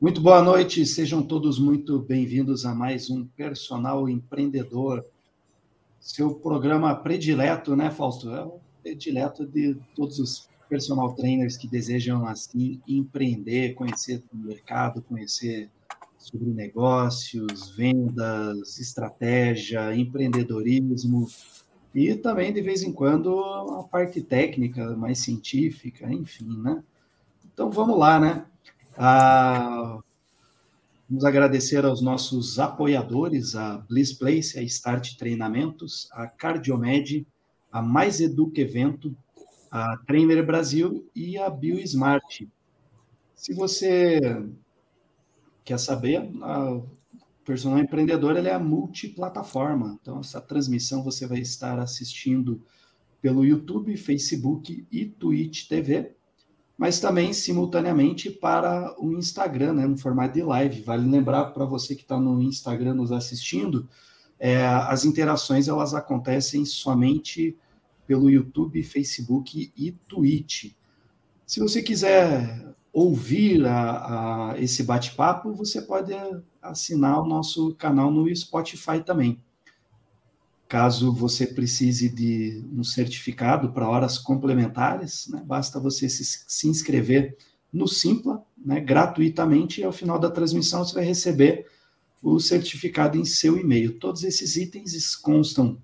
[0.00, 5.04] Muito boa noite, sejam todos muito bem-vindos a mais um Personal Empreendedor,
[5.98, 8.30] seu programa predileto, né, Fausto?
[8.30, 15.02] É o predileto de todos os personal trainers que desejam, assim, empreender, conhecer o mercado,
[15.02, 15.68] conhecer
[16.16, 21.26] sobre negócios, vendas, estratégia, empreendedorismo
[21.92, 26.84] e também, de vez em quando, a parte técnica, mais científica, enfim, né?
[27.52, 28.46] Então, vamos lá, né?
[31.08, 37.24] Vamos agradecer aos nossos apoiadores, a Bliss Place, a Start Treinamentos, a Cardiomed,
[37.70, 39.16] a Mais Educa Evento,
[39.70, 42.42] a Trainer Brasil e a BioSmart.
[43.36, 44.42] Se você
[45.64, 46.80] quer saber, a
[47.44, 49.96] Personal Empreendedor ele é multiplataforma.
[50.02, 52.60] Então, essa transmissão você vai estar assistindo
[53.22, 56.17] pelo YouTube, Facebook e Twitch TV
[56.78, 60.82] mas também simultaneamente para o Instagram, né, no formato de live.
[60.82, 63.88] Vale lembrar para você que está no Instagram nos assistindo,
[64.38, 67.56] é, as interações elas acontecem somente
[68.06, 70.72] pelo YouTube, Facebook e Twitch.
[71.44, 76.12] Se você quiser ouvir a, a esse bate-papo, você pode
[76.62, 79.42] assinar o nosso canal no Spotify também.
[80.68, 87.38] Caso você precise de um certificado para horas complementares, né, basta você se, se, inscrever
[87.72, 91.66] no Simpla, né, gratuitamente, e ao final da transmissão você vai receber
[92.22, 93.98] o certificado em seu e-mail.
[93.98, 95.78] Todos esses itens constam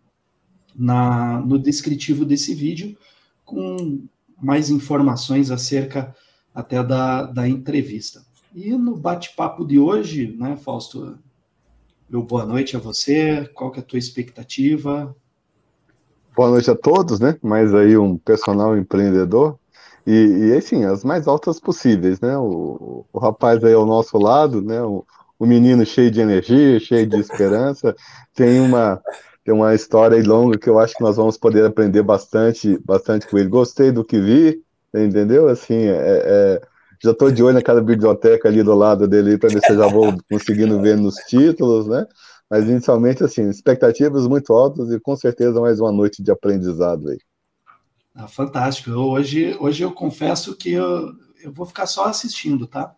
[0.75, 2.95] na, no descritivo desse vídeo,
[3.43, 4.07] com
[4.43, 6.15] mais informações acerca
[6.55, 8.25] até da, da entrevista.
[8.55, 11.19] E no bate-papo de hoje, né, Fausto,
[12.09, 13.49] meu boa noite a você.
[13.55, 15.15] Qual que é a tua expectativa?
[16.37, 17.37] Boa noite a todos, né?
[17.43, 19.59] Mais aí um personal empreendedor.
[20.07, 22.37] E, e assim, as mais altas possíveis, né?
[22.37, 24.83] O, o rapaz aí ao nosso lado, né?
[24.83, 25.05] O,
[25.39, 27.95] o menino cheio de energia, cheio de esperança.
[28.35, 29.01] Tem uma,
[29.45, 33.39] tem uma história longa que eu acho que nós vamos poder aprender bastante, bastante com
[33.39, 33.49] ele.
[33.49, 34.61] Gostei do que vi,
[34.93, 35.49] entendeu?
[35.49, 36.61] Assim, é, é
[37.05, 39.87] já estou de olho naquela biblioteca ali do lado dele para ver se eu já
[39.87, 42.07] vou conseguindo ver nos títulos, né?
[42.51, 47.19] Mas inicialmente, assim, expectativas muito altas e com certeza mais uma noite de aprendizado aí.
[48.15, 48.91] Ah, fantástico.
[48.91, 52.95] hoje, hoje eu confesso que eu, eu vou ficar só assistindo, tá?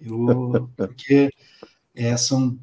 [0.00, 1.30] Eu, porque
[1.96, 2.56] é, são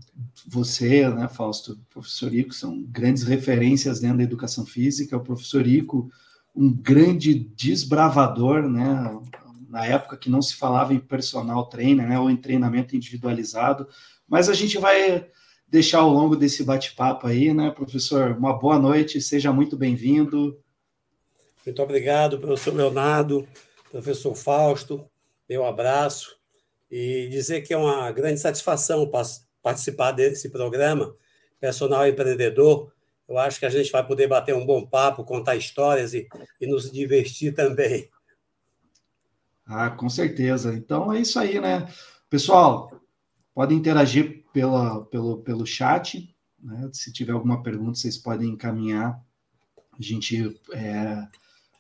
[0.48, 5.18] você, né, Fausto, professor Ico, são grandes referências dentro da educação física.
[5.18, 6.10] O professor Ico,
[6.56, 9.20] um grande desbravador, né?
[9.76, 13.90] Na época que não se falava em personal trainer, né, ou em treinamento individualizado,
[14.26, 15.28] mas a gente vai
[15.68, 18.32] deixar ao longo desse bate-papo aí, né, professor?
[18.38, 20.58] Uma boa noite, seja muito bem-vindo.
[21.66, 23.46] Muito obrigado, professor Leonardo,
[23.92, 25.10] professor Fausto,
[25.50, 26.38] meu abraço,
[26.90, 29.12] e dizer que é uma grande satisfação
[29.62, 31.14] participar desse programa,
[31.60, 32.94] Personal Empreendedor.
[33.28, 36.30] Eu acho que a gente vai poder bater um bom papo, contar histórias e,
[36.62, 38.10] e nos divertir também.
[39.66, 40.74] Ah, com certeza.
[40.74, 41.88] Então é isso aí, né?
[42.30, 42.92] Pessoal,
[43.54, 46.36] podem interagir pela, pelo, pelo chat.
[46.62, 46.90] Né?
[46.94, 49.20] Se tiver alguma pergunta, vocês podem encaminhar.
[49.98, 51.28] A gente é,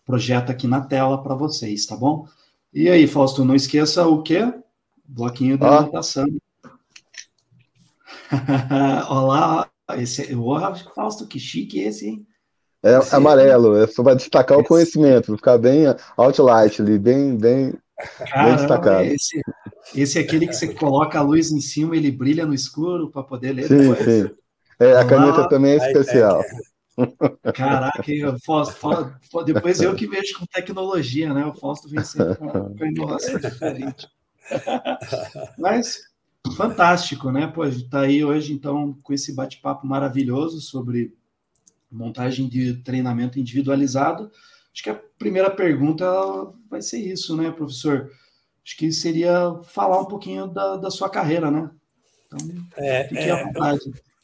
[0.05, 2.27] projeta aqui na tela para vocês, tá bom?
[2.73, 4.53] E aí, Fausto, não esqueça o quê?
[5.03, 5.79] Bloquinho de ah.
[5.79, 6.25] anotação.
[9.09, 12.27] Olá, esse, oh, Fausto, que chique esse, hein?
[12.85, 13.15] É Sim.
[13.15, 15.85] amarelo, é só vai destacar o conhecimento, vai ficar bem
[16.15, 17.73] outlight ali, bem, bem,
[18.19, 19.03] Caramba, bem destacado.
[19.05, 19.41] Esse,
[19.95, 23.23] esse é aquele que você coloca a luz em cima, ele brilha no escuro para
[23.23, 24.05] poder ler sim, depois.
[24.05, 24.29] Sim.
[24.79, 26.43] É, a caneta também é especial.
[27.55, 31.43] Caraca, eu, Fausto, depois eu que vejo com tecnologia, né?
[31.43, 34.07] O Fausto vem sempre com, com inovação diferente.
[35.57, 36.01] Mas
[36.55, 37.47] fantástico, né?
[37.47, 41.13] Pô, tá aí hoje, então, com esse bate-papo maravilhoso sobre
[41.95, 44.31] montagem de treinamento individualizado.
[44.73, 46.05] Acho que a primeira pergunta
[46.69, 48.11] vai ser isso, né, professor?
[48.63, 51.69] Acho que seria falar um pouquinho da, da sua carreira, né?
[52.25, 52.39] Então,
[52.77, 53.79] é, fique é, à vontade.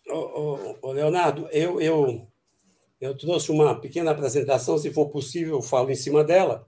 [0.07, 2.27] O, o, Leonardo, eu, eu,
[2.99, 6.67] eu trouxe uma pequena apresentação, se for possível, eu falo em cima dela.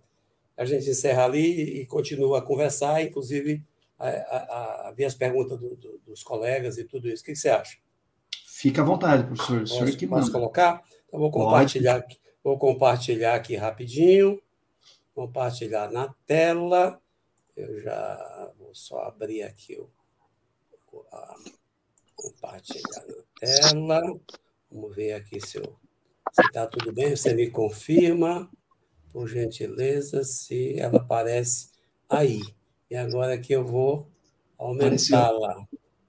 [0.55, 3.63] A gente encerra ali e continua a conversar, inclusive
[3.99, 7.23] a, a, a ver as perguntas do, do, dos colegas e tudo isso.
[7.23, 7.77] O que, que você acha?
[8.45, 9.59] Fica à vontade, professor.
[9.59, 10.81] Posso, senhor que posso colocar?
[11.13, 14.41] Então, vou compartilhar, aqui, vou compartilhar aqui rapidinho.
[15.13, 16.99] Compartilhar na tela.
[17.55, 19.87] Eu já vou só abrir aqui o.
[22.15, 24.19] Compartilhar na tela.
[24.71, 25.61] Vamos ver aqui se
[26.39, 27.15] está tudo bem.
[27.15, 28.49] Você me confirma,
[29.11, 31.69] por gentileza, se ela aparece
[32.09, 32.41] aí.
[32.89, 34.11] E agora que eu vou
[34.57, 35.67] Aumentar lá.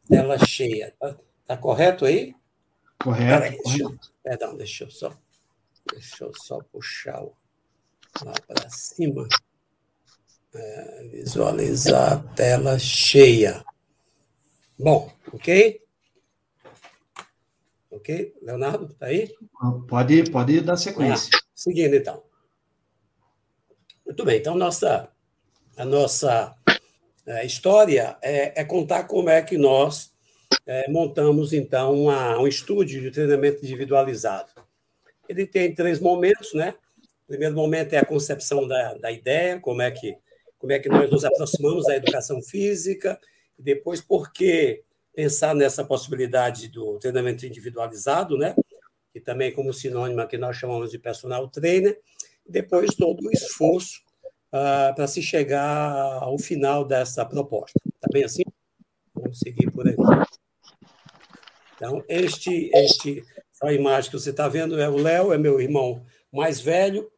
[0.09, 0.95] Tela cheia.
[0.99, 2.35] Tá, tá correto aí?
[2.99, 3.43] Correto.
[3.43, 5.17] Peraí, deixa eu, perdão, deixa eu só,
[5.93, 7.23] deixa eu só puxar
[8.25, 9.29] lá para cima.
[10.55, 13.65] É, visualizar a tela cheia.
[14.79, 15.83] Bom, ok?
[17.91, 18.35] Ok?
[18.41, 19.35] Leonardo, está aí?
[19.89, 21.31] Pode, pode dar sequência.
[21.35, 22.23] Ah, seguindo, então.
[24.07, 25.11] Muito bem, então nossa,
[25.77, 26.55] a nossa
[27.27, 30.14] a história é, é, contar como é que nós
[30.67, 34.51] é, montamos, então, uma, um estúdio de treinamento individualizado.
[35.29, 36.75] Ele tem três momentos, né?
[37.25, 40.17] O primeiro momento é a concepção da, da ideia, como é, que,
[40.59, 43.19] como é que nós nos aproximamos da educação física,
[43.59, 44.83] e depois por que
[45.15, 48.55] pensar nessa possibilidade do treinamento individualizado, né?
[49.13, 52.01] que também como sinônimo que nós chamamos de personal trainer,
[52.45, 54.01] depois todo o esforço
[54.49, 57.79] uh, para se chegar ao final dessa proposta.
[57.87, 58.43] Está bem assim?
[59.15, 59.95] Vamos seguir por aí.
[61.85, 63.23] Então, este, este,
[63.63, 66.03] a imagem que você está vendo é o Léo, é meu irmão
[66.33, 67.13] mais velho,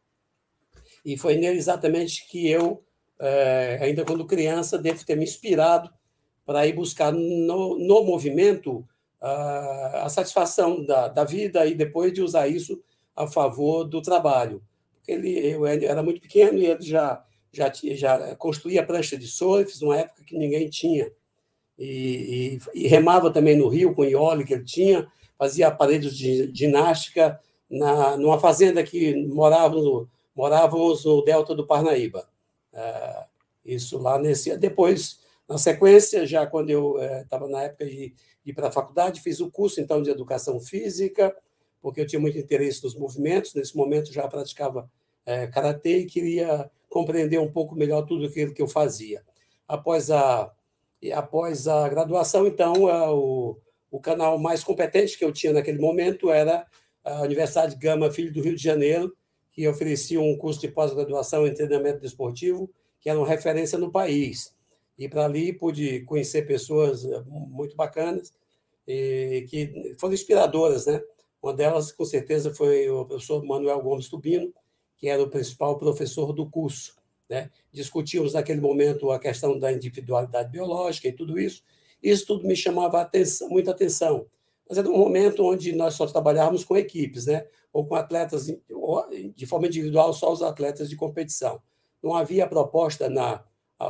[1.05, 2.83] e foi nele exatamente que eu,
[3.21, 5.89] é, ainda quando criança, devo ter me inspirado
[6.45, 8.85] para ir buscar no, no movimento
[9.21, 12.83] a, a satisfação da, da vida e depois de usar isso
[13.15, 14.61] a favor do trabalho.
[15.07, 19.97] Ele, eu era muito pequeno e ele já já, já construía prancha de surf, numa
[19.97, 21.11] época que ninguém tinha.
[21.79, 25.07] E, e, e, remava também no rio com iole que ele tinha,
[25.39, 27.39] fazia aparelhos de ginástica
[27.71, 32.27] na, numa fazenda que morávamos no, morávamos no delta do Parnaíba.
[32.73, 33.25] É,
[33.65, 34.57] isso lá nesse.
[34.57, 35.19] Depois,
[35.49, 38.15] na sequência, já quando eu estava é, na época de,
[38.47, 41.37] ir para a faculdade, fiz o curso então de educação física,
[41.83, 43.55] porque eu tinha muito interesse nos movimentos.
[43.55, 44.89] Nesse momento já praticava
[45.25, 49.23] é, karatê e queria compreender um pouco melhor tudo aquilo que eu fazia.
[49.67, 50.51] Após a,
[51.13, 52.85] após a graduação, então,
[53.15, 53.57] o,
[53.91, 56.67] o canal mais competente que eu tinha naquele momento era
[57.05, 59.17] a Universidade Gama Filho do Rio de Janeiro,
[59.53, 62.69] que oferecia um curso de pós-graduação em treinamento desportivo,
[63.01, 64.55] que era uma referência no país.
[64.99, 68.33] E para ali pude conhecer pessoas eh, muito bacanas
[68.87, 71.01] e que foram inspiradoras, né?
[71.43, 74.53] Uma delas, com certeza, foi o professor Manuel Gomes Tubino,
[74.97, 76.97] que era o principal professor do curso.
[77.29, 77.51] Né?
[77.73, 81.63] Discutíamos naquele momento a questão da individualidade biológica e tudo isso.
[82.03, 84.27] Isso tudo me chamava atenção, muita atenção.
[84.69, 87.47] Mas era um momento onde nós só trabalhávamos com equipes, né?
[87.73, 91.61] ou com atletas, de forma individual, só os atletas de competição.
[92.03, 93.45] Não havia proposta na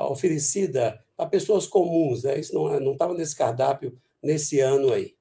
[0.09, 2.39] oferecida a pessoas comuns, né?
[2.39, 5.15] isso não não estava nesse cardápio nesse ano aí.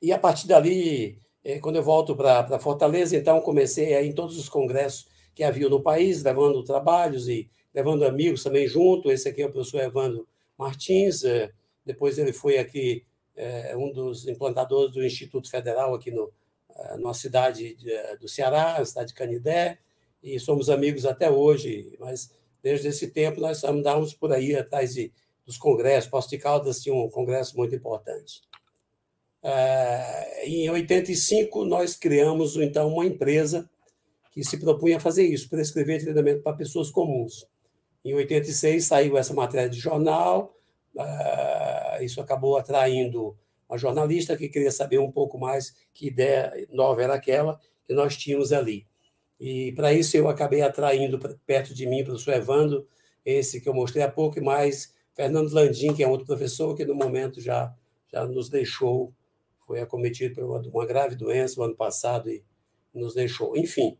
[0.00, 4.38] E a partir dali é, quando eu volto para Fortaleza, então comecei a em todos
[4.38, 9.10] os congressos que havia no país, levando trabalhos e levando amigos também junto.
[9.10, 10.26] Esse aqui é o professor Evandro
[10.56, 11.50] Martins, é,
[11.84, 13.04] depois ele foi aqui
[13.36, 16.32] é, um dos implantadores do Instituto Federal aqui no,
[16.98, 17.76] numa cidade
[18.20, 19.78] do Ceará, a cidade de Canidé,
[20.22, 22.30] e somos amigos até hoje, mas
[22.62, 25.12] desde esse tempo nós andávamos por aí atrás de,
[25.44, 26.10] dos congressos.
[26.10, 28.40] Posto de Caldas tinha um congresso muito importante.
[29.42, 33.68] É, em 85, nós criamos, então, uma empresa
[34.34, 37.46] que se propunha a fazer isso, prescrever treinamento para pessoas comuns.
[38.04, 40.52] Em 86, saiu essa matéria de jornal,
[40.98, 43.36] é, isso acabou atraindo
[43.68, 48.16] uma jornalista que queria saber um pouco mais que ideia nova era aquela que nós
[48.16, 48.84] tínhamos ali.
[49.38, 52.88] E, para isso, eu acabei atraindo perto de mim o professor Evandro,
[53.24, 56.84] esse que eu mostrei há pouco, e mais Fernando Landim, que é outro professor que,
[56.84, 57.72] no momento, já,
[58.12, 59.14] já nos deixou
[59.66, 62.44] foi acometido por uma grave doença no ano passado e
[62.92, 63.56] nos deixou.
[63.56, 63.96] Enfim,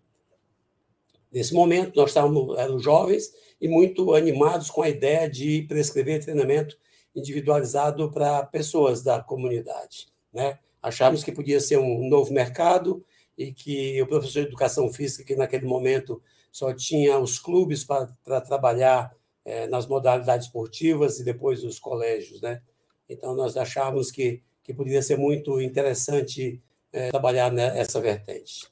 [1.35, 6.77] nesse momento nós estávamos éramos jovens e muito animados com a ideia de prescrever treinamento
[7.15, 10.59] individualizado para pessoas da comunidade, né?
[10.83, 13.05] Achávamos que podia ser um novo mercado
[13.37, 16.23] e que o professor de educação física, que naquele momento
[16.53, 19.13] só tinha os clubes para, trabalhar
[19.45, 22.63] é, nas modalidades esportivas e depois os colégios, né?
[23.09, 26.59] Então nós achávamos que que poderia ser muito interessante
[26.91, 28.67] é, trabalhar nessa vertente.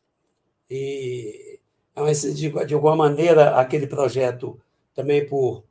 [0.68, 1.60] E,
[1.94, 4.60] mas, de, de alguma maneira, aquele projeto,
[4.94, 5.64] também por,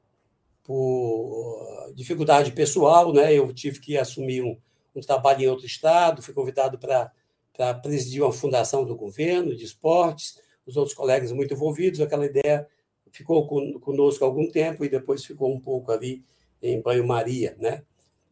[0.64, 4.58] por dificuldade pessoal, né, eu tive que assumir um,
[4.96, 10.40] um trabalho em outro estado, fui convidado para presidir uma fundação do governo de esportes,
[10.66, 12.68] os outros colegas muito envolvidos, aquela ideia
[13.12, 13.46] ficou
[13.80, 16.24] conosco algum tempo e depois ficou um pouco ali
[16.62, 17.84] em banho-maria, né?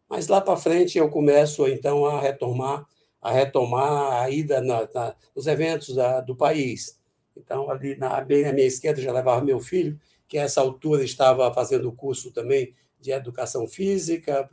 [0.07, 2.87] Mas lá para frente eu começo então a retomar
[3.21, 6.98] a retomar a ida na, na, nos eventos da, do país.
[7.35, 11.03] Então, ali na, bem à minha esquerda já levava meu filho, que a essa altura
[11.03, 14.47] estava fazendo o curso também de Educação Física,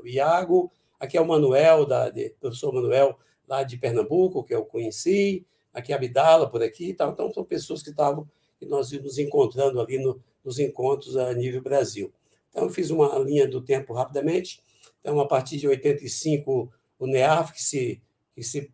[0.00, 0.72] o Iago.
[0.98, 5.46] Aqui é o Manuel, da, de, professor Manuel, lá de Pernambuco, que eu conheci.
[5.72, 6.90] Aqui é a Abdala, por aqui.
[6.90, 11.62] Então, são pessoas que estavam, que nós nos encontrando ali no, nos encontros a nível
[11.62, 12.12] Brasil.
[12.50, 14.60] Então, eu fiz uma linha do tempo rapidamente.
[15.00, 18.00] Então, a partir de 85, o NEAF, que se,
[18.34, 18.70] que se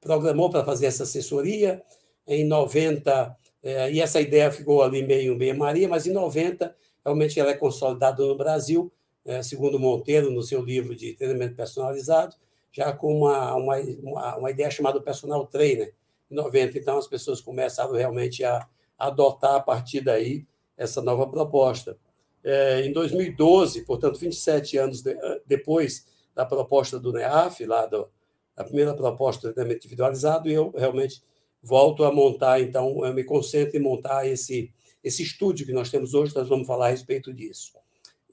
[0.00, 1.82] programou para fazer essa assessoria.
[2.26, 6.74] Em 90, é, e essa ideia ficou ali meio meio Maria, mas em 90,
[7.04, 8.92] realmente ela é consolidada no Brasil,
[9.24, 12.34] é, segundo Monteiro, no seu livro de treinamento personalizado,
[12.72, 15.94] já com uma, uma, uma, ideia chamada personal trainer.
[16.30, 18.66] Em 90, então, as pessoas começaram realmente a,
[18.98, 21.96] adotar a partir daí essa nova proposta.
[22.42, 28.08] É, em 2012, portanto, 27 anos de, depois da proposta do NEAF, lá do,
[28.56, 31.22] a primeira proposta de treinamento individualizado, eu realmente
[31.62, 36.12] volto a montar, então, eu me concentro em montar esse, esse estúdio que nós temos
[36.12, 37.72] hoje, nós vamos falar a respeito disso.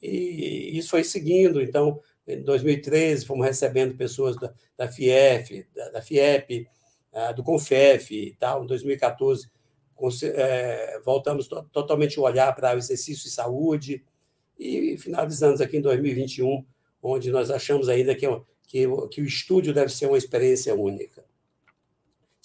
[0.01, 6.01] E isso foi seguindo, então, em 2013, fomos recebendo pessoas da, da FIEF, da, da
[6.01, 6.67] FIEP,
[7.13, 8.63] uh, do CONFEF e tal.
[8.63, 9.49] Em 2014,
[10.23, 14.03] é, voltamos to, totalmente o olhar para o exercício e saúde,
[14.57, 16.65] e finalizamos aqui em 2021,
[17.01, 21.28] onde nós achamos ainda que, é que, que o estúdio deve ser uma experiência única.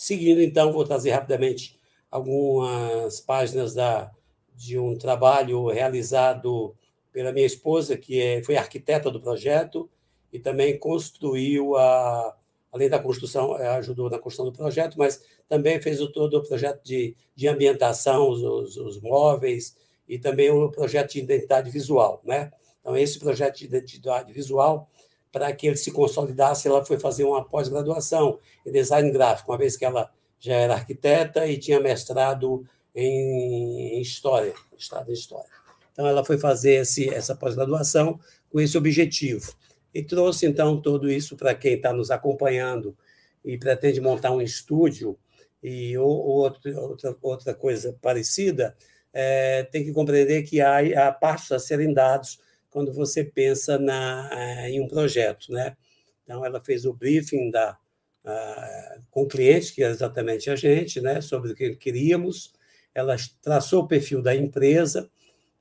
[0.04, 1.80] Seguindo, então, vou trazer rapidamente
[2.10, 4.10] algumas páginas da,
[4.54, 6.76] de um trabalho realizado
[7.10, 9.88] pela minha esposa, que é, foi arquiteta do projeto
[10.30, 12.36] e também construiu, a,
[12.70, 16.46] além da construção, é, ajudou na construção do projeto, mas também fez o, todo o
[16.46, 19.74] projeto de, de ambientação, os, os, os móveis
[20.06, 22.20] e também o projeto de identidade visual.
[22.22, 22.52] Né?
[22.82, 24.86] Então, esse projeto de identidade visual,
[25.34, 29.76] para que ele se consolidasse, ela foi fazer uma pós-graduação em design gráfico, uma vez
[29.76, 32.64] que ela já era arquiteta e tinha mestrado
[32.94, 35.50] em História, Estado de História.
[35.92, 39.52] Então, ela foi fazer esse, essa pós-graduação com esse objetivo.
[39.92, 42.96] E trouxe, então, tudo isso para quem está nos acompanhando
[43.44, 45.18] e pretende montar um estúdio
[45.60, 48.76] e ou, ou outra, outra coisa parecida,
[49.12, 52.38] é, tem que compreender que há, passos a serem dados
[52.74, 55.52] quando você pensa na, é, em um projeto.
[55.52, 55.76] Né?
[56.24, 57.78] Então, ela fez o briefing da,
[58.24, 62.52] uh, com o cliente, que é exatamente a gente, né, sobre o que queríamos,
[62.92, 65.08] ela traçou o perfil da empresa,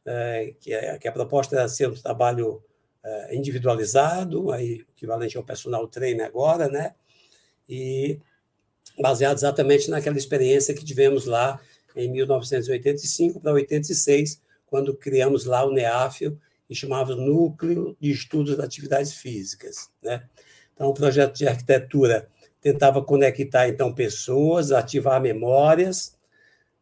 [0.07, 2.63] uh, que, é, que a proposta era ser um trabalho
[3.03, 6.95] uh, individualizado, aí, equivalente ao personal trainer agora, né?
[7.69, 8.19] e
[8.99, 11.61] baseado exatamente naquela experiência que tivemos lá
[11.95, 16.39] em 1985 para 86, quando criamos lá o NEAFIO,
[16.73, 19.91] que chamava Núcleo de Estudos das Atividades Físicas.
[20.01, 20.23] Né?
[20.73, 22.27] Então, o projeto de arquitetura
[22.59, 26.17] tentava conectar, então, pessoas, ativar memórias,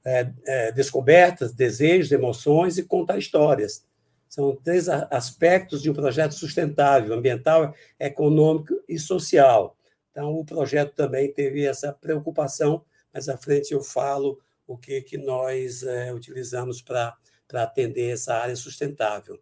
[0.06, 3.84] é, é, descobertas, desejos, emoções e contar histórias.
[4.30, 9.76] São três aspectos de um projeto sustentável, ambiental, econômico e social.
[10.12, 12.82] Então, o projeto também teve essa preocupação,
[13.14, 17.18] mas à frente eu falo o que, que nós é, utilizamos para
[17.54, 19.38] atender essa área sustentável.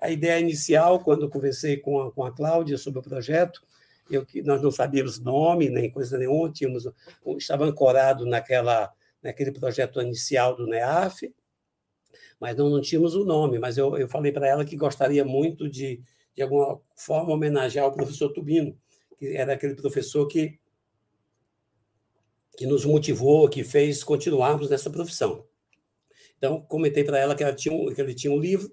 [0.00, 3.62] A ideia inicial, quando conversei com a, com a Cláudia sobre o projeto,
[4.10, 6.88] eu, nós não sabíamos nome, nem coisa nenhuma, tínhamos,
[7.36, 11.34] estava ancorado naquela, naquele projeto inicial do NEAF,
[12.40, 13.58] mas não, não tínhamos o nome.
[13.58, 16.00] Mas eu, eu falei para ela que gostaria muito de,
[16.34, 18.76] de alguma forma, homenagear o professor Tubino,
[19.18, 20.58] que era aquele professor que
[22.56, 25.46] que nos motivou, que fez continuarmos nessa profissão.
[26.36, 28.68] Então, comentei para ela que, ela tinha que ele tinha um livro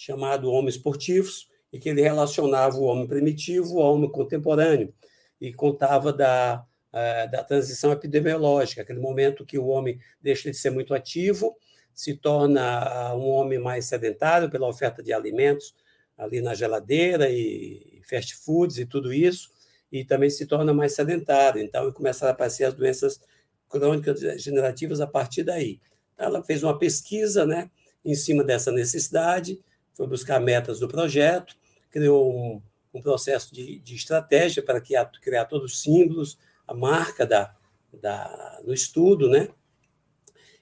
[0.00, 4.94] chamado Homens Esportivos, e que ele relacionava o homem primitivo ao homem contemporâneo,
[5.38, 10.70] e contava da, uh, da transição epidemiológica, aquele momento que o homem deixa de ser
[10.70, 11.54] muito ativo,
[11.94, 15.74] se torna um homem mais sedentário pela oferta de alimentos
[16.16, 19.50] ali na geladeira e fast foods e tudo isso,
[19.92, 21.60] e também se torna mais sedentário.
[21.60, 23.20] Então, começaram a aparecer as doenças
[23.68, 25.78] crônicas degenerativas a partir daí.
[26.16, 27.70] Ela fez uma pesquisa né,
[28.02, 29.60] em cima dessa necessidade,
[29.94, 31.56] foi buscar metas do projeto,
[31.90, 32.62] criou um,
[32.94, 37.54] um processo de, de, estratégia para criar, criar todos os símbolos, a marca da,
[37.92, 39.28] da, no estudo.
[39.28, 39.48] Né?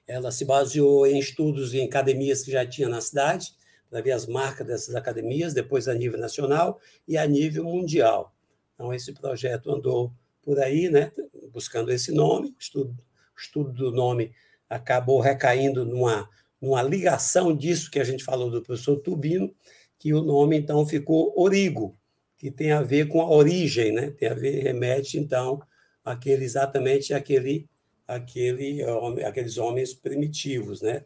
[0.07, 3.53] Ela se baseou em estudos em academias que já tinha na cidade,
[3.89, 8.35] para ver as marcas dessas academias, depois a nível nacional e a nível mundial.
[8.73, 11.11] Então, esse projeto andou por aí, né,
[11.51, 12.95] buscando esse nome, o estudo,
[13.35, 14.31] estudo do nome
[14.69, 16.29] acabou recaindo numa,
[16.61, 19.53] numa ligação disso que a gente falou do professor Tubino,
[19.97, 21.95] que o nome, então, ficou Origo,
[22.37, 24.11] que tem a ver com a origem, né?
[24.11, 25.61] tem a ver, remete, então,
[26.03, 27.67] aquele, exatamente aquele,
[28.07, 28.81] aquele,
[29.25, 30.81] aqueles homens primitivos.
[30.81, 31.03] Né?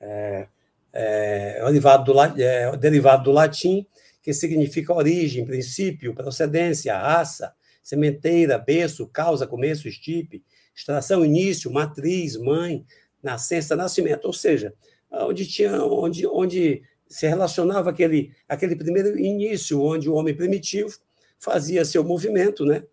[0.00, 0.48] É,
[0.92, 3.86] é, derivado, do, é, derivado do latim,
[4.22, 10.42] que significa origem, princípio, procedência, raça, sementeira, berço, causa, começo, estipe,
[10.74, 12.84] extração, início, matriz, mãe,
[13.24, 14.26] nascença, nascimento.
[14.26, 14.72] Ou seja,
[15.10, 20.96] onde tinha, onde, onde se relacionava aquele, aquele primeiro início, onde o homem primitivo
[21.38, 22.84] fazia seu movimento, né?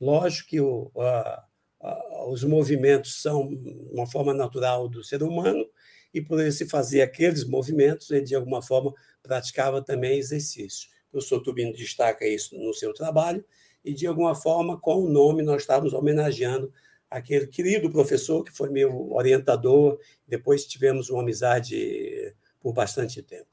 [0.00, 1.44] Lógico que o, a,
[1.80, 3.42] a, os movimentos são
[3.92, 5.64] uma forma natural do ser humano,
[6.12, 10.88] e por ele se fazer aqueles movimentos, ele de alguma forma praticava também exercício.
[11.08, 13.44] O professor Tubino destaca isso no seu trabalho,
[13.84, 16.72] e de alguma forma, com o nome, nós estávamos homenageando
[17.14, 23.46] aquele querido professor que foi meu orientador, depois tivemos uma amizade por bastante tempo.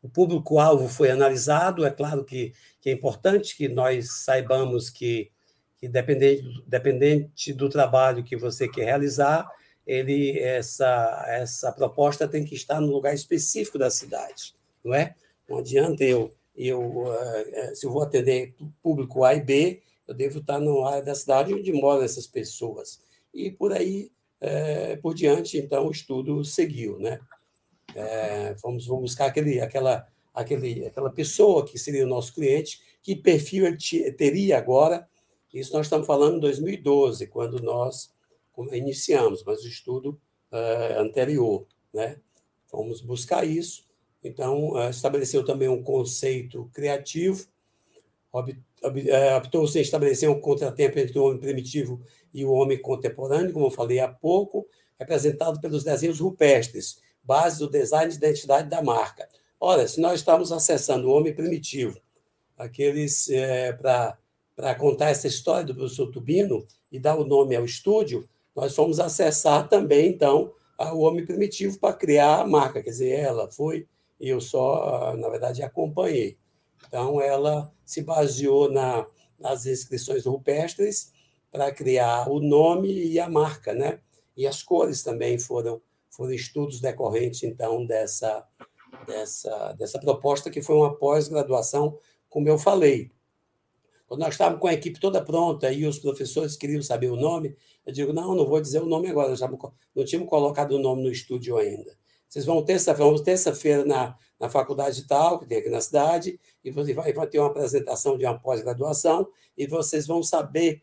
[0.00, 5.30] O público-alvo foi analisado, é claro que, que, é importante que nós saibamos que,
[5.78, 9.50] que dependente, dependente do trabalho que você quer realizar,
[9.86, 15.14] ele essa essa proposta tem que estar no lugar específico da cidade, não é?
[15.48, 20.38] Não adianta eu eu eh, se eu vou atender público A e B, eu devo
[20.38, 23.00] estar na área da cidade onde moram essas pessoas
[23.32, 25.58] e por aí é, por diante.
[25.58, 27.18] Então o estudo seguiu, né?
[27.94, 33.14] É, vamos, vamos buscar aquele aquela aquele aquela pessoa que seria o nosso cliente, que
[33.14, 35.08] perfil ele teria agora?
[35.52, 38.12] Isso nós estamos falando em 2012, quando nós
[38.72, 40.20] iniciamos, mas o estudo
[40.50, 42.18] uh, anterior, né?
[42.72, 43.84] Vamos buscar isso.
[44.22, 47.46] Então, uh, estabeleceu também um conceito criativo,
[49.06, 52.00] eh, optou-se em estabelecer um contratempo entre o homem primitivo
[52.32, 54.66] e o homem contemporâneo, como eu falei há pouco,
[54.98, 59.28] representado pelos desenhos rupestres, base do design de identidade da marca.
[59.58, 61.98] Ora, se nós estamos acessando o homem primitivo,
[62.56, 68.28] aqueles é, para contar essa história do professor Tubino e dar o nome ao estúdio,
[68.54, 70.52] nós fomos acessar também, então,
[70.92, 72.82] o homem primitivo para criar a marca.
[72.82, 73.86] Quer dizer, ela foi,
[74.20, 76.36] e eu só, na verdade, acompanhei.
[76.86, 79.06] Então, ela se baseou na,
[79.38, 81.12] nas inscrições rupestres
[81.50, 84.00] para criar o nome e a marca, né?
[84.36, 88.46] E as cores também foram, foram estudos decorrentes, então, dessa,
[89.06, 93.10] dessa, dessa proposta, que foi uma pós-graduação, como eu falei.
[94.06, 97.56] Quando nós estávamos com a equipe toda pronta e os professores queriam saber o nome,
[97.86, 101.02] eu digo, não, não vou dizer o nome agora, já não tínhamos colocado o nome
[101.02, 101.96] no estúdio ainda.
[102.34, 106.70] Vocês vão terça-feira, vamos terça-feira na, na faculdade tal, que tem aqui na cidade, e
[106.72, 110.82] você vai, vai ter uma apresentação de uma pós-graduação, e vocês vão saber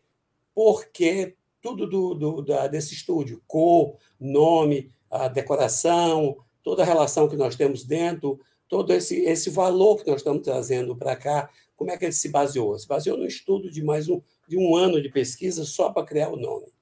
[0.54, 7.28] por que tudo do, do, da, desse estúdio, cor, nome, a decoração, toda a relação
[7.28, 11.90] que nós temos dentro, todo esse, esse valor que nós estamos trazendo para cá, como
[11.90, 12.78] é que ele se baseou?
[12.78, 16.30] Se baseou no estudo de mais um, de um ano de pesquisa só para criar
[16.30, 16.72] o nome.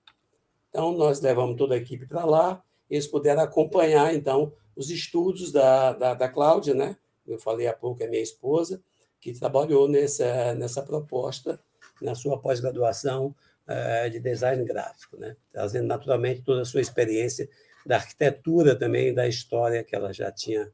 [0.68, 5.92] Então, nós levamos toda a equipe para lá, eles puderam acompanhar, então, os estudos da,
[5.92, 6.96] da, da Cláudia, né?
[7.26, 8.82] Eu falei há pouco, é minha esposa,
[9.20, 11.60] que trabalhou nessa, nessa proposta,
[12.00, 13.34] na sua pós-graduação
[13.68, 15.36] uh, de design gráfico, né?
[15.52, 17.48] Trazendo naturalmente toda a sua experiência
[17.84, 20.70] da arquitetura também, da história que ela já tinha,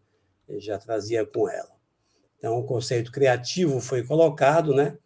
[0.58, 1.74] já trazia com ela.
[2.38, 4.96] Então, o conceito criativo foi colocado, né?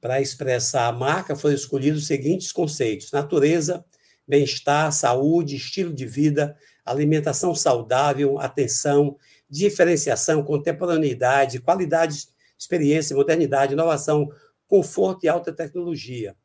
[0.00, 3.84] Para expressar a marca, foram escolhidos os seguintes conceitos: natureza,
[4.26, 9.18] bem-estar, saúde, estilo de vida, alimentação saudável, atenção,
[9.50, 14.30] diferenciação, contemporaneidade, qualidade, experiência, modernidade, inovação,
[14.68, 16.36] conforto e alta tecnologia.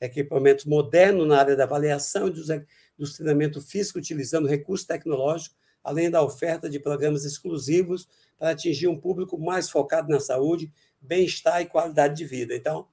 [0.00, 6.22] Equipamentos modernos na área da avaliação e do treinamento físico, utilizando recursos tecnológicos, além da
[6.22, 8.08] oferta de programas exclusivos
[8.38, 12.54] para atingir um público mais focado na saúde, bem-estar e qualidade de vida.
[12.54, 12.86] Então,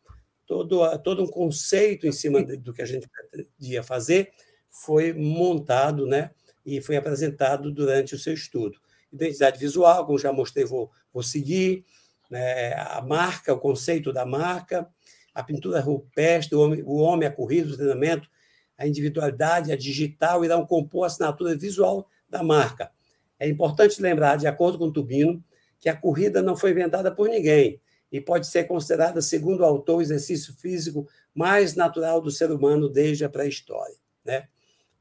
[0.48, 4.32] todo, todo um conceito em cima do que a gente pretendia fazer
[4.70, 6.32] foi montado né,
[6.66, 8.78] e foi apresentado durante o seu estudo.
[9.12, 11.86] Identidade visual, como já mostrei, vou, vou seguir,
[12.30, 14.90] né, a marca, o conceito da marca,
[15.34, 18.30] a pintura rupestre, o homem, o homem a corrida, o treinamento,
[18.78, 22.92] a individualidade, a digital, irão compor a assinatura visual da marca.
[23.40, 25.44] É importante lembrar, de acordo com Tubino,
[25.80, 27.80] que a corrida não foi inventada por ninguém
[28.12, 32.90] e pode ser considerada, segundo o autor, o exercício físico mais natural do ser humano
[32.90, 33.96] desde a pré-história.
[34.24, 34.48] Né?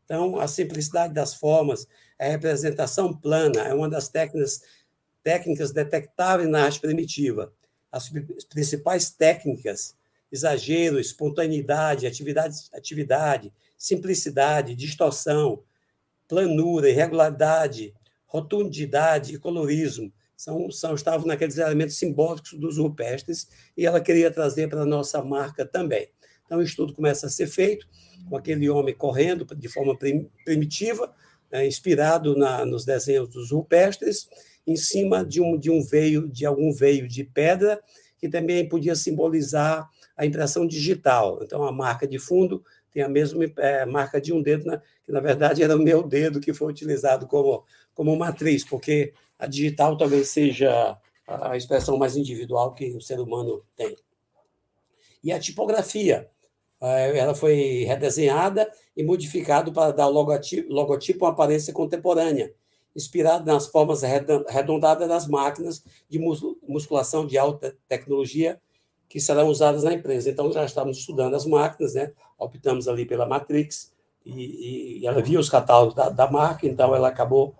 [0.05, 1.87] Então, a simplicidade das formas,
[2.19, 4.63] a representação plana é uma das técnicas,
[5.23, 7.53] técnicas detectáveis na arte primitiva.
[7.91, 8.11] As
[8.49, 9.97] principais técnicas,
[10.31, 13.53] exagero, espontaneidade, atividade, atividade
[13.85, 15.63] simplicidade, distorção,
[16.27, 17.95] planura, irregularidade,
[18.27, 20.11] rotundidade e colorismo.
[20.35, 25.23] São, são, estavam naqueles elementos simbólicos dos rupestres e ela queria trazer para a nossa
[25.23, 26.09] marca também.
[26.47, 27.87] Então, o estudo começa a ser feito
[28.29, 29.97] com aquele homem correndo de forma
[30.45, 31.15] primitiva,
[31.51, 34.29] é, inspirado na, nos desenhos dos rupestres,
[34.67, 37.81] em cima de um, de um veio, de algum veio de pedra,
[38.19, 41.41] que também podia simbolizar a impressão digital.
[41.43, 45.13] Então, a marca de fundo tem a mesma é, marca de um dedo, né, que
[45.13, 49.97] na verdade era o meu dedo que foi utilizado como, como matriz, porque a digital
[49.97, 53.97] talvez seja a expressão mais individual que o ser humano tem.
[55.23, 56.31] E a tipografia,
[56.87, 62.53] ela foi redesenhada e modificada para dar ao logotipo, logotipo uma aparência contemporânea,
[62.95, 66.19] inspirado nas formas arredondadas das máquinas de
[66.67, 68.61] musculação de alta tecnologia
[69.09, 70.31] que serão usadas na empresa.
[70.31, 72.13] Então, já estávamos estudando as máquinas, né?
[72.39, 73.93] optamos ali pela Matrix,
[74.25, 77.55] e, e ela via os catálogos da, da marca, então ela acabou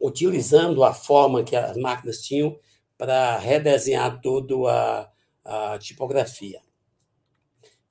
[0.00, 2.56] utilizando a forma que as máquinas tinham
[2.96, 4.54] para redesenhar toda
[5.44, 6.60] a, a tipografia.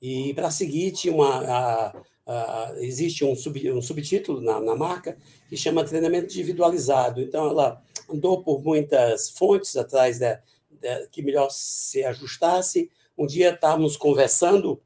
[0.02, 5.16] E para seguir, tinha uma, a, a, existe um, sub, um subtítulo na, na, marca
[5.48, 7.20] que chama treinamento individualizado.
[7.22, 10.36] Então, ela andou por muitas fontes atrás de,
[10.70, 12.90] de, que melhor se ajustasse.
[13.16, 14.82] Um dia estávamos conversando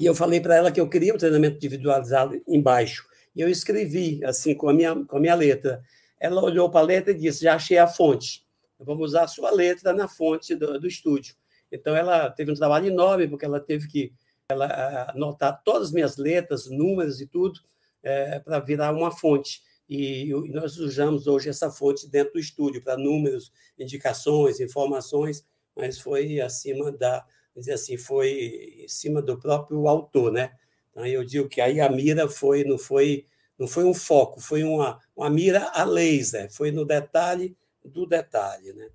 [0.00, 3.06] e eu falei para ela que eu queria um treinamento individualizado embaixo.
[3.34, 5.82] E eu escrevi assim com a minha, com a minha letra.
[6.18, 8.44] Ela olhou para a letra e disse: Já achei a fonte.
[8.80, 11.34] Vamos usar a sua letra na fonte do, do estúdio.
[11.70, 14.12] Então, ela teve um trabalho enorme, porque ela teve que
[14.48, 17.60] ela, anotar todas as minhas letras, números e tudo,
[18.02, 19.62] é, para virar uma fonte.
[19.88, 25.98] E, e nós usamos hoje essa fonte dentro do estúdio, para números, indicações, informações, mas
[25.98, 27.24] foi acima da,
[27.56, 30.52] dizer assim, foi em cima do próprio autor, né?
[30.90, 33.26] Então, eu digo que aí a mira foi, não foi,
[33.58, 38.72] não foi um foco, foi uma, uma mira a laser, foi no detalhe do detalhe,
[38.72, 38.88] né?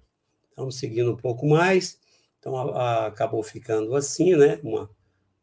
[0.49, 1.99] Estamos seguindo um pouco mais.
[2.43, 4.60] Então, a, a, acabou ficando assim, né?
[4.62, 4.89] Uma,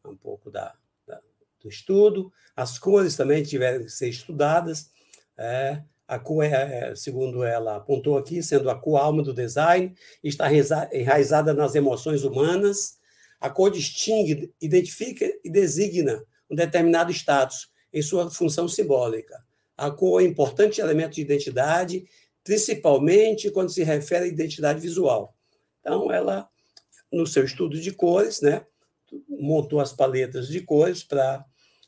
[0.05, 0.71] um pouco da,
[1.07, 1.19] da,
[1.59, 2.31] do estudo.
[2.55, 4.91] As cores também tiveram que ser estudadas.
[5.35, 9.95] É, a cor, é, é segundo ela apontou aqui, sendo a cor alma do design,
[10.23, 10.47] está
[10.93, 12.99] enraizada nas emoções humanas.
[13.39, 19.43] A cor distingue, identifica e designa um determinado status em sua função simbólica.
[19.75, 22.05] A cor é um importante elemento de identidade,
[22.43, 25.35] principalmente quando se refere à identidade visual.
[25.79, 26.47] Então, ela
[27.11, 28.65] no seu estudo de cores, né,
[29.27, 31.45] montou as paletas de cores para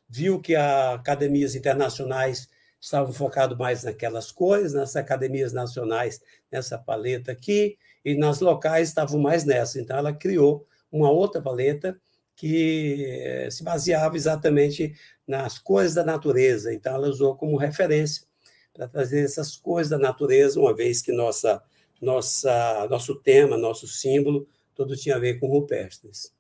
[0.10, 7.32] viu que as academias internacionais estavam focadas mais naquelas cores, nas academias nacionais nessa paleta
[7.32, 9.80] aqui e nas locais estavam mais nessa.
[9.80, 11.98] Então ela criou uma outra paleta
[12.36, 14.94] que eh, se baseava exatamente
[15.26, 16.74] nas cores da natureza.
[16.74, 18.26] Então ela usou como referência
[18.74, 21.64] para trazer essas cores da natureza, uma vez que nossa
[22.02, 26.34] nossa nosso tema, nosso símbolo tudo tinha a ver com rupestres.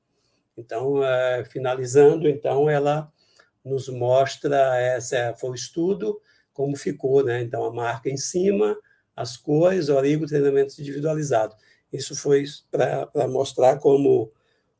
[0.57, 3.11] Então, é, finalizando, então ela
[3.63, 6.19] nos mostra essa foi o estudo
[6.53, 7.41] como ficou, né?
[7.41, 8.77] Então a marca em cima,
[9.15, 11.55] as cores, origo, treinamento individualizado.
[11.91, 14.31] Isso foi para mostrar como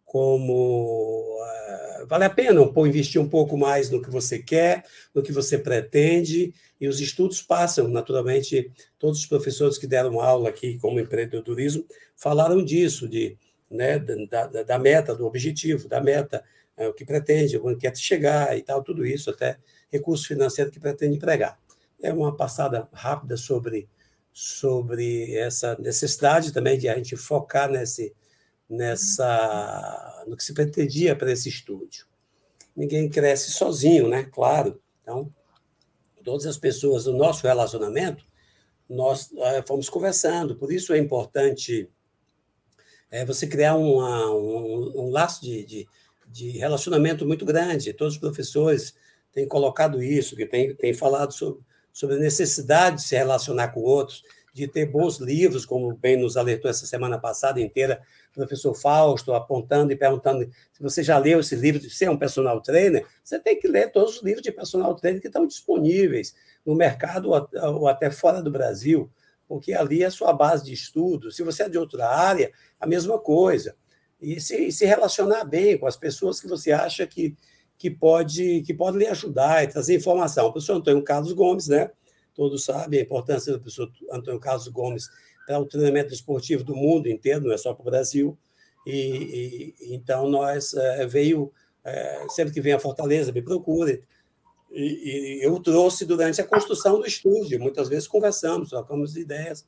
[0.06, 5.24] como uh, vale a pena pouco, investir um pouco mais no que você quer, no
[5.24, 10.78] que você pretende, e os estudos passam, naturalmente, todos os professores que deram aula aqui
[10.78, 11.84] como empreendedorismo
[12.16, 13.36] falaram disso, de
[13.74, 16.44] né, da, da, da meta, do objetivo, da meta,
[16.78, 19.58] é, o que pretende, onde quer chegar e tal, tudo isso, até
[19.90, 21.60] recurso financeiro que pretende empregar.
[22.02, 23.90] É uma passada rápida sobre,
[24.32, 28.14] sobre essa necessidade também de a gente focar nesse,
[28.70, 32.06] nessa, no que se pretendia para esse estúdio.
[32.76, 34.28] Ninguém cresce sozinho, né?
[34.32, 34.82] Claro.
[35.02, 35.32] Então,
[36.24, 38.26] todas as pessoas do nosso relacionamento,
[38.90, 40.56] nós é, fomos conversando.
[40.56, 41.90] Por isso é importante
[43.14, 45.88] é você criar uma, um, um, laço de, de,
[46.28, 47.94] de, relacionamento muito grande.
[47.94, 48.96] Todos os professores
[49.32, 51.62] têm colocado isso, que têm, têm falado sobre,
[51.94, 56.36] sobre a necessidade de se relacionar com outros, de ter bons livros, como bem nos
[56.36, 61.40] alertou essa semana passada inteira o professor Fausto, apontando e perguntando se você já leu
[61.40, 64.52] esse livro de ser um personal trainer, você tem que ler todos os livros de
[64.52, 66.34] personal trainer que estão disponíveis
[66.66, 69.08] no mercado ou até fora do Brasil
[69.54, 71.32] porque ali é a sua base de estudo.
[71.32, 73.76] Se você é de outra área, a mesma coisa.
[74.20, 77.38] E se, se relacionar bem com as pessoas que você acha que,
[77.78, 80.48] que, pode, que pode lhe ajudar e trazer informação.
[80.48, 81.92] O professor Antônio Carlos Gomes, né?
[82.34, 85.08] todos sabem a importância do professor Antônio Carlos Gomes
[85.46, 88.36] para o treinamento esportivo do mundo inteiro, não é só para o Brasil.
[88.88, 94.02] E, e, então, nós é, veio, é, sempre que vem a Fortaleza, me procure,
[94.74, 97.60] e, e eu trouxe durante a construção do estúdio.
[97.60, 99.68] Muitas vezes conversamos, trocamos ideias.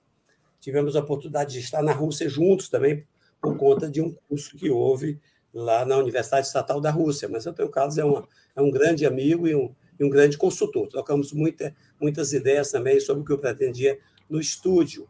[0.59, 3.05] Tivemos a oportunidade de estar na Rússia juntos também,
[3.39, 5.19] por conta de um curso que houve
[5.53, 7.29] lá na Universidade Estatal da Rússia.
[7.29, 10.87] Mas o Carlos é, uma, é um grande amigo e um, e um grande consultor.
[10.87, 15.07] Trocamos muita, muitas ideias também sobre o que eu pretendia no estúdio.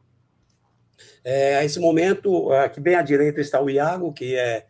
[1.24, 4.66] É, a esse momento, aqui bem à direita está o Iago, que é,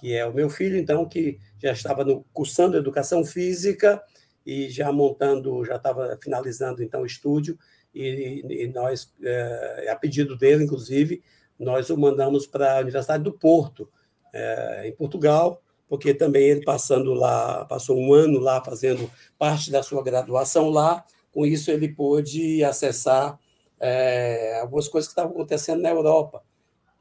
[0.00, 4.02] que é o meu filho, então, que já estava no, cursando educação física
[4.44, 7.58] e já montando, já estava finalizando então o estúdio,
[7.94, 11.22] e, e nós, é, a pedido dele, inclusive,
[11.58, 13.88] nós o mandamos para a Universidade do Porto,
[14.32, 19.82] é, em Portugal, porque também ele passando lá, passou um ano lá fazendo parte da
[19.82, 23.38] sua graduação lá, com isso ele pôde acessar
[23.78, 26.42] é, algumas coisas que estavam acontecendo na Europa,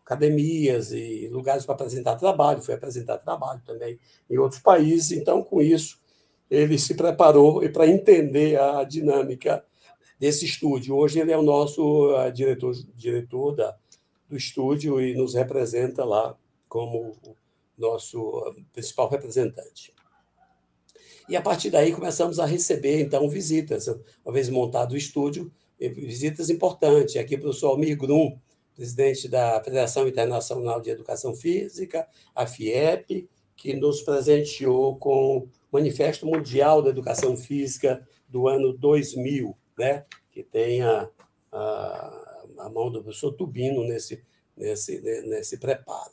[0.03, 3.97] academias e lugares para apresentar trabalho, foi apresentar trabalho também
[4.29, 6.00] em outros países, então com isso
[6.51, 9.63] ele se preparou para entender a dinâmica
[10.19, 10.97] desse estúdio.
[10.97, 13.73] Hoje ele é o nosso uh, diretor, diretor da,
[14.29, 16.37] do estúdio e nos representa lá
[16.67, 17.15] como
[17.77, 19.93] nosso principal representante.
[21.29, 23.87] E a partir daí começamos a receber, então, visitas.
[24.25, 27.15] Uma vez montado o estúdio, visitas importantes.
[27.15, 28.37] Aqui o professor Almir Grum,
[28.75, 33.29] presidente da Federação Internacional de Educação Física, a FIEP,
[33.61, 40.03] que nos presenteou com o Manifesto Mundial da Educação Física do ano 2000, né?
[40.31, 41.07] que tem a,
[41.51, 44.23] a, a mão do professor Tubino nesse,
[44.57, 46.09] nesse, nesse preparo.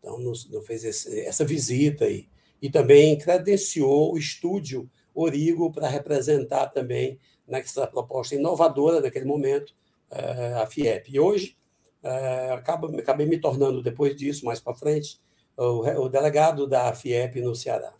[0.00, 2.28] Então, nos, nos fez esse, essa visita aí.
[2.60, 9.72] E também credenciou o estúdio Origo para representar também nessa proposta inovadora naquele momento
[10.10, 11.12] eh, a FIEP.
[11.12, 11.56] E hoje,
[12.02, 15.20] eh, acaba, acabei me tornando, depois disso, mais para frente,
[15.58, 17.92] o, o delegado da FIEP no Ceará.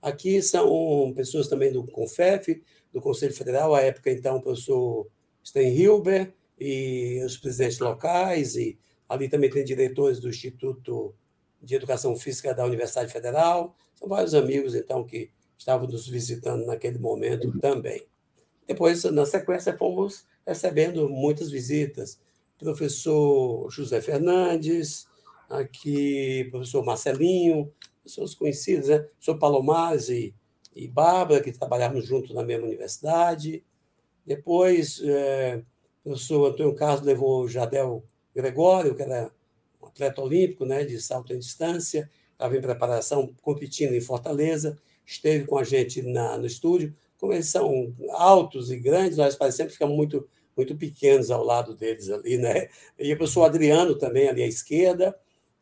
[0.00, 5.06] Aqui são pessoas também do CONFEF, do Conselho Federal, à época, então, o professor
[5.44, 8.78] Sten Hilber e os presidentes locais e
[9.10, 11.12] Ali também tem diretores do Instituto
[11.60, 13.74] de Educação Física da Universidade Federal.
[13.96, 18.06] São vários amigos, então, que estavam nos visitando naquele momento também.
[18.68, 22.20] Depois, na sequência, fomos recebendo muitas visitas.
[22.56, 25.08] Professor José Fernandes,
[25.50, 28.98] aqui, professor Marcelinho, pessoas conhecidas, né?
[29.00, 30.32] Professor Palomares e,
[30.74, 33.64] e Bárbara, que trabalhamos juntos na mesma universidade.
[34.24, 35.62] Depois, é,
[36.00, 39.30] o professor Antônio Carlos levou o Jadel Gregório, que era
[39.82, 45.44] um atleta olímpico né, de salto em distância, estava em preparação, competindo em Fortaleza, esteve
[45.46, 46.94] com a gente na, no estúdio.
[47.18, 52.08] Como eles são altos e grandes, nós parecemos ficamos muito, muito pequenos ao lado deles
[52.08, 52.38] ali.
[52.38, 52.68] Né?
[52.98, 55.14] E o professor Adriano também, ali à esquerda,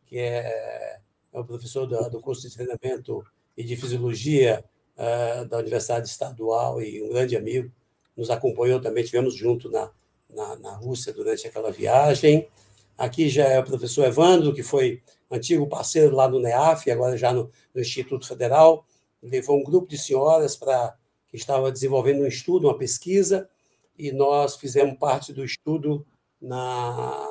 [0.08, 0.98] que é,
[1.32, 3.24] é o professor do, do curso de treinamento
[3.56, 4.64] e de fisiologia
[4.96, 7.70] uh, da Universidade Estadual e um grande amigo,
[8.16, 9.90] nos acompanhou também, tivemos junto na,
[10.34, 12.48] na, na Rússia durante aquela viagem.
[12.96, 17.32] Aqui já é o professor Evandro, que foi antigo parceiro lá no NEAF, agora já
[17.32, 18.84] no, no Instituto Federal.
[19.22, 20.96] Levou um grupo de senhoras para
[21.28, 23.48] que estava desenvolvendo um estudo, uma pesquisa,
[23.96, 26.04] e nós fizemos parte do estudo
[26.40, 27.26] na,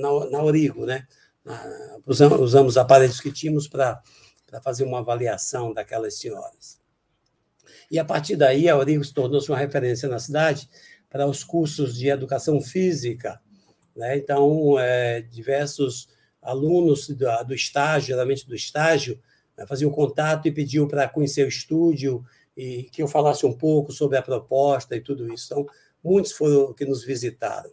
[0.00, 1.06] na, na Origo, né?
[1.48, 4.02] Na, usamos, aparelhos que tínhamos para
[4.62, 6.78] fazer uma avaliação daquelas senhoras.
[7.90, 10.68] E a partir daí, a Origo se tornou-se uma referência na cidade,
[11.08, 13.40] para os cursos de educação física.
[13.96, 14.18] Né?
[14.18, 16.08] Então, é, diversos
[16.42, 19.20] alunos do, do, estágio, geralmente do estágio,
[19.56, 22.24] né, faziam contato e pediam para conhecer o estúdio
[22.56, 25.46] e que eu falasse um pouco sobre a proposta e tudo isso.
[25.46, 25.66] Então,
[26.02, 27.70] muitos foram que nos visitaram.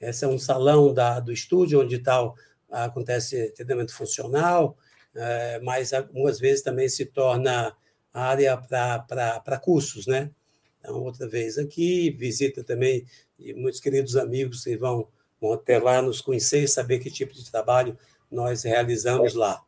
[0.00, 2.36] Esse é um salão da, do estúdio, onde tal
[2.70, 4.76] acontece treinamento funcional,
[5.14, 7.76] é, mas algumas vezes também se torna
[8.12, 10.30] área para cursos, né?
[10.78, 13.04] Então, outra vez aqui, visita também
[13.38, 15.08] de muitos queridos amigos que vão,
[15.40, 17.98] vão até lá nos conhecer e saber que tipo de trabalho
[18.30, 19.62] nós realizamos lá.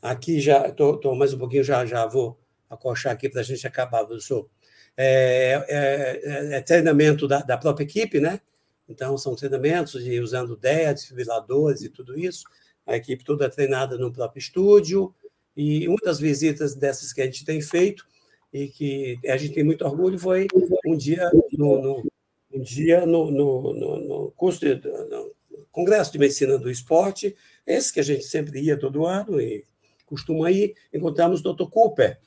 [0.00, 2.38] Aqui já, estou mais um pouquinho, já, já vou
[2.70, 4.48] acochar aqui para a gente acabar, professor.
[4.96, 8.40] É, é, é, é treinamento da, da, própria equipe, né?
[8.88, 12.44] Então, são treinamentos de, usando DEA, desfibriladores e tudo isso.
[12.86, 15.14] A equipe toda é treinada no próprio estúdio.
[15.56, 18.06] E uma das visitas dessas que a gente tem feito
[18.52, 20.46] e que a gente tem muito orgulho foi
[20.86, 22.12] um dia no, no
[22.50, 25.32] um dia no, no, no curso de, no
[25.70, 29.64] Congresso de Medicina do Esporte, esse que a gente sempre ia todo ano e
[30.06, 31.68] costuma ir, encontramos o Dr.
[31.68, 32.18] Cooper.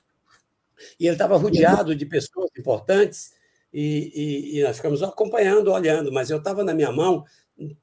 [1.00, 3.34] E ele estava rodeado de pessoas importantes
[3.74, 4.12] e,
[4.54, 7.24] e, e, nós ficamos acompanhando, olhando, mas eu estava na minha mão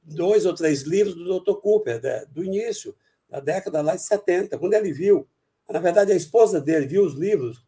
[0.02, 1.54] dois ou três livros do Dr.
[1.60, 2.94] Cooper, do início,
[3.28, 4.58] da década lá de 70.
[4.58, 5.26] Quando ele viu,
[5.68, 7.64] na verdade, a esposa dele viu os livros,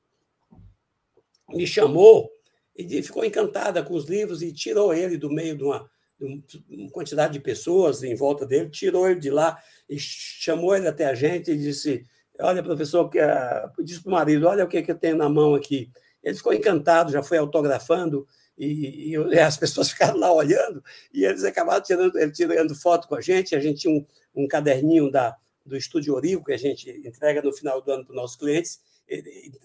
[1.48, 2.30] me chamou
[2.76, 6.90] e ficou encantada com os livros e tirou ele do meio de uma, de uma
[6.90, 11.14] quantidade de pessoas em volta dele, tirou ele de lá e chamou ele até a
[11.14, 12.06] gente e disse:
[12.38, 15.54] Olha, professor, uh, disse para o marido: Olha o que, que eu tenho na mão
[15.54, 15.90] aqui.
[16.22, 21.44] Ele ficou encantado, já foi autografando, e, e, as pessoas ficaram lá olhando, e eles
[21.44, 24.04] acabaram tirando, ele tirando foto com a gente, a gente tinha um,
[24.35, 28.12] um caderninho da, do Estúdio Origo, que a gente entrega no final do ano para
[28.12, 28.80] os nossos clientes,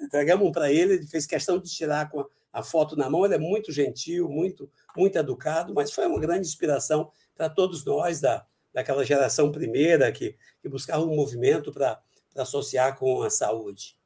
[0.02, 3.26] entregamos um para ele, ele fez questão de tirar com a, a foto na mão,
[3.26, 8.22] ele é muito gentil, muito, muito educado, mas foi uma grande inspiração para todos nós
[8.22, 12.02] da, daquela geração primeira que, que buscava um movimento para
[12.36, 13.98] associar com a saúde.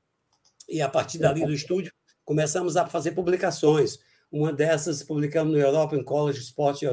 [0.68, 1.92] E a partir dali do estúdio,
[2.30, 3.98] começamos a fazer publicações.
[4.32, 6.84] Uma dessas publicamos no European College Sport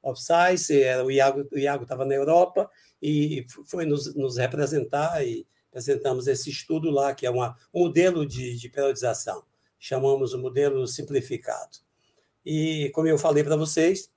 [0.00, 0.72] of Science,
[1.04, 2.70] o Iago estava na Europa
[3.02, 8.24] e foi nos, nos, representar e apresentamos esse estudo lá, que é uma, um modelo
[8.24, 9.42] de, de periodização
[9.76, 11.78] chamamos o modelo simplificado.
[12.46, 14.08] E, como eu falei para vocês,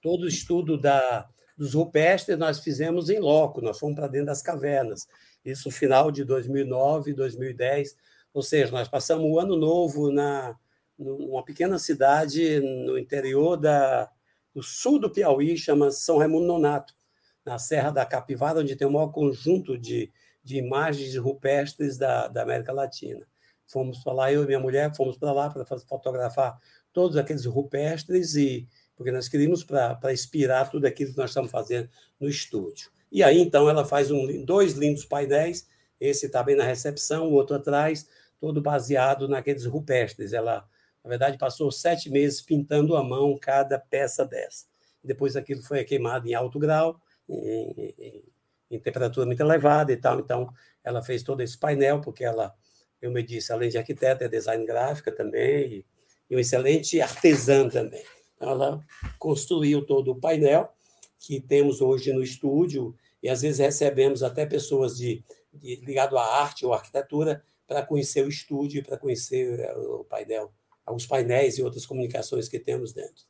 [0.00, 4.40] todo o estudo da, dos rupestres nós fizemos em loco, nós fomos para dentro das
[4.40, 5.06] cavernas.
[5.44, 7.94] Isso final de 2009, 2010,
[8.32, 10.56] ou seja, nós passamos o ano novo na
[10.98, 14.10] numa pequena cidade no interior da,
[14.54, 16.94] do sul do Piauí, chama São Raimundo Nonato,
[17.42, 20.12] na Serra da Capivara, onde tem o maior conjunto de,
[20.44, 23.26] de imagens rupestres da, da América Latina
[23.70, 26.58] fomos para lá, eu e minha mulher fomos para lá para fotografar
[26.92, 31.88] todos aqueles rupestres e porque nós queríamos para inspirar tudo aquilo que nós estamos fazendo
[32.18, 32.90] no estúdio.
[33.10, 35.66] E aí então ela faz um, dois lindos painéis,
[35.98, 38.06] esse está bem na recepção, o outro atrás,
[38.40, 40.32] todo baseado naqueles rupestres.
[40.32, 40.66] Ela,
[41.04, 44.66] na verdade, passou sete meses pintando à mão cada peça dessa.
[45.02, 48.24] Depois aquilo foi queimado em alto grau, em, em,
[48.70, 50.18] em temperatura muito elevada e tal.
[50.20, 52.54] Então, ela fez todo esse painel, porque ela
[53.00, 55.86] eu me disse, além de arquiteta, é design gráfica também, e,
[56.28, 58.04] e um excelente artesã também.
[58.36, 58.84] Então, ela
[59.18, 60.70] construiu todo o painel
[61.18, 65.22] que temos hoje no estúdio, e às vezes recebemos até pessoas de,
[65.52, 70.52] de ligado à arte ou arquitetura para conhecer o estúdio, para conhecer eh, o painel,
[70.88, 73.22] os painéis e outras comunicações que temos dentro.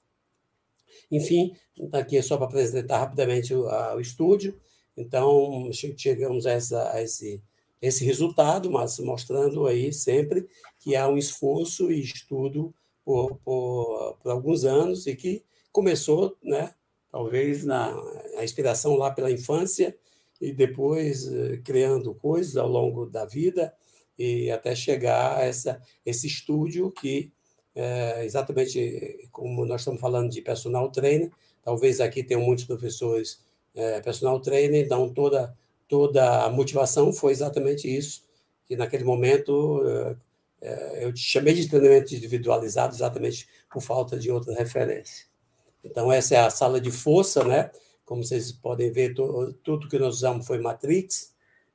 [1.10, 1.54] Enfim,
[1.92, 4.58] aqui é só para apresentar rapidamente o, a, o estúdio.
[4.96, 7.42] Então, chegamos a, essa, a esse
[7.82, 10.46] esse resultado, mas mostrando aí sempre
[10.78, 16.74] que há um esforço e estudo por, por, por alguns anos e que começou, né,
[17.10, 17.90] talvez na
[18.36, 19.96] a inspiração lá pela infância
[20.38, 23.74] e depois eh, criando coisas ao longo da vida
[24.20, 27.32] e até chegar a essa, esse estúdio que,
[27.74, 31.30] é, exatamente como nós estamos falando de personal trainer,
[31.62, 33.40] talvez aqui tenham muitos professores
[33.74, 35.56] é, personal trainer, então toda
[35.90, 38.22] toda a motivação foi exatamente isso,
[38.64, 40.16] que naquele momento eh,
[40.60, 45.26] eh, eu chamei de treinamento individualizado exatamente por falta de outra referência.
[45.82, 47.72] Então, essa é a sala de força, né?
[48.04, 49.14] Como vocês podem ver,
[49.64, 51.29] tudo que nós usamos foi Matrix,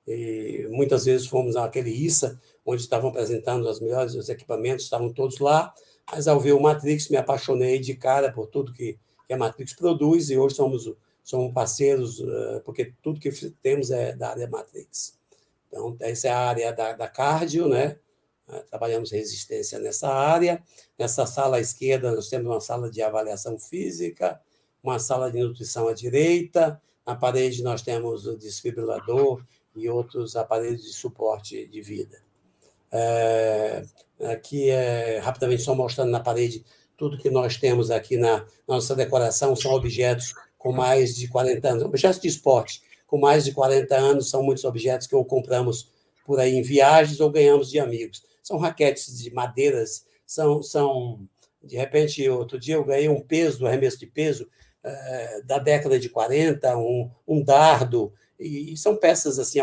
[0.08, 5.39] e muitas vezes fomos naquele ISA, onde estavam apresentando os melhores os equipamentos, estavam todos
[5.39, 5.74] lá,
[6.12, 9.74] mas ao ver o Matrix, me apaixonei de cara por tudo que, que a Matrix
[9.74, 10.94] produz, e hoje somos
[11.26, 13.32] somos parceiros, eh, porque tudo que
[13.63, 15.18] temos é da área Matrix.
[15.68, 17.98] Então, essa é a área da, da cardio, né?
[18.48, 20.63] Eh, trabalhamos resistência nessa área.
[20.98, 24.39] Nessa sala à esquerda, nós temos uma sala de avaliação física,
[24.84, 26.80] uma sala de nutrição à direita.
[27.04, 29.44] Na parede, nós temos o desfibrilador
[29.75, 32.21] e outros aparelhos de suporte de vida.
[32.91, 33.83] É,
[34.31, 36.63] aqui, é, rapidamente, só mostrando na parede
[36.97, 41.83] tudo que nós temos aqui na nossa decoração são objetos com mais de 40 anos,
[41.83, 45.89] objetos de esporte com mais de 40 anos são muitos objetos que ou compramos
[46.25, 48.23] por aí em viagens ou ganhamos de amigos.
[48.41, 51.19] São raquetes de madeiras, são, são
[51.63, 54.47] de repente, outro dia eu ganhei um peso, do arremesso de peso,
[54.83, 59.60] é, da década de 40, um, um dardo, e, e, são peças assim,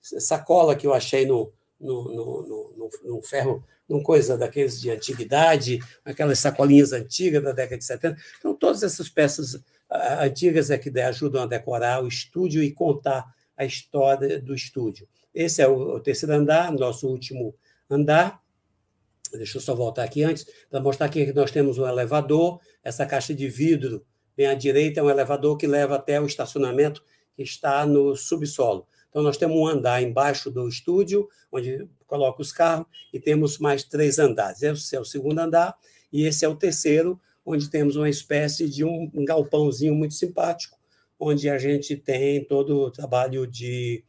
[0.00, 6.38] sacola que eu achei no, no, no, no, ferro, numa coisa daqueles de antiguidade, aquelas
[6.38, 8.16] sacolinhas antigas da década de 70.
[8.38, 9.62] Então, todas essas peças
[10.20, 13.24] antigas é que ajudam a decorar o estúdio e contar
[13.56, 15.06] a história do estúdio.
[15.34, 17.54] Esse é o terceiro andar, nosso último
[17.90, 18.40] andar.
[19.32, 23.04] Deixa eu só voltar aqui antes, para mostrar aqui que nós temos um elevador, essa
[23.04, 24.04] caixa de vidro
[24.36, 27.02] bem à direita é um elevador que leva até o estacionamento
[27.36, 28.86] que está no subsolo.
[29.08, 33.84] Então, nós temos um andar embaixo do estúdio, onde coloca os carros, e temos mais
[33.84, 34.60] três andares.
[34.62, 35.76] Esse é o segundo andar,
[36.12, 40.78] e esse é o terceiro, onde temos uma espécie de um, galpãozinho muito simpático,
[41.18, 44.02] onde a gente tem todo o trabalho de,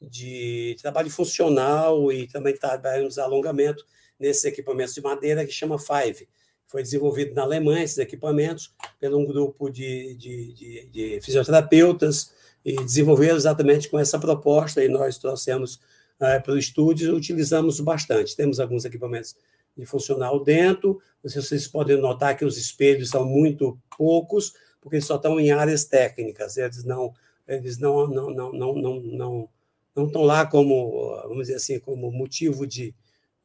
[0.00, 3.84] de trabalho funcional e também trabalhamos alongamento
[4.18, 6.28] nesses equipamentos de madeira que chama Five.
[6.66, 12.32] Foi desenvolvido na Alemanha esses equipamentos por um grupo de, de, de, de fisioterapeutas
[12.64, 15.76] e desenvolveram exatamente com essa proposta e nós trouxemos
[16.16, 18.36] uh, para o estúdio utilizamos bastante.
[18.36, 19.36] Temos alguns equipamentos
[19.76, 21.00] de funcional dentro.
[21.22, 26.56] Vocês podem notar que os espelhos são muito poucos, porque só estão em áreas técnicas.
[26.56, 27.14] Eles não,
[27.46, 29.48] eles não, não, não, não, não, não,
[29.94, 32.94] não estão lá como, vamos dizer assim, como motivo de,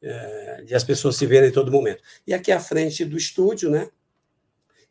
[0.02, 2.02] é, de as pessoas se verem em todo momento.
[2.26, 3.88] E aqui à frente do estúdio, né?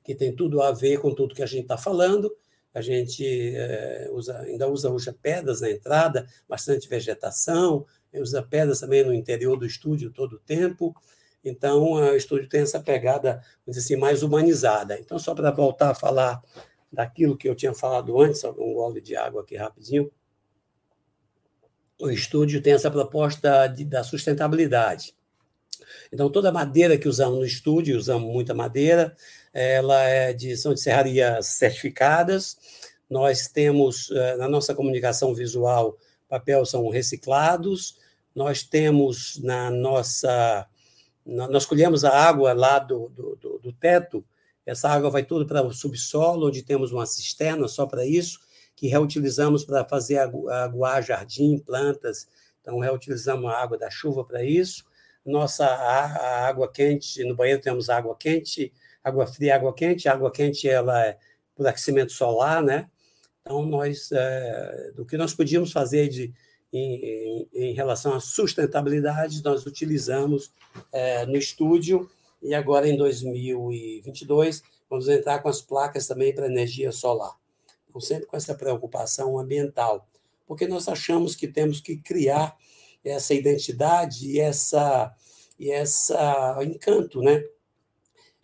[0.03, 2.33] Que tem tudo a ver com tudo que a gente está falando.
[2.73, 9.03] A gente é, usa, ainda usa, usa pedras na entrada, bastante vegetação, usa pedras também
[9.03, 10.95] no interior do estúdio todo o tempo.
[11.43, 13.33] Então, o estúdio tem essa pegada,
[13.65, 14.97] vamos dizer assim, mais humanizada.
[14.99, 16.41] Então, só para voltar a falar
[16.91, 20.11] daquilo que eu tinha falado antes, um gole de água aqui rapidinho.
[21.99, 25.15] O estúdio tem essa proposta de, da sustentabilidade.
[26.11, 29.15] Então, toda a madeira que usamos no estúdio, usamos muita madeira,
[29.53, 32.57] ela é de, são de serrarias certificadas.
[33.09, 35.97] Nós temos, eh, na nossa comunicação visual,
[36.27, 37.97] papel são reciclados.
[38.35, 40.67] Nós temos na nossa
[41.25, 44.25] nós colhemos a água lá do, do, do teto,
[44.65, 48.39] essa água vai tudo para o subsolo, onde temos uma cisterna só para isso,
[48.75, 52.27] que reutilizamos para fazer aguar jardim, plantas,
[52.61, 54.85] então reutilizamos a água da chuva para isso.
[55.25, 58.73] Nossa a, água quente, no banheiro temos água quente,
[59.03, 60.07] água fria, água quente.
[60.07, 61.17] A água quente ela é
[61.55, 62.89] por aquecimento solar, né?
[63.41, 66.33] Então nós, é, do que nós podíamos fazer de
[66.71, 70.51] em, em, relação à sustentabilidade, nós utilizamos
[70.91, 72.09] é, no estúdio
[72.41, 77.35] e agora em 2022 vamos entrar com as placas também para energia solar.
[77.87, 80.07] Então, sempre com essa preocupação ambiental,
[80.47, 82.57] porque nós achamos que temos que criar
[83.03, 85.13] essa identidade e essa
[85.59, 87.43] e essa encanto, né?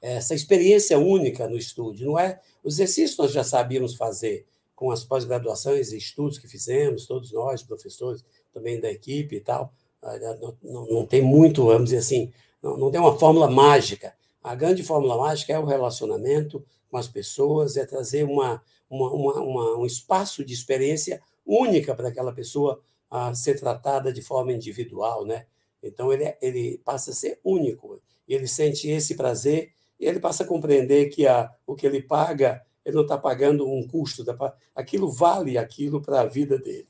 [0.02, 2.40] Essa experiência única no estúdio, não é?
[2.64, 4.46] Os exercícios nós já sabíamos fazer,
[4.76, 8.24] com as pós-graduações e estudos que fizemos, todos nós, professores
[8.54, 10.18] também da equipe e tal, ah,
[10.64, 12.32] não, não, tem muito, vamos dizer assim,
[12.64, 14.14] não, não tem uma fórmula mágica.
[14.42, 19.34] A grande fórmula mágica é o relacionamento com as pessoas, é trazer uma, uma, uma,
[19.42, 22.82] uma um espaço de experiência única para aquela pessoa
[23.12, 25.46] a ser tratada de forma individual, né?
[25.82, 31.10] Então ele, ele passa a ser único, ele sente esse prazer ele passa a compreender
[31.10, 35.58] que a, o que ele paga ele não está pagando um custo, tá, aquilo vale
[35.58, 36.88] aquilo para a vida dele.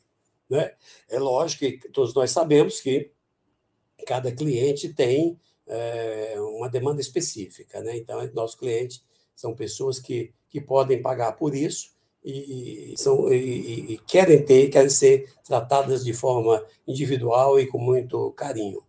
[0.50, 0.74] Né?
[1.10, 3.12] É lógico que todos nós sabemos que
[4.08, 7.82] cada cliente tem é, uma demanda específica.
[7.82, 7.98] Né?
[7.98, 9.04] Então, nossos clientes
[9.36, 11.92] são pessoas que, que podem pagar por isso
[12.24, 18.32] e, são, e, e querem ter, querem ser tratadas de forma individual e com muito
[18.32, 18.84] carinho.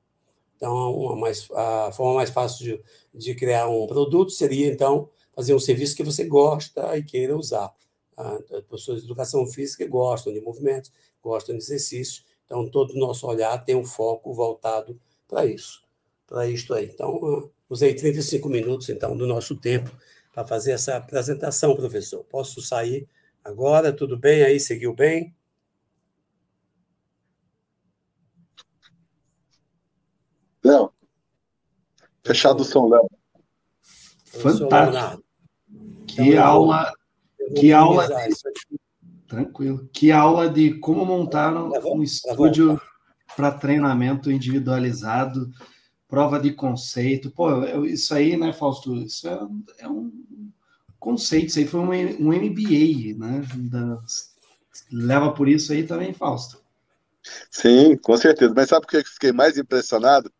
[0.60, 2.82] Então, mais, a forma mais fácil de,
[3.14, 7.72] de criar um produto seria, então, fazer um serviço que você gosta e queira usar.
[8.14, 10.92] Ah, as pessoas de educação física gostam de movimentos,
[11.22, 15.82] gostam de exercício, então todo o nosso olhar tem um foco voltado para isso,
[16.26, 16.90] para isto aí.
[16.92, 19.90] Então, ah, usei 35 minutos, então, do nosso tempo
[20.34, 22.22] para fazer essa apresentação, professor.
[22.24, 23.08] Posso sair
[23.42, 23.94] agora?
[23.94, 24.60] Tudo bem aí?
[24.60, 25.34] Seguiu bem?
[30.62, 30.92] Léo,
[32.24, 33.08] fechado o som, Léo.
[34.24, 35.22] Fantástico.
[36.06, 36.92] Que então, aula,
[37.58, 38.34] que aula de,
[39.26, 39.88] tranquilo.
[39.92, 42.80] Que aula de como montar um, um estúdio
[43.36, 45.50] para treinamento individualizado,
[46.08, 47.30] prova de conceito.
[47.30, 48.94] Pô, isso aí, né, Fausto?
[48.96, 49.38] Isso é,
[49.78, 50.12] é um
[50.98, 53.42] conceito, isso aí foi um, um MBA, né?
[53.56, 53.98] Da,
[54.92, 56.60] leva por isso aí também, Fausto.
[57.50, 58.52] Sim, com certeza.
[58.54, 60.30] Mas sabe por que eu fiquei mais impressionado?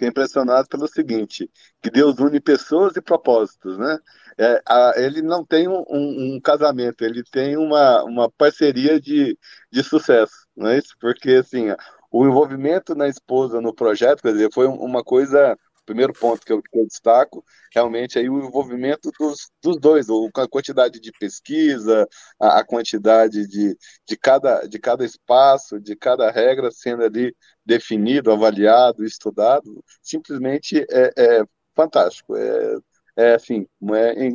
[0.00, 1.50] Fiquei impressionado pelo seguinte,
[1.82, 3.98] que Deus une pessoas e propósitos, né?
[4.38, 9.38] É, a, ele não tem um, um, um, casamento, ele tem uma, uma parceria de,
[9.70, 10.96] de sucesso, não é isso?
[10.98, 11.66] Porque, assim,
[12.10, 15.54] o envolvimento na esposa no projeto, quer dizer, foi uma coisa
[15.90, 20.46] primeiro ponto que eu, que eu, destaco, realmente aí o envolvimento dos, dos dois, a
[20.48, 23.76] quantidade de pesquisa, a, a, quantidade de,
[24.06, 27.34] de, cada, de cada espaço, de cada regra sendo ali
[27.66, 32.36] definido, avaliado, estudado, simplesmente é, é fantástico.
[32.36, 32.76] É,
[33.16, 33.66] é assim,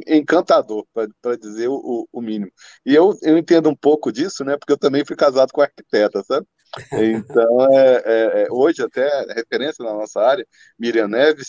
[0.07, 2.51] é encantador, para dizer o, o, mínimo.
[2.85, 4.57] E eu, eu entendo um pouco disso, né?
[4.57, 6.45] Porque eu também fui casado com arquiteta, sabe?
[6.93, 10.45] Então, é, é, é, hoje até referência na nossa área,
[10.77, 11.47] Miriam Neves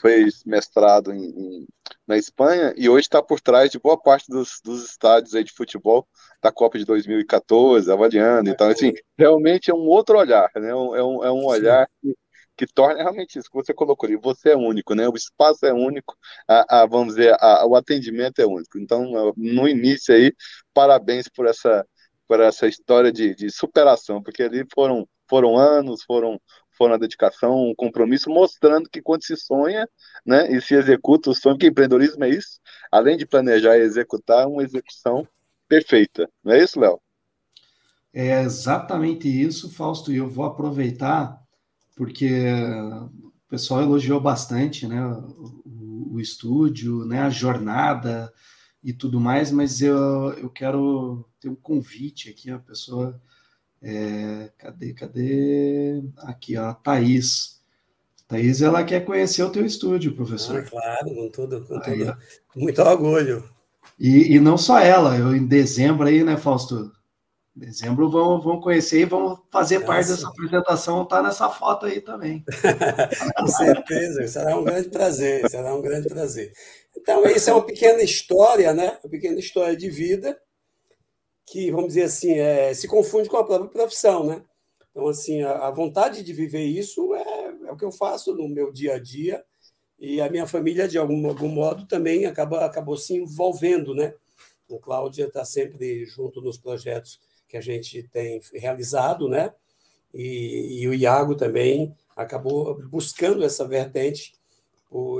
[0.00, 1.66] fez mestrado em, em,
[2.06, 5.52] na Espanha e hoje está por trás de boa parte dos, dos estádios aí de
[5.52, 6.06] futebol
[6.42, 8.48] da Copa de 2014, avaliando.
[8.48, 10.70] Então, assim, realmente é um outro olhar, né?
[10.70, 12.14] É um, é um olhar que,
[12.56, 14.16] que, torna realmente isso que você colocou ali.
[14.16, 15.08] Você é único, né?
[15.08, 18.78] O espaço é único, a, a vamos dizer, a, o atendimento é único.
[18.78, 20.32] Então, no início aí,
[20.72, 21.84] parabéns por essa
[22.28, 26.38] por essa história de, de superação, porque ali foram, foram anos, foram,
[26.76, 29.88] for na dedicação, um compromisso, mostrando que quando se sonha,
[30.24, 32.60] né, e se executa o sonho, que empreendedorismo é isso,
[32.92, 35.26] além de planejar e executar, uma execução
[35.66, 36.30] perfeita.
[36.44, 37.00] Não é isso, Léo?
[38.12, 41.38] É exatamente isso, Fausto, e eu vou aproveitar,
[41.96, 48.30] porque o pessoal elogiou bastante, né, o, o estúdio, né, a jornada
[48.88, 53.20] e tudo mais, mas eu, eu quero ter um convite aqui, a pessoa
[53.82, 56.02] é, cadê, cadê?
[56.20, 57.60] Aqui, ó, a Thaís.
[58.26, 60.60] Thaís, ela quer conhecer o teu estúdio, professor.
[60.60, 62.16] Ah, claro, com tudo, com aí, tudo.
[62.56, 63.44] Muito orgulho.
[64.00, 66.90] E, e não só ela, eu em dezembro aí, né, Fausto?
[67.54, 69.86] Dezembro vão, vão conhecer e vão fazer Nossa.
[69.86, 72.42] parte dessa apresentação, tá nessa foto aí também.
[73.36, 76.52] Com certeza, será um grande prazer, será um grande prazer.
[76.96, 78.98] Então, isso é uma pequena história, né?
[79.02, 80.40] Uma pequena história de vida
[81.46, 84.42] que, vamos dizer assim, é, se confunde com a própria profissão, né?
[84.90, 87.22] Então, assim, a, a vontade de viver isso é,
[87.66, 89.42] é, o que eu faço no meu dia a dia
[89.98, 94.14] e a minha família, de algum, algum modo, também acaba, acabou se envolvendo, né?
[94.68, 99.52] O Cláudia está sempre junto nos projetos que a gente tem realizado, né?
[100.12, 104.34] E, e o Iago também acabou buscando essa vertente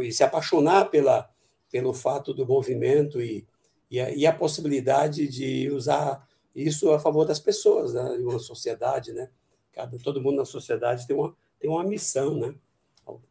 [0.03, 1.29] e se apaixonar pela,
[1.71, 3.47] pelo fato do movimento e,
[3.91, 8.17] e a, e a possibilidade de usar isso a favor das pessoas, né?
[8.17, 9.31] de uma sociedade, né?
[9.73, 12.55] Cada, todo mundo na sociedade tem uma, tem uma missão, né?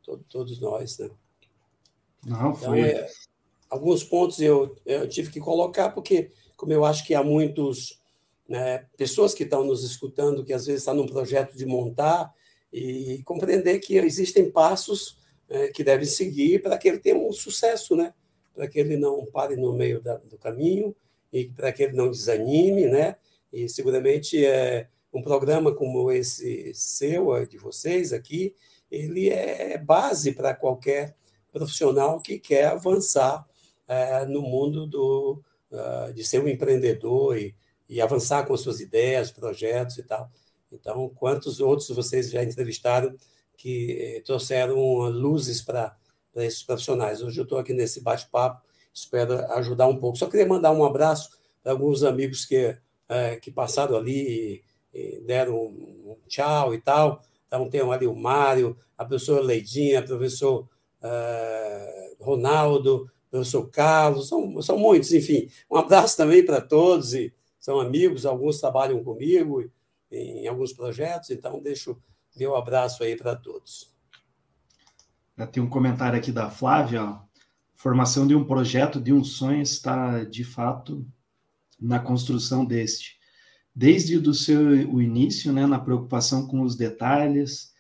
[0.01, 1.09] Todo, todos nós, né?
[2.25, 2.79] Não, então, foi.
[2.79, 3.09] Então, é,
[3.69, 8.01] alguns pontos eu, eu tive que colocar, porque, como eu acho que há muitos
[8.47, 12.33] né, pessoas que estão nos escutando, que às vezes estão num projeto de montar,
[12.71, 15.17] e compreender que existem passos
[15.49, 18.13] é, que devem seguir para que ele tenha um sucesso, né?
[18.57, 20.95] Para que ele não pare no meio da, do caminho
[21.31, 23.15] e para que ele não desanime, né?
[23.53, 28.55] E seguramente é um programa como esse seu, de vocês aqui,
[28.89, 31.15] ele é base para qualquer
[31.53, 33.47] profissional que quer avançar
[33.87, 35.39] é, no mundo do,
[35.71, 37.53] uh, de ser um empreendedor e,
[37.87, 40.31] e avançar com suas ideias, projetos e tal.
[40.71, 43.15] Então, quantos outros vocês já entrevistaram
[43.55, 44.77] que eh, trouxeram
[45.09, 45.95] luzes para
[46.37, 47.23] para esses profissionais.
[47.23, 48.61] Hoje eu estou aqui nesse bate-papo,
[48.93, 50.19] espero ajudar um pouco.
[50.19, 51.31] Só queria mandar um abraço
[51.63, 52.77] para alguns amigos que,
[53.09, 54.63] é, que passaram ali
[54.93, 57.23] e, deram um, tchau e tal.
[57.47, 60.69] Então, tem ali o Mário, a professora Leidinha, o professor
[61.01, 65.49] é, Ronaldo, o professor Carlos, são, são muitos, enfim.
[65.71, 69.67] Um abraço também para todos, e são amigos, alguns trabalham comigo
[70.11, 71.97] em alguns projetos, então deixo
[72.35, 73.96] meu abraço aí para todos.
[75.45, 77.03] Tem um comentário aqui da Flávia.
[77.03, 77.19] Ó.
[77.75, 81.05] Formação de um projeto, de um sonho, está de fato
[81.79, 83.17] na construção deste.
[83.75, 87.71] Desde o seu o início, né, na preocupação com os detalhes,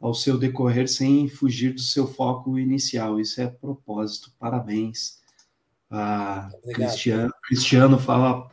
[0.00, 3.20] ao seu decorrer sem fugir do seu foco inicial.
[3.20, 4.32] Isso é propósito.
[4.38, 5.20] Parabéns.
[5.90, 8.50] Ah, Cristiano, Cristiano fala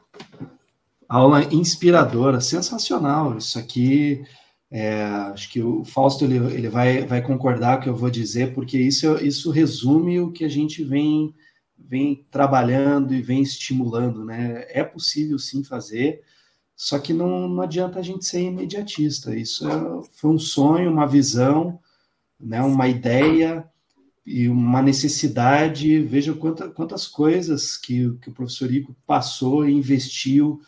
[1.08, 3.38] aula inspiradora, sensacional.
[3.38, 4.24] Isso aqui
[4.72, 8.10] é, acho que o Fausto ele, ele vai, vai concordar com o que eu vou
[8.10, 11.34] dizer, porque isso, isso resume o que a gente vem,
[11.78, 14.24] vem trabalhando e vem estimulando.
[14.24, 14.66] Né?
[14.70, 16.22] É possível sim fazer,
[16.76, 19.36] só que não, não adianta a gente ser imediatista.
[19.36, 21.80] Isso é, foi um sonho, uma visão,
[22.40, 22.62] né?
[22.62, 23.68] uma ideia
[24.24, 26.00] e uma necessidade.
[26.04, 30.62] Veja quanta, quantas coisas que, que o professor Ico passou, investiu,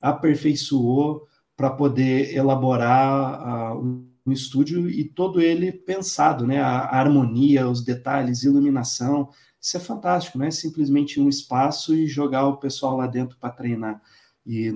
[0.00, 1.28] aperfeiçoou
[1.62, 3.80] para poder elaborar uh,
[4.26, 6.60] um estúdio e todo ele pensado, né?
[6.60, 9.28] A, a, harmonia, os detalhes, iluminação,
[9.60, 13.52] isso é fantástico, não é simplesmente um espaço e jogar o pessoal lá dentro para
[13.52, 14.02] treinar.
[14.44, 14.72] E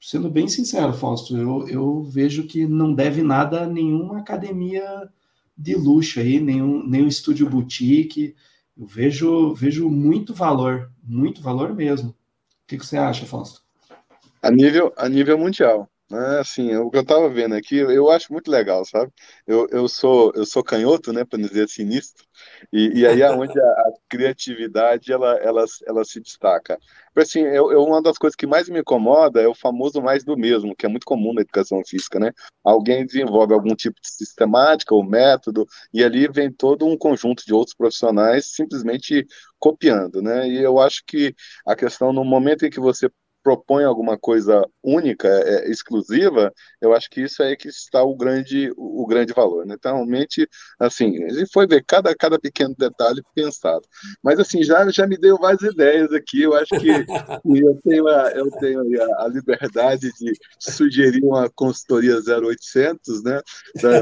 [0.00, 5.10] sendo bem sincero, Fausto, eu, eu vejo que não deve nada a nenhuma academia
[5.58, 8.36] de luxo aí, nenhum, nenhum estúdio boutique.
[8.78, 12.10] Eu vejo, vejo muito valor, muito valor mesmo.
[12.10, 12.14] O
[12.68, 13.60] que, que você acha, Fausto?
[14.40, 15.91] A nível, a nível mundial.
[16.12, 16.40] Né?
[16.40, 19.10] Assim, o que eu estava vendo aqui, eu acho muito legal, sabe?
[19.46, 22.26] Eu, eu sou eu sou canhoto, né, para dizer sinistro,
[22.70, 26.78] e, e aí é onde a, a, criatividade ela, ela, ela se destaca.
[27.16, 30.36] Assim, eu, eu, uma das coisas que mais me incomoda é o famoso mais do
[30.36, 32.30] mesmo, que é muito comum na educação física, né?
[32.62, 37.54] Alguém desenvolve algum tipo de sistemática ou método, e ali vem todo um conjunto de
[37.54, 39.26] outros profissionais simplesmente
[39.58, 40.46] copiando, né?
[40.46, 41.34] E eu acho que
[41.66, 43.10] a questão, no momento em que você
[43.42, 48.72] propõe alguma coisa única, é, exclusiva, eu acho que isso é que está o grande,
[48.76, 49.66] o, grande valor.
[49.66, 49.74] Né?
[49.78, 53.82] Então, realmente, assim, a gente foi ver cada, cada pequeno detalhe pensado.
[54.22, 56.88] Mas, assim, já, já me deu várias ideias aqui, eu acho que
[57.64, 63.40] eu tenho, a, eu tenho a, a liberdade de sugerir uma consultoria 0800, né?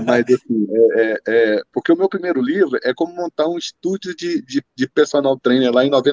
[0.04, 4.14] Mas, assim, é, é, é, porque o meu primeiro livro é como montar um estúdio
[4.14, 6.10] de, de, de personal trainer lá em 99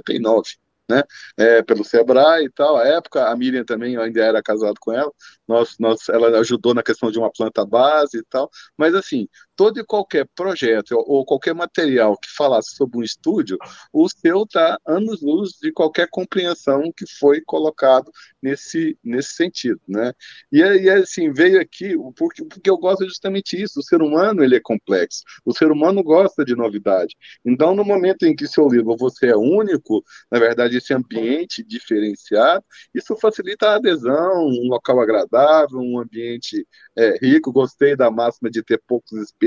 [0.89, 1.03] né,
[1.37, 2.77] é, pelo Sebrae e tal.
[2.77, 5.11] A época, a Miriam também, ainda era casado com ela,
[5.47, 9.27] nós, nós, ela ajudou na questão de uma planta base e tal, mas assim,
[9.57, 13.57] todo e qualquer projeto ou qualquer material que falasse sobre um estúdio,
[13.91, 20.13] o seu está anos-luz de qualquer compreensão que foi colocado nesse, nesse sentido, né?
[20.51, 24.55] E, e assim, veio aqui, porque, porque eu gosto justamente isso, o ser humano ele
[24.55, 27.15] é complexo, o ser humano gosta de novidade.
[27.43, 32.63] Então, no momento em que seu livro você é único, na verdade, esse ambiente diferenciado,
[32.93, 36.63] isso facilita a adesão, um local agradável, um ambiente
[36.95, 39.46] é, rico, gostei da máxima de ter poucos espelhos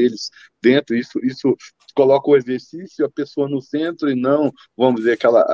[0.62, 1.56] dentro, isso, isso
[1.94, 5.44] coloca o exercício, a pessoa no centro e não, vamos dizer, aquela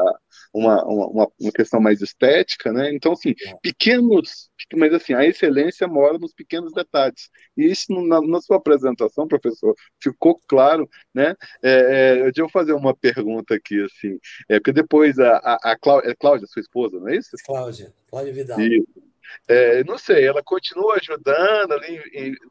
[0.53, 2.93] uma, uma, uma questão mais estética, né?
[2.95, 3.55] Então, assim, é.
[3.63, 7.29] pequenos, mas assim, a excelência mora nos pequenos detalhes.
[7.57, 11.35] E isso, na, na sua apresentação, professor, ficou claro, né?
[11.63, 14.19] É, é, eu devo fazer uma pergunta aqui, assim,
[14.49, 17.31] é, porque depois a, a, a Cláudia, é Cláudia, sua esposa, não é isso?
[17.45, 18.61] Cláudia, Cláudia Vidal.
[18.61, 19.06] Isso.
[19.49, 22.01] É, não sei, ela continua ajudando ali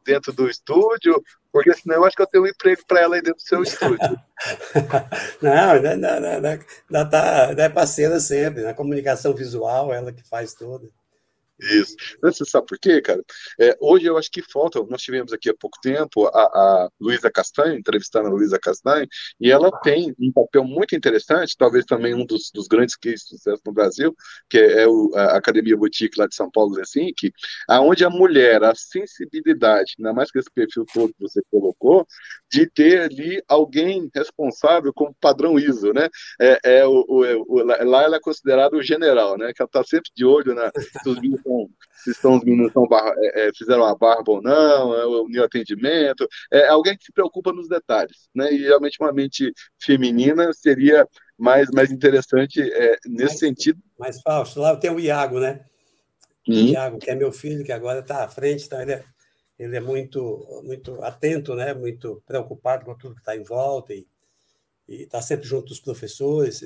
[0.04, 1.22] dentro do estúdio,
[1.52, 3.62] porque senão eu acho que eu tenho um emprego para ela aí dentro do seu
[3.62, 4.18] estúdio.
[5.40, 10.54] não, ainda, ainda, ainda, tá, ainda é parceira sempre, na comunicação visual, ela que faz
[10.54, 10.88] toda.
[11.58, 11.96] Isso.
[12.20, 13.22] Você sabe por quê, cara?
[13.58, 14.82] É, hoje eu acho que falta.
[14.90, 19.06] Nós tivemos aqui há pouco tempo a, a Luísa Castanho, entrevistando a Luísa Castanho,
[19.40, 23.28] e ela tem um papel muito interessante, talvez também um dos, dos grandes cases de
[23.28, 24.14] sucesso no Brasil,
[24.50, 27.32] que é o, a Academia Boutique lá de São Paulo, assim, que
[27.68, 32.06] aonde a mulher, a sensibilidade, ainda mais que esse perfil todo que você colocou,
[32.52, 36.08] de ter ali alguém responsável como padrão ISO, né?
[36.40, 39.52] É, é o, o, o, lá ela é considerada o general, né?
[39.54, 40.70] Que ela está sempre de olho na,
[41.46, 41.70] estão,
[42.02, 42.86] se estão os meninos estão
[43.18, 47.12] é, é, fizeram a barba ou não, é, o meu atendimento, é alguém que se
[47.12, 48.52] preocupa nos detalhes, né?
[48.52, 51.06] E realmente uma mente feminina seria
[51.38, 53.82] mais, mais interessante é, nesse mas, sentido.
[53.98, 55.64] Mas, Fausto, lá tem o Iago, né?
[56.48, 56.66] O hum.
[56.68, 58.82] Iago, que é meu filho, que agora está à frente, tá?
[58.82, 59.04] ele, é,
[59.58, 61.74] ele é muito, muito atento, né?
[61.74, 64.06] muito preocupado com tudo que está em volta e
[64.88, 66.62] está sempre junto dos professores,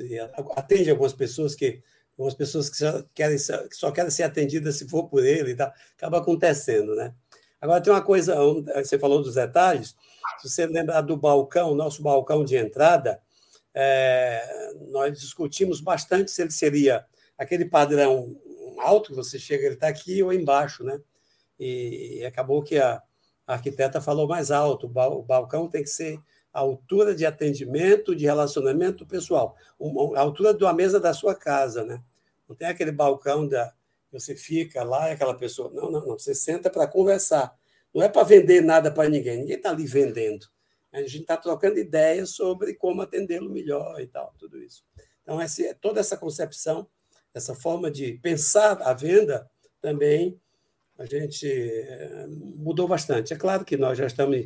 [0.55, 4.87] atende algumas pessoas que algumas pessoas que só querem, que só querem ser atendidas se
[4.87, 5.73] for por ele, tá?
[5.97, 7.13] acaba acontecendo, né?
[7.59, 8.35] Agora, tem uma coisa,
[8.75, 9.95] você falou dos detalhes,
[10.39, 13.21] se você lembrar do balcão, nosso balcão de entrada,
[13.73, 17.05] é, nós discutimos bastante se ele seria
[17.37, 18.35] aquele padrão
[18.79, 20.99] alto que você chega, ele está aqui ou embaixo, né?
[21.59, 23.01] E, acabou que a,
[23.45, 26.19] a arquiteta falou mais alto, o balcão tem que ser
[26.53, 29.55] a altura de atendimento, de relacionamento pessoal,
[30.15, 32.03] a altura da mesa da sua casa, né?
[32.47, 33.73] Não tem aquele balcão da
[34.11, 35.71] você fica lá e aquela pessoa.
[35.73, 36.19] Não, não, não.
[36.19, 37.57] Você senta para conversar.
[37.93, 39.37] Não é para vender nada para ninguém.
[39.37, 40.47] Ninguém está ali vendendo.
[40.91, 44.83] A gente está trocando ideias sobre como atendê-lo melhor e tal, tudo isso.
[45.23, 46.85] Então, essa, toda essa concepção,
[47.33, 49.49] essa forma de pensar a venda
[49.81, 50.37] também
[50.97, 53.33] a gente eh, mudou bastante.
[53.33, 54.37] É claro que nós já estamos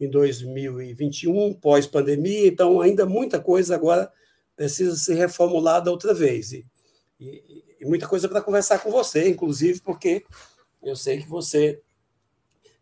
[0.00, 4.10] em 2021, pós-pandemia, então ainda muita coisa agora
[4.56, 6.52] precisa ser reformulada outra vez.
[6.52, 6.64] E,
[7.20, 10.24] e, e muita coisa para conversar com você, inclusive porque
[10.82, 11.80] eu sei que você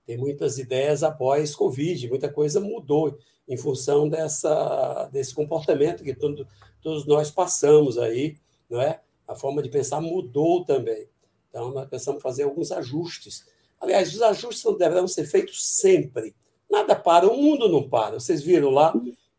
[0.06, 6.46] tem muitas ideias após Covid, muita coisa mudou em função dessa, desse comportamento que todo,
[6.80, 8.36] todos nós passamos aí,
[8.70, 9.00] não é?
[9.26, 11.08] A forma de pensar mudou também.
[11.48, 13.46] Então, nós pensamos fazer alguns ajustes.
[13.80, 16.34] Aliás, os ajustes deverão ser feitos sempre.
[16.70, 18.20] Nada para, o mundo não para.
[18.20, 18.92] Vocês viram lá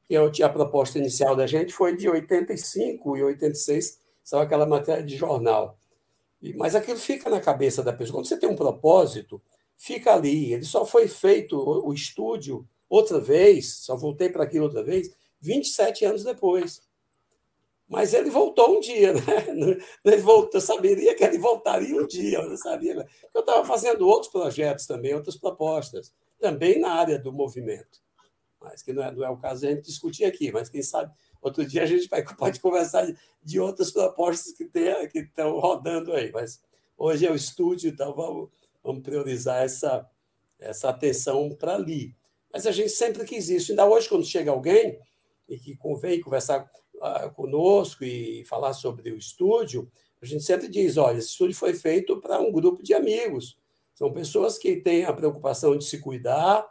[0.07, 5.03] que eu, a proposta inicial da gente foi de 85 e 86, são aquela matéria
[5.03, 5.77] de jornal.
[6.55, 8.17] Mas aquilo fica na cabeça da pessoa.
[8.17, 9.41] Quando você tem um propósito,
[9.77, 10.53] fica ali.
[10.53, 16.05] Ele só foi feito, o estúdio, outra vez, só voltei para aquilo outra vez, 27
[16.05, 16.81] anos depois.
[17.87, 19.13] Mas ele voltou um dia,
[19.53, 19.77] né?
[20.03, 23.07] Ele voltou, eu saberia que ele voltaria um dia, eu não sabia.
[23.33, 27.99] Eu estava fazendo outros projetos também, outras propostas também na área do movimento.
[28.61, 30.81] Mas que não é, não é o caso de a gente discutir aqui, mas quem
[30.81, 33.07] sabe outro dia a gente vai, pode conversar
[33.41, 36.31] de outras propostas que, tem, que estão rodando aí.
[36.31, 36.61] Mas
[36.97, 38.49] hoje é o estúdio, então vamos,
[38.83, 40.07] vamos priorizar essa,
[40.59, 42.15] essa atenção para ali.
[42.51, 43.71] Mas a gente sempre quis isso.
[43.71, 44.99] Ainda hoje, quando chega alguém
[45.47, 49.89] e que convém conversar uh, conosco e falar sobre o estúdio,
[50.21, 53.57] A gente sempre diz: olha, esse estúdio foi feito para um grupo de amigos.
[53.99, 56.65] São pessoas que têm a preocupação de se cuidar,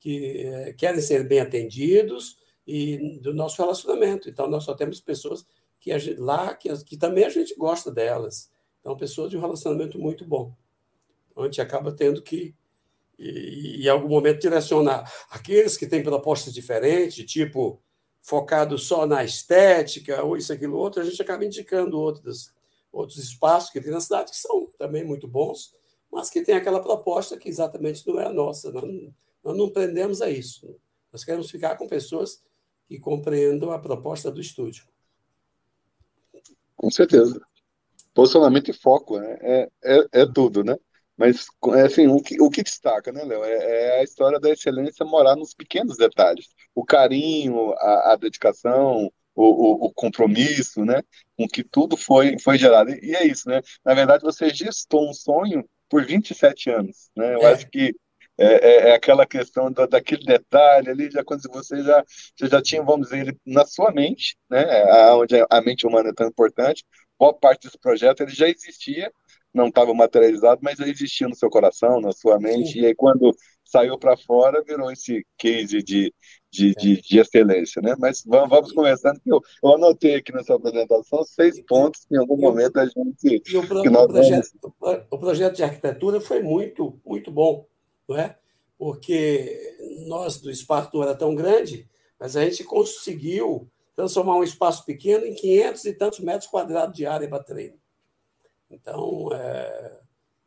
[0.00, 4.28] que é, querem ser bem atendidos e do nosso relacionamento.
[4.28, 5.46] Então, nós só temos pessoas
[5.78, 8.50] que gente, lá que, que também a gente gosta delas.
[8.80, 10.52] Então, pessoas de um relacionamento muito bom.
[11.30, 12.52] Então, a gente acaba tendo que,
[13.16, 17.80] em algum momento, direcionar aqueles que têm propostas diferentes, tipo
[18.20, 22.52] focado só na estética ou isso, aquilo, outro, a gente acaba indicando outros,
[22.90, 25.80] outros espaços que tem na cidade que são também muito bons,
[26.12, 28.70] mas que tem aquela proposta que exatamente não é a nossa.
[28.70, 28.84] Nós,
[29.42, 30.78] nós não prendemos a isso.
[31.10, 32.42] Nós queremos ficar com pessoas
[32.86, 34.84] que compreendam a proposta do estúdio.
[36.76, 37.40] Com certeza.
[38.12, 39.38] Posicionamento e foco né?
[39.40, 40.76] é, é, é tudo, né?
[41.16, 41.46] Mas,
[41.84, 43.44] assim, o que, o que destaca, né, Léo?
[43.44, 46.48] É, é, a história da excelência morar nos pequenos detalhes.
[46.74, 51.02] O carinho, a, a dedicação, o, o, o, compromisso, né?
[51.36, 52.90] Com que tudo foi, foi gerado.
[52.90, 53.62] E, e, é isso, né?
[53.84, 57.34] Na verdade, você gestou um sonho por 27 anos, né?
[57.34, 57.52] Eu é.
[57.52, 57.94] acho que
[58.38, 62.02] é, é, é, aquela questão daquele detalhe ali, já quando você já,
[62.34, 64.64] você já tinha, vamos dizer, ele na sua mente, né?
[65.12, 66.82] Onde a mente humana é tão importante,
[67.18, 69.12] boa parte desse projeto ele já existia,
[69.52, 72.80] não estava materializado, mas já existia no seu coração, na sua mente, Sim.
[72.80, 73.36] e aí quando
[73.72, 76.14] saiu para fora, virou esse case de,
[76.50, 76.74] de, é.
[76.74, 77.96] de, de, excelência, né?
[77.98, 82.36] Mas vamos, vamos começando, eu, eu anotei aqui nessa apresentação seis pontos que em algum
[82.36, 83.42] momento a gente...
[83.50, 85.06] E o, pro, o, projeto, vamos...
[85.10, 87.66] o projeto de arquitetura foi muito, muito bom,
[88.06, 88.36] não é?
[88.76, 91.88] Porque nós do espaço não era tão grande,
[92.20, 97.06] mas a gente conseguiu transformar um espaço pequeno em 500 e tantos metros quadrados de
[97.06, 97.76] área para treino.
[98.70, 100.00] Então, é,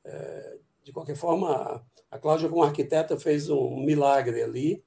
[0.05, 4.83] é, de qualquer forma, a Cláudia, como arquiteta, fez um milagre ali,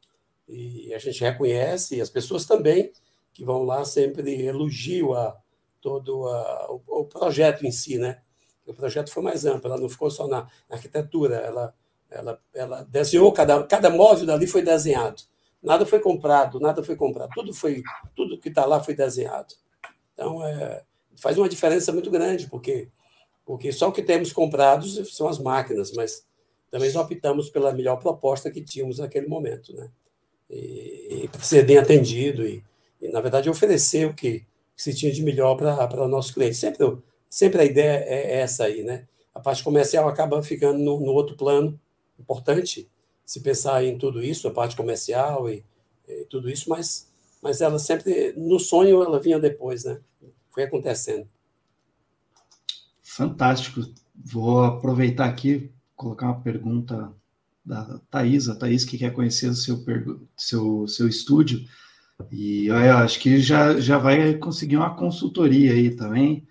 [0.49, 2.93] e a gente reconhece, e as pessoas também,
[3.33, 5.37] que vão lá sempre elogiam a,
[5.81, 8.21] todo a, o, o, projeto em si, né?
[8.67, 11.75] O projeto foi mais amplo, ela não ficou só na, na arquitetura, ela,
[12.11, 15.23] ela, ela desenhou, cada, cada móvel dali foi desenhado.
[15.63, 17.83] Nada foi comprado, nada foi comprado, tudo foi,
[18.15, 19.55] tudo que está lá foi desenhado.
[20.15, 20.83] Então, é,
[21.17, 22.91] faz uma diferença muito grande, porque
[23.49, 26.28] porque só o que temos comprados são as máquinas, mas
[26.71, 29.91] também optamos pela melhor proposta que tínhamos naquele momento, né?
[30.51, 32.63] E, e ser bem atendido e,
[33.01, 34.41] e, na verdade, oferecer o que,
[34.77, 36.57] que se tinha de melhor para o nosso cliente.
[36.57, 36.99] Sempre,
[37.29, 39.07] sempre a ideia é essa aí, né?
[39.35, 41.79] A parte comercial acaba ficando no, no outro plano,
[42.19, 42.89] importante
[43.25, 45.63] se pensar em tudo isso, a parte comercial e,
[46.09, 47.13] e tudo isso, mas,
[47.43, 50.01] mas ela sempre, no sonho, ela vinha depois, né?
[50.51, 51.29] Foi acontecendo.
[53.03, 53.83] Fantástico.
[54.15, 57.13] Vou aproveitar aqui, colocar uma pergunta
[57.65, 59.85] da Thaís, a Thaís que quer conhecer o seu,
[60.37, 61.69] seu, seu estúdio.
[62.31, 66.47] E eu acho que já, já vai conseguir uma consultoria aí também.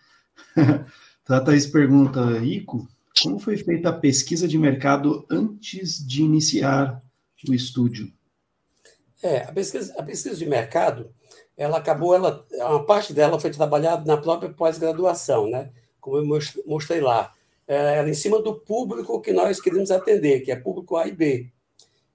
[1.27, 2.87] a Thaís pergunta, Ico,
[3.23, 7.01] como foi feita a pesquisa de mercado antes de iniciar
[7.47, 8.11] o estúdio?
[9.23, 11.09] É, a pesquisa, a pesquisa de mercado,
[11.55, 15.71] ela acabou, ela, uma parte dela foi trabalhada na própria pós-graduação, né?
[16.07, 17.33] como eu mostrei lá,
[17.67, 21.11] é, era em cima do público que nós queríamos atender, que é público A e
[21.11, 21.51] B.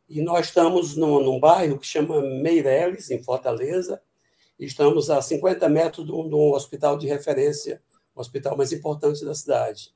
[0.09, 4.01] E nós estamos num, num bairro que chama Meireles, em Fortaleza,
[4.59, 7.83] e estamos a 50 metros de um, de um hospital de referência,
[8.15, 9.95] o hospital mais importante da cidade.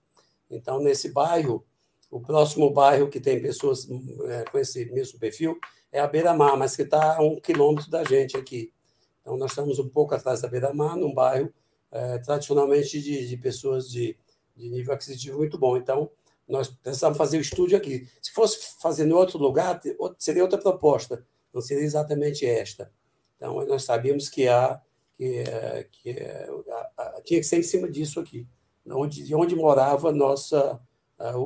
[0.51, 1.65] Então, nesse bairro,
[2.11, 3.89] o próximo bairro que tem pessoas
[4.27, 5.59] é, com esse mesmo perfil
[5.91, 8.73] é a Beira-Mar, mas que está a um quilômetro da gente aqui.
[9.21, 11.53] Então, nós estamos um pouco atrás da Beira-Mar, num bairro
[11.91, 14.17] é, tradicionalmente de, de pessoas de,
[14.57, 15.77] de, nível aquisitivo muito bom.
[15.77, 16.11] Então,
[16.49, 18.09] nós precisamos fazer o estúdio aqui.
[18.23, 19.81] Se fosse fazer em outro lugar,
[20.19, 22.91] seria outra proposta, não seria exatamente esta.
[23.37, 24.81] Então, nós sabíamos que, há,
[25.17, 26.49] que, é, que é,
[26.97, 28.47] a, a, tinha que ser em cima disso aqui,
[28.89, 30.81] onde, de onde morava nossa,
[31.19, 31.37] a,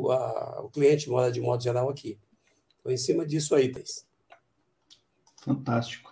[0.62, 2.18] o cliente mora de modo geral aqui.
[2.80, 4.06] Então, em cima disso aí, Thais.
[5.42, 6.09] Fantástico.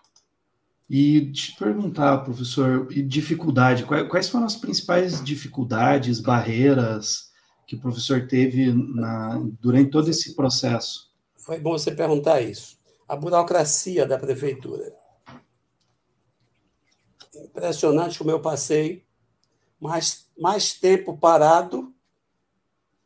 [0.88, 7.30] E te perguntar, professor, dificuldade, quais foram as principais dificuldades, barreiras
[7.66, 11.10] que o professor teve na, durante todo esse processo?
[11.36, 12.78] Foi bom você perguntar isso.
[13.06, 14.90] A burocracia da prefeitura.
[17.34, 19.04] Impressionante como eu passei
[19.78, 21.92] mais, mais tempo parado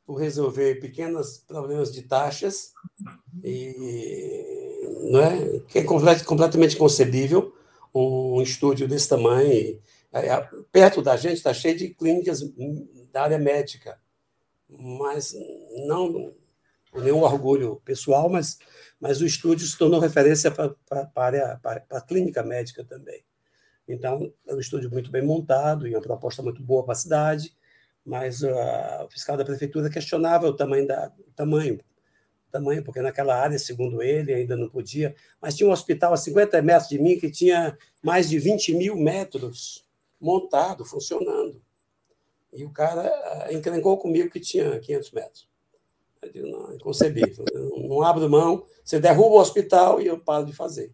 [0.07, 2.73] por resolver pequenos problemas de taxas,
[3.43, 4.79] e,
[5.11, 5.59] não é?
[5.69, 7.52] que é completamente concebível
[7.95, 9.79] um estúdio desse tamanho.
[10.71, 12.41] Perto da gente está cheio de clínicas
[13.13, 13.99] da área médica,
[14.69, 15.35] mas
[15.87, 16.35] não
[16.91, 18.59] por nenhum orgulho pessoal, mas,
[19.01, 20.77] mas o estúdio se tornou referência para
[21.91, 23.25] a clínica médica também.
[23.89, 27.55] Então, é um estúdio muito bem montado e uma proposta muito boa para a cidade,
[28.05, 31.79] mas uh, o fiscal da prefeitura questionava o tamanho da o tamanho,
[32.53, 35.17] tamanho, porque naquela área, segundo ele, ainda não podia.
[35.41, 38.97] Mas tinha um hospital a 50 metros de mim que tinha mais de 20 mil
[38.97, 39.85] metros
[40.21, 41.61] montado, funcionando.
[42.53, 45.49] E o cara uh, encrencou comigo que tinha 500 metros.
[46.21, 47.45] Eu digo, não, é inconcebível.
[47.53, 50.93] Não, não abro mão, você derruba o hospital e eu paro de fazer.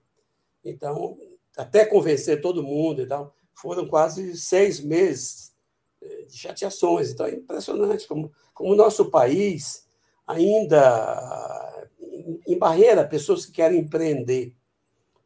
[0.64, 1.18] Então,
[1.56, 5.52] até convencer todo mundo e tal, foram quase seis meses
[6.00, 7.10] eh, de chateações.
[7.10, 9.87] Então, é impressionante como, como o nosso país
[10.28, 11.88] ainda
[12.46, 14.54] em barreira pessoas que querem empreender.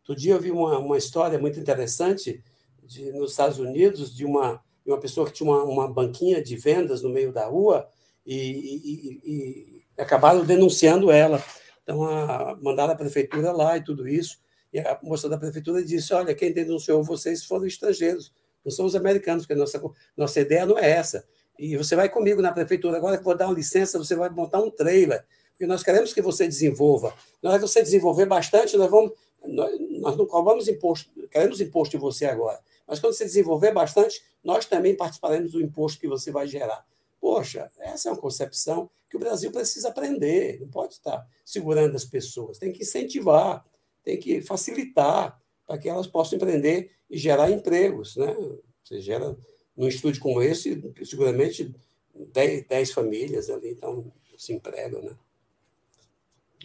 [0.00, 2.42] Outro dia eu vi uma, uma história muito interessante
[2.82, 6.57] de, nos Estados Unidos de uma, de uma pessoa que tinha uma, uma banquinha de
[6.57, 7.88] vendas no meio da rua
[8.24, 11.42] e, e, e, acabaram denunciando ela.
[11.82, 14.38] Então, a, mandaram a prefeitura lá e tudo isso.
[14.72, 18.32] E a moça da prefeitura disse: Olha, quem denunciou vocês foram estrangeiros,
[18.64, 19.82] não são os americanos, porque nossa,
[20.16, 21.26] nossa ideia não é essa.
[21.59, 24.61] E você vai comigo na prefeitura, agora que vou dar uma licença, você vai montar
[24.61, 27.14] um trailer, porque nós queremos que você desenvolva.
[27.42, 29.12] Na hora que você desenvolver bastante, nós vamos.
[29.44, 32.61] Nós, nós não cobramos imposto, queremos imposto de você agora.
[32.86, 36.84] Mas quando você desenvolver bastante, nós também participaremos do imposto que você vai gerar.
[37.20, 42.05] Poxa, essa é uma concepção que o Brasil precisa aprender, não pode estar segurando as
[42.05, 43.64] pessoas, tem que incentivar,
[44.03, 48.16] tem que facilitar para que elas possam empreender e gerar empregos.
[48.16, 48.34] Né?
[48.82, 49.36] Você gera,
[49.77, 51.75] num estúdio como esse, seguramente
[52.14, 55.03] 10, 10 famílias ali então, se empregam.
[55.03, 55.16] Né?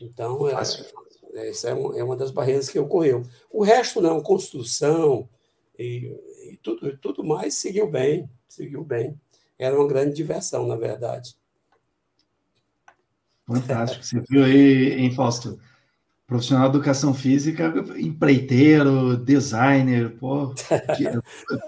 [0.02, 0.54] Então, é,
[1.34, 3.24] é, essa é uma, é uma das barreiras que ocorreu.
[3.52, 5.28] O resto não, construção
[5.78, 6.14] e,
[6.52, 9.18] e tudo, tudo mais seguiu bem, seguiu bem
[9.58, 11.36] era uma grande diversão, na verdade.
[13.46, 14.04] Fantástico.
[14.04, 15.60] Você viu aí, hein, Fausto?
[16.28, 20.54] Profissional de educação física, empreiteiro, designer, pô,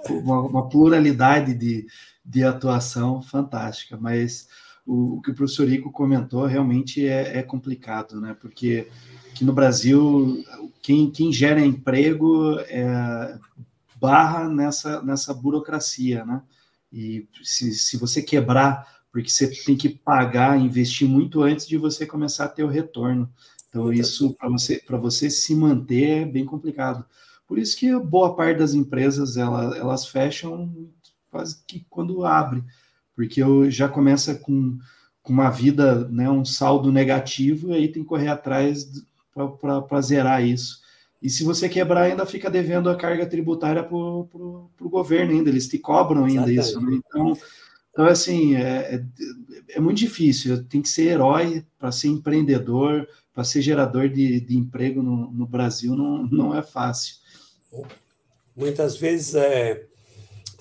[0.10, 1.88] uma, uma, pluralidade de,
[2.26, 3.98] de atuação fantástica.
[3.98, 4.50] Mas
[4.86, 8.36] o, o, que o professor Ico comentou realmente é, é complicado, né?
[8.38, 8.90] Porque
[9.32, 10.44] aqui no Brasil,
[10.82, 13.40] quem, quem gera emprego é,
[13.96, 16.42] barra nessa, nessa burocracia, né?
[16.92, 22.06] E se, se você quebrar, porque você tem que pagar, investir muito antes de você
[22.06, 23.32] começar a ter o retorno.
[23.70, 27.06] Então, isso para você, você se manter é bem complicado.
[27.48, 30.90] Por isso que boa parte das empresas elas, elas fecham
[31.32, 32.64] quase que quando abre,
[33.16, 34.78] porque eu já começa com,
[35.22, 38.90] com uma vida, né, um saldo negativo, e aí tem que correr atrás
[39.88, 40.80] para zerar isso.
[41.22, 45.68] E se você quebrar, ainda fica devendo a carga tributária para o governo ainda, eles
[45.68, 46.60] te cobram ainda Exatamente.
[46.60, 46.80] isso.
[46.80, 47.02] Né?
[47.06, 47.38] Então,
[47.92, 49.06] então, assim, é, é,
[49.76, 50.64] é, muito difícil.
[50.66, 55.46] Tem que ser herói para ser empreendedor, para ser gerador de, de emprego no, no,
[55.46, 57.16] Brasil, não, não é fácil.
[58.56, 59.86] Muitas vezes, é,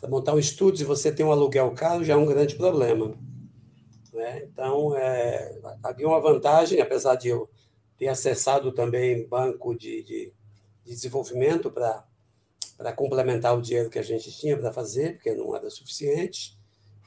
[0.00, 3.14] para montar um estúdio, se você tem um aluguel caro, já é um grande problema.
[4.12, 4.44] Né?
[4.44, 7.48] Então, é, havia uma vantagem, apesar de eu
[7.96, 10.32] ter acessado também banco de, de
[10.88, 15.68] de desenvolvimento para complementar o dinheiro que a gente tinha para fazer, porque não era
[15.68, 16.56] suficiente,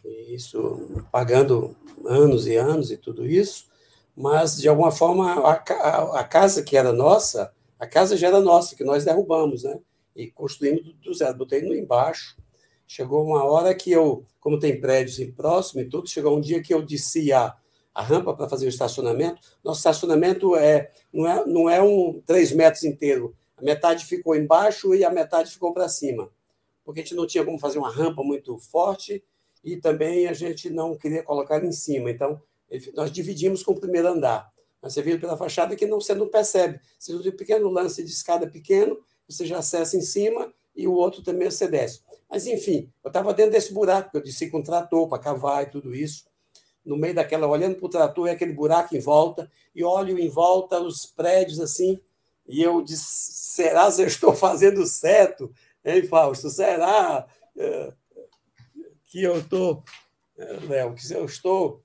[0.06, 3.71] e isso pagando anos e anos e tudo isso,
[4.16, 8.76] mas de alguma forma a, a, casa que era nossa, a casa já era nossa,
[8.76, 9.80] que nós derrubamos, né?
[10.16, 12.38] E construímos do, zero, botei no embaixo.
[12.86, 16.62] Chegou uma hora que eu, como tem prédios em próximo e tudo, chegou um dia
[16.62, 17.56] que eu desci a,
[17.94, 19.42] a rampa para fazer o estacionamento.
[19.64, 24.94] Nosso estacionamento é não é, não é um três metros inteiro, a metade ficou embaixo
[24.96, 26.30] e a metade ficou para cima,
[26.84, 29.24] porque a gente não tinha como fazer uma rampa muito forte
[29.64, 32.10] e também a gente não queria colocar em cima.
[32.10, 32.42] Então,
[32.94, 34.52] nós dividimos com o primeiro andar.
[34.82, 36.80] Você vira pela fachada que não, você não percebe.
[36.98, 40.94] Você tem um pequeno lance de escada pequeno, você já acessa em cima e o
[40.94, 42.02] outro também você desce.
[42.30, 45.94] Mas, enfim, eu estava dentro desse buraco, eu disse com trator para cavar e tudo
[45.94, 46.26] isso.
[46.84, 50.30] No meio daquela, olhando para o trator, é aquele buraco em volta, e olho em
[50.30, 52.00] volta os prédios assim,
[52.48, 55.54] e eu disse: será que eu estou fazendo certo,
[55.86, 56.50] hein, Fausto?
[56.50, 57.94] Será é,
[59.06, 59.84] que eu estou,
[60.38, 61.82] é, Léo, que eu estou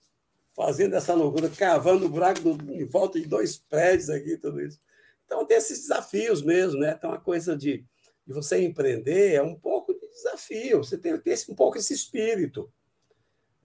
[0.57, 4.81] fazendo essa loucura, cavando o buraco do, em volta de dois prédios aqui, tudo isso.
[5.27, 6.95] Então, tem esses desafios mesmo, né?
[6.97, 7.85] Então, a coisa de,
[8.27, 11.93] de você empreender é um pouco de desafio, você tem que ter um pouco esse
[11.93, 12.73] espírito.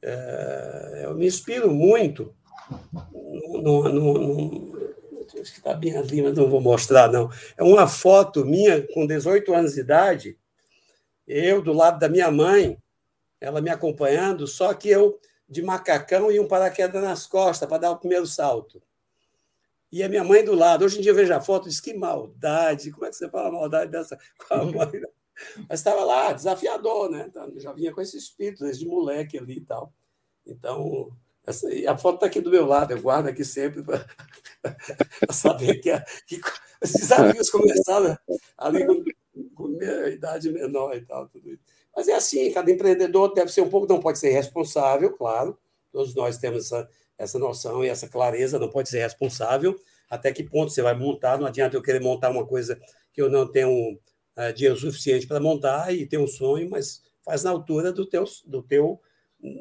[0.02, 2.36] É, eu me inspiro muito
[3.14, 4.78] no, no, no,
[5.40, 7.30] acho que está bem ali, mas não vou mostrar, não.
[7.56, 10.38] É uma foto minha com 18 anos de idade,
[11.26, 12.78] eu do lado da minha mãe,
[13.40, 15.18] ela me acompanhando, só que eu
[15.52, 18.82] de macacão e um paraquedas nas costas para dar o primeiro salto.
[19.92, 20.86] E a minha mãe do lado.
[20.86, 23.30] Hoje em dia eu vejo a foto e diz que maldade, como é que você
[23.30, 25.02] fala maldade dessa com a mãe?
[25.68, 27.26] Mas estava lá, desafiador, né?
[27.28, 29.94] Então, já vinha com esse espírito desde moleque ali e tal.
[30.46, 31.12] Então,
[31.46, 34.06] essa, a foto está aqui do meu lado, eu guardo aqui sempre para
[35.34, 36.40] saber que, a, que
[36.82, 38.18] os desafios começaram
[38.58, 39.04] ali com,
[39.54, 41.28] com minha idade menor e tal.
[41.28, 41.64] Tudo isso.
[41.96, 45.58] Mas é assim, cada empreendedor deve ser um pouco, não pode ser responsável, claro,
[45.92, 49.78] todos nós temos essa, essa noção e essa clareza, não pode ser responsável.
[50.10, 51.38] Até que ponto você vai montar?
[51.38, 52.80] Não adianta eu querer montar uma coisa
[53.14, 53.94] que eu não tenho
[54.38, 58.26] uh, dinheiro suficiente para montar e ter um sonho, mas faz na altura do teu,
[58.46, 59.00] do teu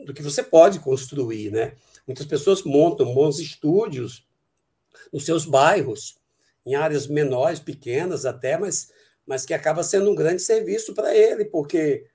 [0.05, 1.75] do que você pode construir, né?
[2.07, 4.27] Muitas pessoas montam bons estúdios
[5.13, 6.19] nos seus bairros,
[6.67, 8.93] em áreas menores, pequenas até, mas,
[9.27, 12.07] mas que acaba sendo um grande serviço para ele, porque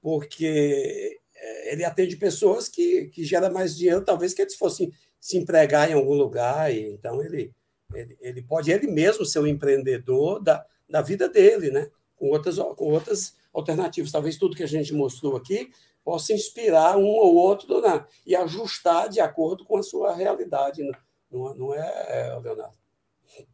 [0.00, 5.36] porque eh, ele atende pessoas que, que geram mais dinheiro, talvez que eles fossem se
[5.36, 7.52] empregar em algum lugar, e então ele,
[7.92, 11.90] ele, ele pode ele mesmo ser um empreendedor da, da vida dele, né?
[12.18, 14.12] com, outras, com outras alternativas.
[14.12, 15.70] Talvez tudo que a gente mostrou aqui
[16.04, 18.04] possa inspirar um ou outro né?
[18.26, 20.82] e ajustar de acordo com a sua realidade.
[21.30, 22.76] Não, não é, é Leonardo?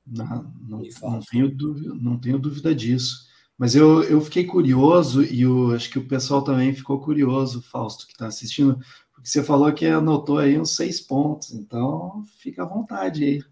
[0.07, 3.29] Não, não, não, tenho dúvida, não tenho dúvida disso.
[3.65, 8.07] Mas eu, eu fiquei curioso, e eu, acho que o pessoal também ficou curioso, Fausto,
[8.07, 8.79] que está assistindo,
[9.11, 13.43] porque você falou que anotou aí uns seis pontos, então fica à vontade aí.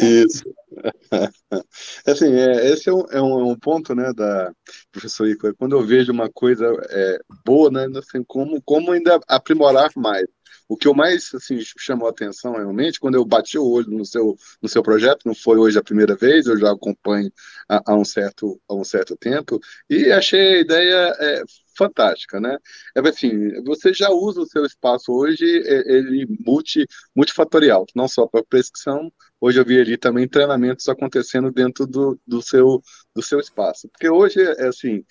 [0.00, 0.42] Isso.
[2.04, 4.52] Assim, é, esse é um, é, um, é um, ponto, né, da
[4.90, 9.92] professor Ico, quando eu vejo uma coisa é, boa, né, assim, como, como ainda aprimorar
[9.94, 10.26] mais.
[10.68, 14.04] O que eu mais assim, chamou a atenção realmente, quando eu bati o olho no
[14.04, 17.30] seu, no seu projeto, não foi hoje a primeira vez, eu já acompanho
[17.68, 21.42] há, há um, certo, há um certo tempo, e achei a ideia é,
[21.76, 22.58] fantástica, né?
[22.94, 28.26] É assim, você já usa o seu espaço hoje, é, ele multi, multifatorial, não só
[28.26, 29.12] para prescrição,
[29.44, 32.82] hoje eu vi ali também treinamentos acontecendo dentro do, do, seu,
[33.14, 33.88] do seu espaço.
[33.90, 35.04] Porque hoje, é assim,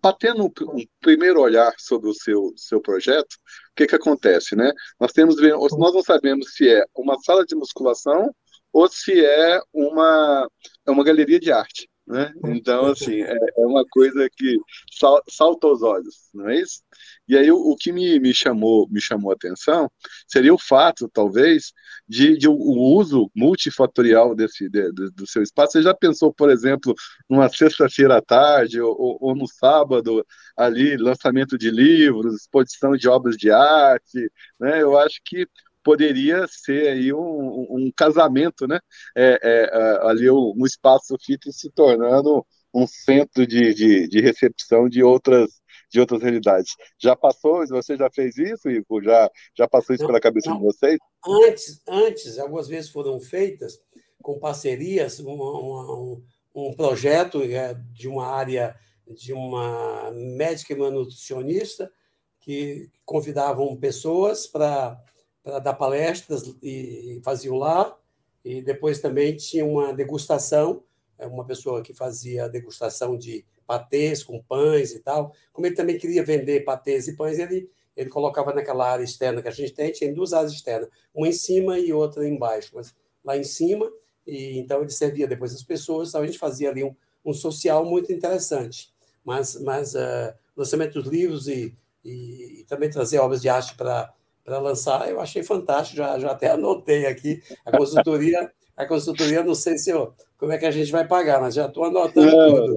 [0.00, 4.72] batendo um primeiro olhar sobre o seu, seu projeto, o que, que acontece, né?
[4.98, 8.34] Nós temos nós não sabemos se é uma sala de musculação
[8.72, 10.48] ou se é uma,
[10.86, 11.86] é uma galeria de arte.
[12.06, 12.30] Né?
[12.48, 14.58] Então, assim, é, é, uma coisa que
[14.92, 16.82] sal, salta aos olhos, não é isso?
[17.26, 19.90] E aí o, o, que me, me chamou me chamou a atenção
[20.28, 21.72] seria o fato, talvez,
[22.06, 25.72] de, de o uso multifatorial desse de, de, do seu espaço.
[25.72, 26.94] Você já pensou, por exemplo,
[27.28, 33.08] numa sexta-feira à tarde ou, ou, ou, no sábado ali lançamento de livros, exposição de
[33.08, 34.30] obras de arte,
[34.60, 34.82] né?
[34.82, 35.46] Eu acho que
[35.84, 38.80] poderia ser aí um, um casamento, né?
[39.14, 44.88] É, é, ali um, um espaço fitness se tornando um centro de, de, de, recepção
[44.88, 45.62] de outras
[45.92, 46.72] de outras realidades.
[46.98, 47.64] Já passou?
[47.68, 49.00] Você já fez isso, Ivo?
[49.00, 50.56] Já, já passou isso não, pela cabeça não.
[50.56, 50.98] de vocês?
[51.24, 53.78] Antes, antes, algumas vezes foram feitas
[54.20, 56.22] com parcerias, um, um,
[56.52, 58.74] um projeto é, de uma área
[59.06, 61.92] de uma médica e uma nutricionista
[62.40, 64.98] que convidavam pessoas para
[65.44, 67.96] para dar palestras e faziam lá.
[68.42, 70.82] E depois também tinha uma degustação,
[71.18, 75.32] é uma pessoa que fazia degustação de patês com pães e tal.
[75.52, 79.48] Como ele também queria vender patês e pães, ele, ele colocava naquela área externa que
[79.48, 82.72] a gente tem, tinha duas áreas externas, uma em cima e outra embaixo.
[82.74, 83.90] Mas lá em cima,
[84.26, 87.84] e então ele servia depois as pessoas, então a gente fazia ali um, um social
[87.84, 88.92] muito interessante.
[89.24, 91.74] Mas, mas uh, lançamento dos livros e,
[92.04, 94.12] e, e também trazer obras de arte para
[94.44, 97.42] para lançar, eu achei fantástico, já, já até anotei aqui.
[97.64, 101.40] A consultoria, a consultoria, não sei se eu, como é que a gente vai pagar,
[101.40, 102.76] mas já estou anotando tudo.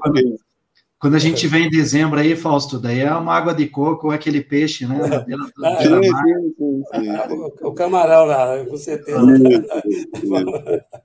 [0.00, 0.38] Quando,
[0.98, 4.12] quando a gente vem em dezembro aí, Fausto, daí é uma água de coco ou
[4.12, 4.98] aquele peixe, né?
[5.64, 6.02] Ah, sim,
[6.56, 9.18] sim, sim, o, o, camarão lá, com certeza.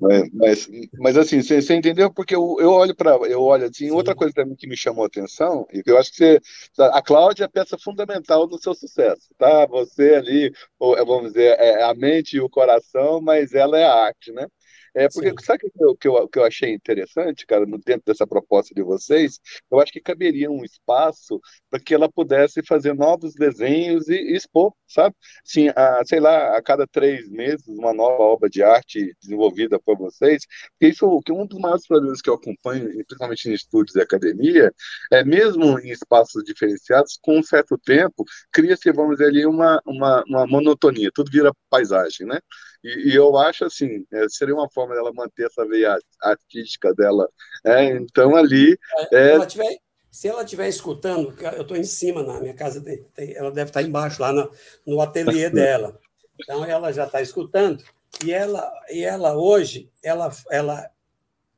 [0.00, 2.12] mas, mas, mas, assim, você, você entendeu?
[2.12, 3.90] Porque eu, eu olho para eu olho assim, Sim.
[3.90, 6.40] outra coisa também que me chamou a atenção, e que eu acho que você,
[6.78, 9.66] a Cláudia é a peça fundamental do seu sucesso, tá?
[9.66, 14.32] Você ali, vamos dizer, é a mente e o coração, mas ela é a arte,
[14.32, 14.46] né?
[14.94, 15.36] É porque Sim.
[15.42, 18.72] sabe o que eu, que, eu, que eu achei interessante, cara, no, dentro dessa proposta
[18.74, 19.40] de vocês?
[19.70, 24.36] Eu acho que caberia um espaço para que ela pudesse fazer novos desenhos e, e
[24.36, 25.14] expor, sabe?
[25.44, 29.96] Assim, a, sei lá, a cada três meses, uma nova obra de arte desenvolvida por
[29.98, 30.44] vocês.
[30.78, 34.72] Porque isso que um dos maiores problemas que eu acompanho, principalmente em estúdios e academia,
[35.12, 40.22] é mesmo em espaços diferenciados, com um certo tempo, cria-se, vamos dizer ali, uma, uma,
[40.28, 42.38] uma monotonia, tudo vira paisagem, né?
[42.84, 47.28] E, e, eu acho assim, é, seria uma forma dela manter essa veia artística dela.
[47.64, 48.78] É, então ali.
[49.10, 49.30] É...
[49.30, 49.78] Ela tiver,
[50.10, 52.84] se ela estiver escutando, eu estou em cima na minha casa,
[53.16, 54.50] ela deve estar embaixo, lá no,
[54.86, 55.98] no ateliê dela.
[56.38, 57.82] Então ela já está escutando.
[58.24, 60.90] E ela, e ela hoje, ela, ela,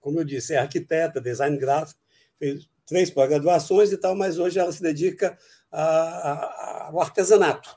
[0.01, 2.01] como eu disse, é arquiteta, design gráfico,
[2.39, 5.37] fez três pós-graduações e tal, mas hoje ela se dedica
[5.70, 7.77] a, a, o artesanato.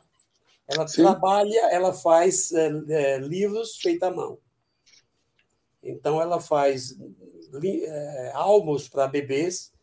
[0.70, 1.01] Ela Sim.
[1.01, 4.38] trabalha, ela faz é, é, livros feitos à mão.
[5.82, 6.95] Então, ela faz
[7.63, 9.74] é, álbuns para bebês,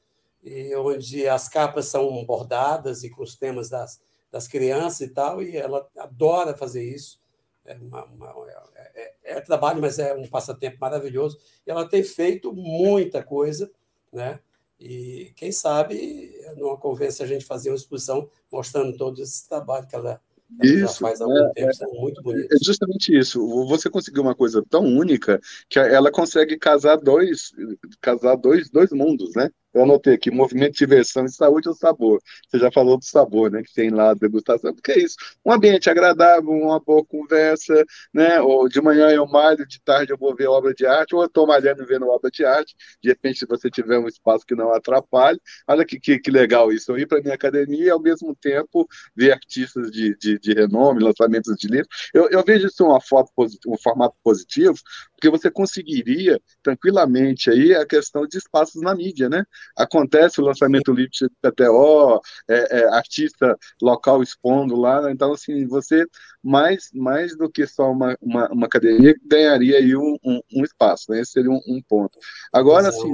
[0.78, 5.56] onde as capas são bordadas e com os temas das, das crianças e tal, e
[5.56, 7.20] ela adora fazer isso.
[7.64, 8.34] É, uma, uma,
[8.76, 11.38] é, é, é, trabalho, mas é um passatempo maravilhoso.
[11.66, 13.70] E ela tem feito muita coisa,
[14.12, 14.38] né?
[14.78, 19.96] E quem sabe, numa conversa, a gente fazer uma exposição mostrando todo esse trabalho que
[19.96, 20.20] ela,
[20.62, 22.52] isso, faz há algum é, tempo, é, muito bonito.
[22.52, 23.46] É justamente isso.
[23.66, 27.52] Você conseguiu uma coisa tão única que ela consegue casar dois,
[28.00, 29.50] casar dois, dois mundos, né?
[29.76, 32.18] Eu anotei aqui, movimento diversão e saúde ou sabor.
[32.48, 33.62] Você já falou do sabor, né?
[33.62, 35.16] Que tem lá a degustação, porque é isso.
[35.44, 38.40] Um ambiente agradável, uma boa conversa, né?
[38.40, 41.26] Ou de manhã eu malho, de tarde eu vou ver obra de arte, ou eu
[41.26, 42.74] estou malhando e vendo obra de arte.
[43.02, 46.72] De repente, se você tiver um espaço que não atrapalhe, olha que, que, que legal
[46.72, 46.90] isso.
[46.90, 51.02] Eu ir para minha academia e, ao mesmo tempo, ver artistas de, de, de renome,
[51.04, 51.88] lançamentos de livros.
[52.14, 53.30] Eu, eu vejo isso uma foto,
[53.66, 54.76] um formato positivo,
[55.14, 59.44] porque você conseguiria tranquilamente aí a questão de espaços na mídia, né?
[59.76, 65.12] Acontece o lançamento livre de PTO, é, é, artista local expondo lá, né?
[65.12, 66.04] então assim, você
[66.42, 71.10] mais, mais do que só uma, uma, uma academia ganharia aí um, um, um espaço,
[71.10, 71.20] né?
[71.20, 72.18] Esse seria um, um ponto.
[72.52, 73.08] Agora, assim,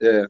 [0.00, 0.26] é,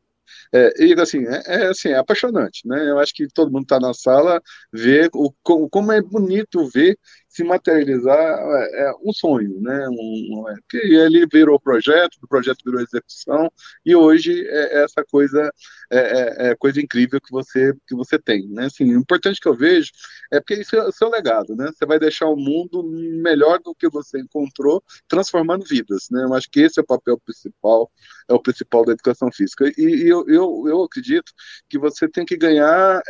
[0.52, 2.88] é, e assim, é, é, assim, é apaixonante, né?
[2.88, 4.40] Eu acho que todo mundo está na sala,
[4.72, 5.32] vê o,
[5.68, 6.98] como é bonito ver
[7.34, 9.88] se materializar é, é um sonho, né?
[9.88, 13.50] Um, é, que ele virou projeto, o projeto virou execução
[13.84, 15.52] e hoje é, é essa coisa
[15.90, 18.66] é, é, coisa incrível que você que você tem, né?
[18.66, 19.90] Assim, o importante que eu vejo
[20.32, 21.70] é porque isso é o seu legado, né?
[21.74, 26.22] Você vai deixar o mundo melhor do que você encontrou, transformando vidas, né?
[26.24, 27.90] Eu acho que esse é o papel principal,
[28.28, 31.32] é o principal da educação física e, e eu, eu, eu acredito
[31.68, 33.02] que você tem que ganhar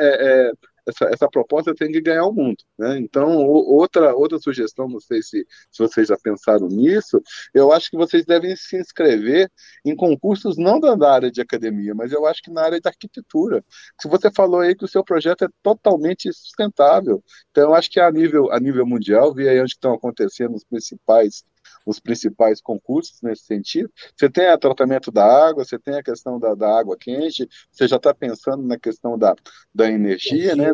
[0.86, 2.56] essa, essa proposta tem que ganhar o mundo.
[2.78, 2.98] Né?
[2.98, 7.20] Então, outra, outra sugestão, não sei se, se vocês já pensaram nisso,
[7.52, 9.50] eu acho que vocês devem se inscrever
[9.84, 13.64] em concursos não da área de academia, mas eu acho que na área da arquitetura.
[14.00, 18.00] Se você falou aí que o seu projeto é totalmente sustentável, então eu acho que
[18.00, 21.44] a nível, a nível mundial, vi aí onde estão acontecendo os principais
[21.84, 23.90] os principais concursos nesse sentido.
[24.16, 27.86] Você tem o tratamento da água, você tem a questão da, da água quente, você
[27.86, 29.34] já está pensando na questão da,
[29.74, 30.72] da energia, né?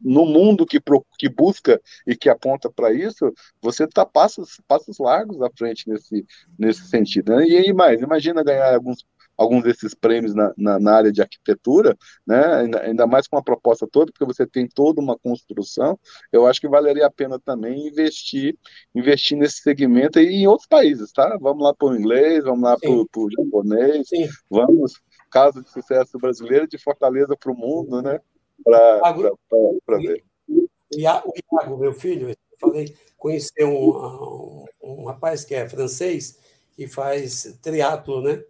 [0.00, 0.80] No mundo que,
[1.18, 6.24] que busca e que aponta para isso, você está passos, passos largos à frente nesse,
[6.58, 7.36] nesse sentido.
[7.36, 7.46] Né?
[7.48, 9.04] E aí mais, imagina ganhar alguns
[9.38, 13.42] alguns desses prêmios na, na, na, área de arquitetura, né, ainda, ainda, mais com a
[13.42, 15.96] proposta toda, porque você tem toda uma construção,
[16.32, 18.58] eu acho que valeria a pena também investir,
[18.92, 21.38] investir nesse segmento e em outros países, tá?
[21.40, 24.28] Vamos lá para o inglês, vamos lá para o japonês, Sim.
[24.50, 24.94] vamos,
[25.30, 28.20] caso de sucesso brasileiro, de Fortaleza para o mundo, né?
[28.64, 30.24] Para ver.
[30.48, 31.32] O Iago,
[31.78, 36.38] meu filho, eu falei, conheci um, um, um rapaz que é francês,
[36.72, 38.42] que faz triatlo, né?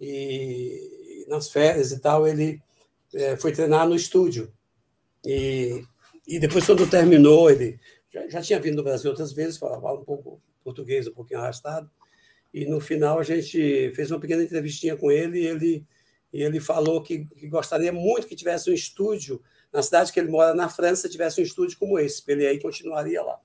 [0.00, 2.62] E nas férias e tal, ele
[3.14, 4.52] é, foi treinar no estúdio.
[5.24, 5.84] E,
[6.26, 7.78] e depois, quando terminou, ele
[8.10, 11.90] já, já tinha vindo do Brasil outras vezes, falava um pouco português, um pouquinho arrastado.
[12.52, 15.86] E no final a gente fez uma pequena entrevistinha com ele e ele,
[16.32, 19.42] e ele falou que, que gostaria muito que tivesse um estúdio
[19.72, 22.22] na cidade que ele mora, na França, tivesse um estúdio como esse.
[22.26, 23.38] Ele aí continuaria lá.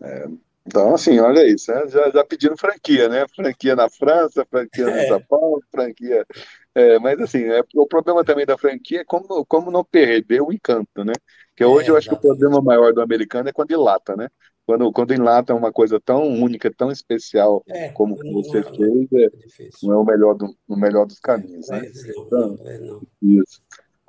[0.00, 0.28] É,
[0.64, 1.88] então, assim, olha isso, né?
[1.88, 3.26] já, já pediram franquia, né?
[3.34, 5.06] Franquia na França, franquia no é.
[5.08, 6.24] Japão, franquia.
[6.74, 10.52] É, mas, assim, é, o problema também da franquia é como, como não perder o
[10.52, 11.12] encanto, né?
[11.56, 14.28] Que hoje é, eu acho que o problema maior do americano é quando lata, né?
[14.64, 19.28] Quando, quando enlata uma coisa tão única, tão especial é, como você fez, é,
[19.82, 21.82] não é o melhor, do, o melhor dos caminhos, né?
[22.16, 22.56] Então,
[23.20, 23.60] isso.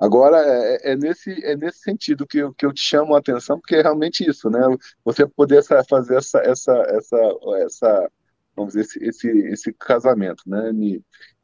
[0.04, 3.18] Agora, é, é, é, nesse, é nesse sentido que eu, que eu te chamo a
[3.18, 4.60] atenção, porque é realmente isso, né?
[5.02, 7.16] Você poder fazer essa, essa, essa,
[7.64, 8.10] essa
[8.54, 10.70] vamos dizer, esse, esse, esse casamento, né?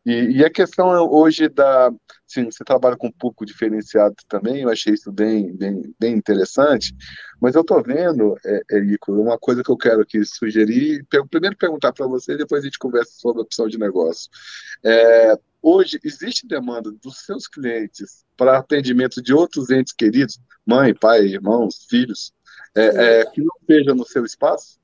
[0.05, 1.91] E, e, a questão hoje da.
[2.27, 6.95] Sim, você trabalha com um público diferenciado também, eu achei isso bem, bem, bem interessante,
[7.41, 11.93] mas eu estou vendo, é, Érico, uma coisa que eu quero aqui sugerir, primeiro perguntar
[11.93, 14.31] para você, depois a gente conversa sobre a opção de negócio.
[14.85, 21.27] É, Hoje, existe demanda dos seus clientes para atendimento de outros entes queridos, mãe, pai,
[21.27, 22.33] irmãos, filhos,
[22.75, 24.79] é, é, que não seja no seu espaço?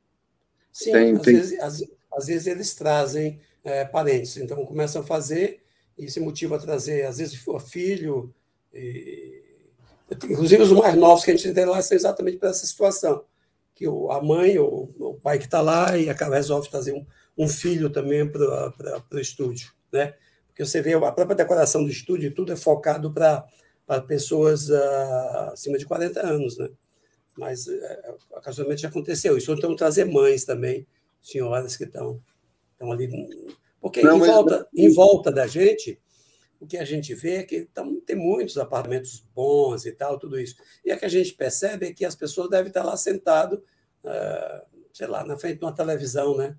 [0.72, 1.36] Sim, tem, às, tem...
[1.36, 1.82] Vezes, às,
[2.12, 5.62] às, vezes eles trazem é, parentes, então começam a fazer
[5.96, 8.34] e se motiva a trazer, às vezes, o filho.
[8.74, 9.42] E...
[10.24, 13.24] Inclusive, os mais novos que a gente tem lá são exatamente para essa situação,
[13.74, 17.06] que o, a mãe ou o pai que está lá e acaba, resolve trazer um,
[17.38, 20.14] um filho também para o estúdio, né?
[20.56, 25.76] Porque você vê a própria decoração do estúdio, tudo é focado para pessoas uh, acima
[25.76, 26.70] de 40 anos, né?
[27.36, 29.52] Mas uh, ocasionalmente já aconteceu isso.
[29.52, 30.86] Então, trazer mães também,
[31.20, 32.22] senhoras que estão,
[32.72, 33.06] estão ali.
[33.78, 34.30] Porque Não, em, mas...
[34.30, 36.00] volta, em volta da gente,
[36.58, 40.40] o que a gente vê é que tão, tem muitos apartamentos bons e tal, tudo
[40.40, 40.56] isso.
[40.82, 43.62] E o que a gente percebe é que as pessoas devem estar lá sentado,
[44.02, 46.56] uh, sei lá, na frente de uma televisão, né?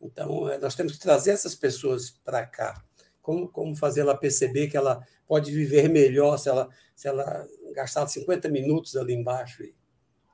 [0.00, 2.82] Então, nós temos que trazer essas pessoas para cá
[3.26, 7.44] como, como fazer ela perceber que ela pode viver melhor se ela, se ela
[7.74, 9.64] gastar 50 minutos ali embaixo.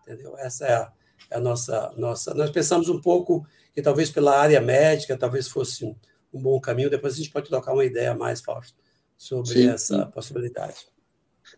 [0.02, 0.36] Entendeu?
[0.36, 0.93] Essa é a,
[1.31, 2.35] é a nossa, nossa.
[2.35, 5.97] Nós pensamos um pouco que talvez pela área médica talvez fosse um,
[6.35, 6.90] um bom caminho.
[6.90, 8.77] Depois a gente pode trocar uma ideia mais, Fausto,
[9.16, 10.10] sobre sim, essa sim.
[10.10, 10.91] possibilidade.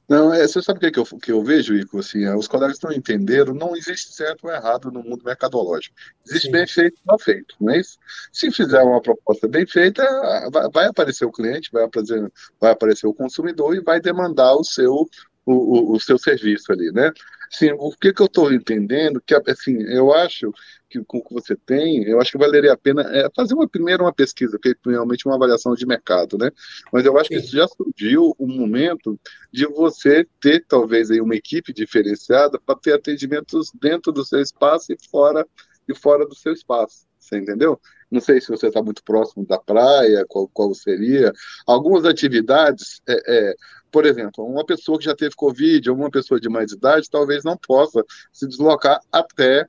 [0.08, 1.98] Não, é, você sabe o que, é que, eu, que eu vejo, Ico?
[1.98, 5.94] Assim, é, os colegas não entenderam, não existe certo ou errado no mundo mercadológico.
[6.26, 6.52] Existe Sim.
[6.52, 7.98] bem feito e mal feito, não é isso?
[8.32, 10.04] Se fizer uma proposta bem feita,
[10.52, 14.64] vai, vai aparecer o cliente, vai aparecer, vai aparecer o consumidor e vai demandar o
[14.64, 15.08] seu,
[15.46, 17.10] o, o, o seu serviço ali, né?
[17.50, 20.52] Sim, o que, que eu estou entendendo, que assim, eu acho
[20.98, 23.68] que com o que você tem, eu acho que valeria a pena é, fazer uma
[23.68, 26.50] primeira uma pesquisa, que é realmente uma avaliação de mercado, né?
[26.92, 27.40] Mas eu acho Sim.
[27.40, 29.18] que já surgiu o momento
[29.52, 34.92] de você ter talvez aí uma equipe diferenciada para ter atendimentos dentro do seu espaço
[34.92, 35.46] e fora
[35.88, 37.06] e fora do seu espaço.
[37.18, 37.80] Você entendeu?
[38.10, 41.32] Não sei se você está muito próximo da praia, qual, qual seria.
[41.66, 43.54] Algumas atividades, é, é,
[43.90, 47.42] por exemplo, uma pessoa que já teve Covid ou uma pessoa de mais idade talvez
[47.42, 49.66] não possa se deslocar até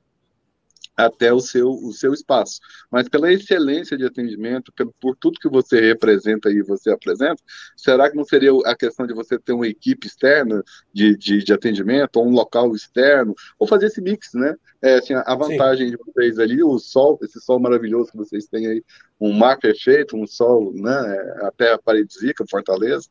[0.96, 2.60] até o seu, o seu espaço.
[2.90, 7.42] Mas pela excelência de atendimento, por, por tudo que você representa e você apresenta,
[7.76, 10.62] será que não seria a questão de você ter uma equipe externa
[10.92, 14.54] de, de, de atendimento, ou um local externo, ou fazer esse mix, né?
[14.82, 15.96] É, assim, a vantagem Sim.
[15.96, 18.84] de vocês ali, o sol, esse sol maravilhoso que vocês têm aí,
[19.20, 20.92] um mar perfeito, um sol, né,
[21.42, 23.08] a terra paradisíaca, Fortaleza,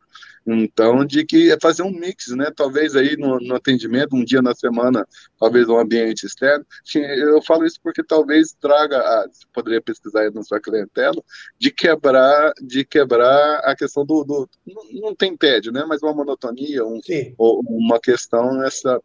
[0.47, 4.43] então, de que é fazer um mix, né, talvez aí no, no atendimento, um dia
[4.43, 5.07] na semana,
[5.39, 6.63] talvez um ambiente externo,
[6.95, 11.19] eu falo isso porque talvez traga, a, você poderia pesquisar aí na sua clientela,
[11.59, 16.13] de quebrar, de quebrar a questão do, do não, não tem tédio, né, mas uma
[16.13, 16.99] monotonia, um,
[17.37, 19.01] ou, uma questão nessa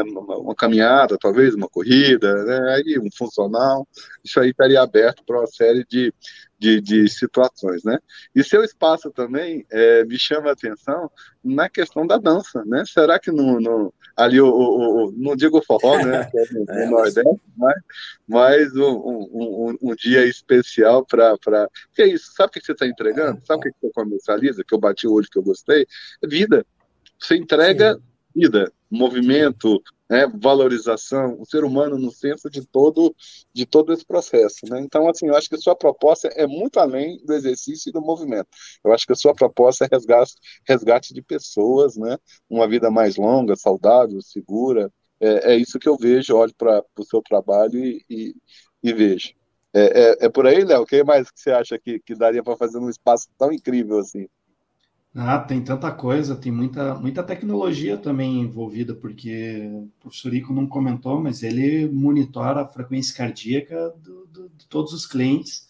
[0.00, 2.74] uma, uma, caminhada, talvez, uma corrida, né?
[2.74, 3.86] aí um funcional,
[4.24, 6.12] isso aí estaria aberto para uma série de,
[6.58, 7.98] de, de, situações, né?
[8.34, 11.10] E seu espaço também é, me chama a atenção
[11.44, 12.84] na questão da dança, né?
[12.86, 16.24] Será que no, no ali o, o, o, não digo forró, né?
[16.30, 17.74] Que é no, no é, Nordeste, mas,
[18.26, 22.32] mas um, um, um, dia especial para para que é isso?
[22.34, 23.40] Sabe o que você está entregando?
[23.44, 24.64] Sabe o que você comercializa?
[24.64, 25.86] Que eu bati o olho que eu gostei?
[26.22, 26.64] É vida.
[27.18, 28.02] Você entrega Sim
[28.34, 33.14] vida, movimento, né, valorização, o ser humano no centro de todo,
[33.52, 34.66] de todo esse processo.
[34.68, 34.80] Né?
[34.80, 38.02] Então, assim, eu acho que a sua proposta é muito além do exercício e do
[38.02, 38.48] movimento.
[38.84, 40.34] Eu acho que a sua proposta é resgate,
[40.68, 42.18] resgate de pessoas, né?
[42.48, 44.92] uma vida mais longa, saudável, segura.
[45.18, 48.34] É, é isso que eu vejo, olho para o seu trabalho e, e,
[48.82, 49.32] e vejo.
[49.74, 50.82] É, é, é, por aí, Léo?
[50.82, 54.28] O que mais você acha que, que daria para fazer um espaço tão incrível assim?
[55.14, 60.66] Ah, tem tanta coisa, tem muita, muita tecnologia também envolvida, porque o professor Ico não
[60.66, 65.68] comentou, mas ele monitora a frequência cardíaca do, do, de todos os clientes,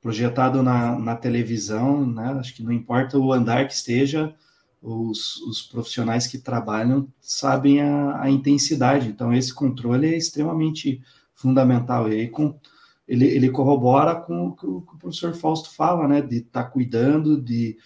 [0.00, 2.30] projetado na, na televisão, né?
[2.40, 4.34] Acho que não importa o andar que esteja,
[4.80, 11.02] os, os profissionais que trabalham sabem a, a intensidade, então esse controle é extremamente
[11.34, 12.10] fundamental.
[12.10, 12.58] E aí, com,
[13.06, 16.22] ele, ele corrobora com o que o professor Fausto fala, né?
[16.22, 17.76] De estar tá cuidando, de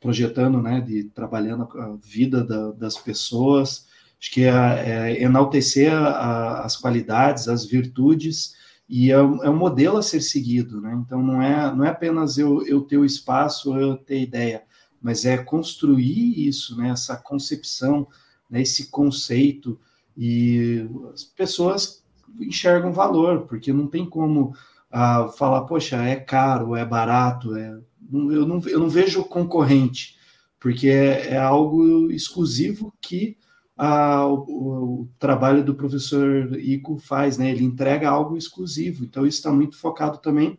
[0.00, 3.86] projetando, né, de trabalhando a vida da, das pessoas.
[4.18, 8.54] Acho que é, é enaltecer a, as qualidades, as virtudes
[8.88, 10.92] e é, é, um modelo a ser seguido, né?
[11.06, 14.64] Então não é não é apenas eu, eu ter o espaço, eu ter ideia,
[15.00, 16.90] mas é construir isso, né?
[16.90, 18.08] Essa concepção,
[18.50, 18.62] né?
[18.62, 19.78] Esse conceito
[20.16, 22.02] e as pessoas
[22.40, 24.54] enxergam valor, porque não tem como
[24.90, 27.78] ah, falar, poxa, é caro, é barato, é
[28.12, 30.16] eu não, eu não vejo concorrente,
[30.58, 33.36] porque é, é algo exclusivo que
[33.76, 37.50] a, o, o, trabalho do professor Ico faz, né?
[37.50, 39.04] Ele entrega algo exclusivo.
[39.04, 40.58] Então, isso está muito focado também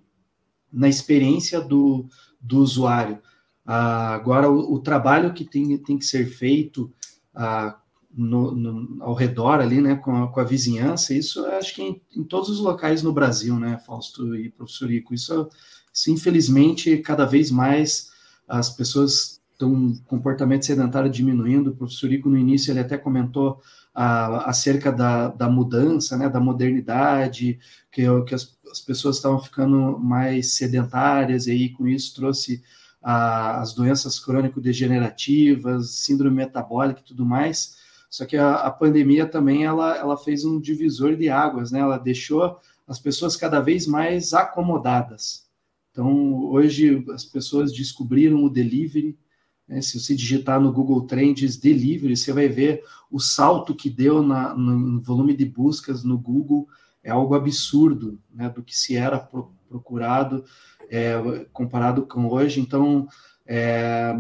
[0.71, 2.07] na experiência do,
[2.39, 3.19] do usuário.
[3.65, 6.91] Ah, agora, o, o, trabalho que tem, tem que ser feito
[7.35, 7.79] ah,
[8.13, 12.01] no, no, ao redor ali, né, com a, com a vizinhança, isso acho que em,
[12.15, 15.49] em, todos os locais no Brasil, né, Fausto e professor Ico, isso
[15.93, 18.11] isso, infelizmente, cada vez mais
[18.47, 21.71] as pessoas estão comportamento sedentário diminuindo.
[21.71, 23.61] O professor Ico, no início, ele até comentou
[23.93, 27.59] a, acerca da, da mudança, né, da modernidade,
[27.91, 32.63] que, que as, as pessoas estavam ficando mais sedentárias, e aí com isso trouxe
[33.01, 37.80] a, as doenças crônico-degenerativas, síndrome metabólica e tudo mais.
[38.11, 41.79] Só que a, a, pandemia também ela, ela fez um divisor de águas, né?
[41.79, 45.47] Ela deixou as pessoas cada vez mais acomodadas.
[45.89, 49.17] Então, hoje as pessoas descobriram o delivery.
[49.65, 49.81] Né?
[49.81, 54.53] Se você digitar no Google Trends delivery, você vai ver o salto que deu na,
[54.53, 56.67] no volume de buscas no Google.
[57.01, 58.49] É algo absurdo né?
[58.49, 60.43] do que se era pro, procurado
[60.89, 62.59] é, comparado com hoje.
[62.59, 63.07] Então,
[63.45, 64.13] é,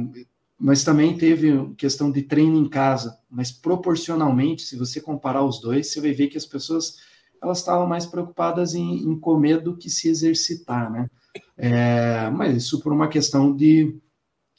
[0.61, 5.87] mas também teve questão de treino em casa, mas proporcionalmente, se você comparar os dois,
[5.87, 6.97] você vai ver que as pessoas
[7.41, 11.07] elas estavam mais preocupadas em, em comer do que se exercitar, né?
[11.57, 13.97] É, mas isso por uma questão de,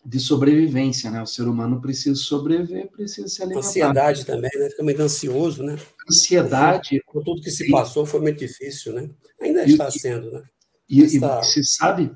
[0.05, 1.23] de sobrevivência, né?
[1.23, 3.69] O ser humano precisa sobreviver, precisa se alimentar.
[3.69, 4.70] Ansiedade também, né?
[4.70, 5.79] Fica muito ansioso, né?
[6.11, 7.01] Ansiedade.
[7.12, 9.09] Por tudo que se passou foi muito difícil, né?
[9.41, 10.43] Ainda está e, sendo, né?
[10.89, 12.11] E, e você sabe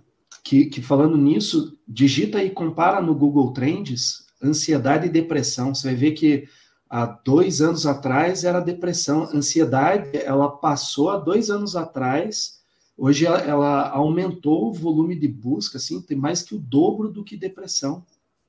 [0.46, 5.74] que, que, falando nisso, digita e compara no Google Trends ansiedade e depressão.
[5.74, 6.46] Você vai ver que
[6.88, 9.28] há dois anos atrás era depressão.
[9.34, 12.60] Ansiedade, ela passou há dois anos atrás.
[12.96, 17.24] Hoje ela, ela aumentou o volume de busca, assim, tem mais que o dobro do
[17.24, 18.04] que depressão.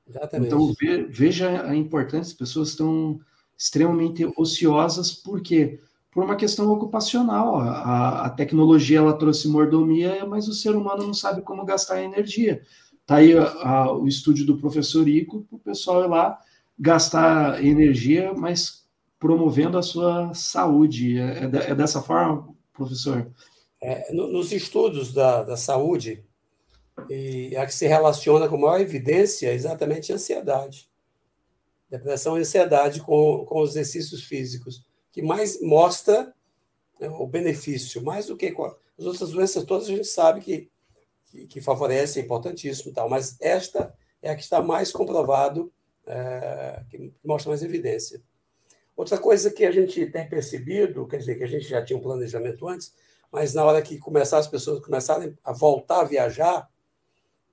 [0.07, 0.53] Exatamente.
[0.53, 2.31] Então ve, veja a importância.
[2.31, 3.19] As pessoas estão
[3.57, 5.79] extremamente ociosas, por quê?
[6.17, 7.59] Por uma questão ocupacional.
[7.59, 12.63] A, a, tecnologia ela trouxe mordomia, mas o ser humano não sabe como gastar energia.
[13.05, 16.39] Tá aí a, a, o estúdio do professor Ico, para o pessoal ir lá
[16.79, 18.83] gastar energia, mas
[19.19, 21.19] promovendo a sua saúde.
[21.19, 23.31] É, é, é dessa forma, professor?
[23.79, 26.25] É, nos estudos da, da saúde,
[27.11, 30.89] e a que se relaciona com maior evidência é exatamente a ansiedade.
[31.91, 34.86] Depressão e ansiedade com, com os exercícios físicos
[35.17, 36.31] que mais mostra
[36.99, 38.53] né, o benefício, mais do que
[38.99, 40.69] as outras doenças todas a gente sabe que,
[41.25, 45.73] que, que favorece, é importantíssimo, tal, mas esta é a que está mais comprovado,
[46.05, 48.21] é, que mostra mais evidência.
[48.95, 52.01] Outra coisa que a gente tem percebido, quer dizer, que a gente já tinha um
[52.03, 52.93] planejamento antes,
[53.31, 56.69] mas na hora que começar as pessoas começarem a voltar a viajar,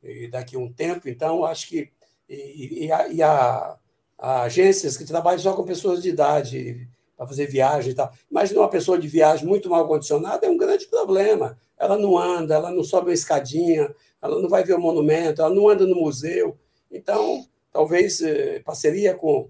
[0.03, 1.91] e daqui a um tempo, então, acho que.
[2.29, 3.79] E, e, a, e a,
[4.19, 8.13] a agências que trabalham só com pessoas de idade para fazer viagem e tal.
[8.31, 11.59] Imagina uma pessoa de viagem muito mal condicionada, é um grande problema.
[11.79, 15.55] Ela não anda, ela não sobe uma escadinha, ela não vai ver o monumento, ela
[15.55, 16.59] não anda no museu.
[16.91, 19.49] Então, talvez eh, parceria com,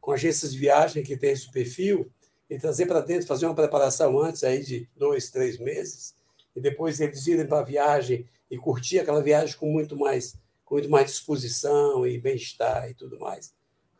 [0.00, 2.10] com agências de viagem que têm esse perfil
[2.48, 6.14] e trazer para dentro, fazer uma preparação antes aí de dois, três meses,
[6.54, 10.74] e depois eles irem para a viagem e curtir aquela viagem com muito mais, com
[10.74, 13.54] muito mais disposição e bem-estar e tudo mais.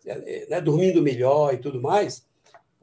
[0.05, 0.61] É, é, né?
[0.61, 2.27] Dormindo melhor e tudo mais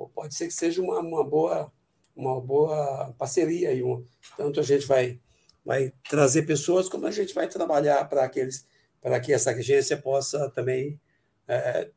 [0.07, 1.71] pode ser que seja uma, uma boa
[2.15, 4.05] uma boa parceria e um,
[4.35, 5.19] tanto a gente vai
[5.65, 8.67] vai trazer pessoas como a gente vai trabalhar para aqueles
[9.01, 10.99] para que essa agência possa também
[11.47, 11.89] é,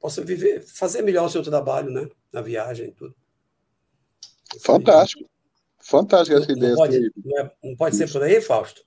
[0.00, 3.14] possa viver fazer melhor o seu trabalho né na viagem tudo.
[4.60, 5.28] Fantástico.
[5.80, 8.84] Fantástico essa ideia não pode, não, é, não pode ser por aí Fausto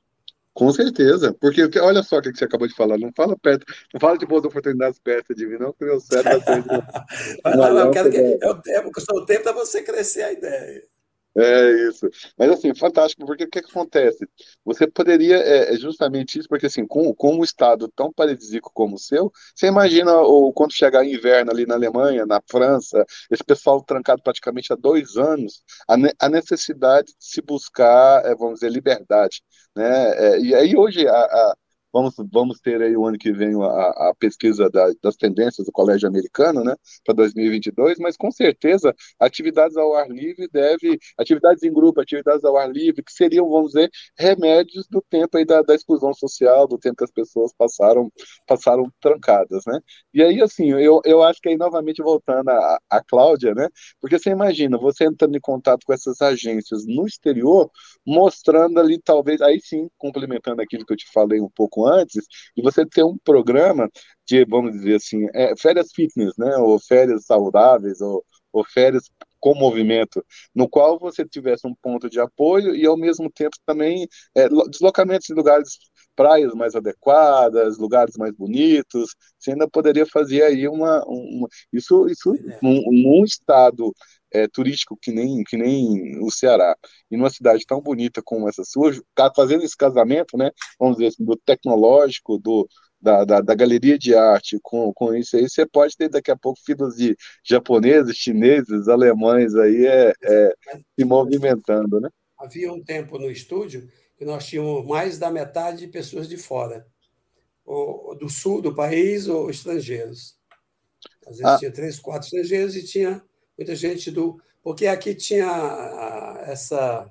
[0.58, 3.64] com certeza, porque olha só o que você acabou de falar, não fala perto,
[3.94, 6.68] não fala de boas oportunidades perto de mim, não, porque eu sei bastante.
[7.56, 8.60] não, eu quero que eu,
[9.16, 10.84] o tempo para você crescer a ideia.
[11.48, 12.10] É isso.
[12.38, 14.28] Mas assim, fantástico, porque o que, que acontece?
[14.66, 18.96] Você poderia, é, é, justamente isso, porque assim, com, com um estado tão paradisíaco como
[18.96, 23.84] o seu, você imagina o, quando chegar inverno ali na Alemanha, na França, esse pessoal
[23.84, 28.72] trancado praticamente há dois anos, a, ne, a necessidade de se buscar, é, vamos dizer,
[28.72, 29.42] liberdade.
[29.76, 30.36] Né?
[30.36, 31.56] É, e aí hoje a, a
[31.98, 35.72] Vamos, vamos ter aí o ano que vem a, a pesquisa da, das tendências do
[35.72, 41.74] Colégio Americano, né, para 2022, mas com certeza atividades ao ar livre deve, atividades em
[41.74, 45.74] grupo, atividades ao ar livre, que seriam, vamos dizer, remédios do tempo aí da, da
[45.74, 48.12] exclusão social, do tempo que as pessoas passaram,
[48.46, 49.80] passaram trancadas, né?
[50.14, 53.68] E aí, assim, eu, eu acho que aí, novamente, voltando a, a Cláudia, né,
[54.00, 57.72] porque você imagina, você entrando em contato com essas agências no exterior,
[58.06, 62.62] mostrando ali, talvez, aí sim, complementando aquilo que eu te falei um pouco antes, e
[62.62, 63.90] você ter um programa
[64.26, 69.10] de, vamos dizer assim, é, férias fitness, né, ou férias saudáveis, ou, ou férias
[69.40, 70.24] com movimento,
[70.54, 75.30] no qual você tivesse um ponto de apoio e, ao mesmo tempo, também é, deslocamentos
[75.30, 75.78] em lugares,
[76.16, 81.04] praias mais adequadas, lugares mais bonitos, você ainda poderia fazer aí uma...
[81.06, 82.60] uma isso isso é.
[82.62, 83.94] num, num estado
[84.32, 86.76] é, turístico que nem, que nem o Ceará,
[87.10, 88.92] e numa cidade tão bonita como essa sua,
[89.36, 92.68] fazendo esse casamento, né, vamos dizer assim, do tecnológico, do,
[93.00, 96.36] da, da, da, galeria de arte com, com isso aí, você pode ter daqui a
[96.36, 100.54] pouco filhos de japoneses, chineses, alemães aí é, é,
[101.00, 102.10] se movimentando, né?
[102.40, 103.88] Havia um tempo no estúdio
[104.18, 106.86] que nós tínhamos mais da metade de pessoas de fora.
[107.66, 110.38] ou, do sul do país ou estrangeiros.
[111.28, 111.58] Às vezes ah.
[111.58, 113.22] tinha três, quatro estrangeiros e tinha
[113.58, 114.40] muita gente do.
[114.64, 115.48] Porque aqui tinha
[116.46, 117.10] essa,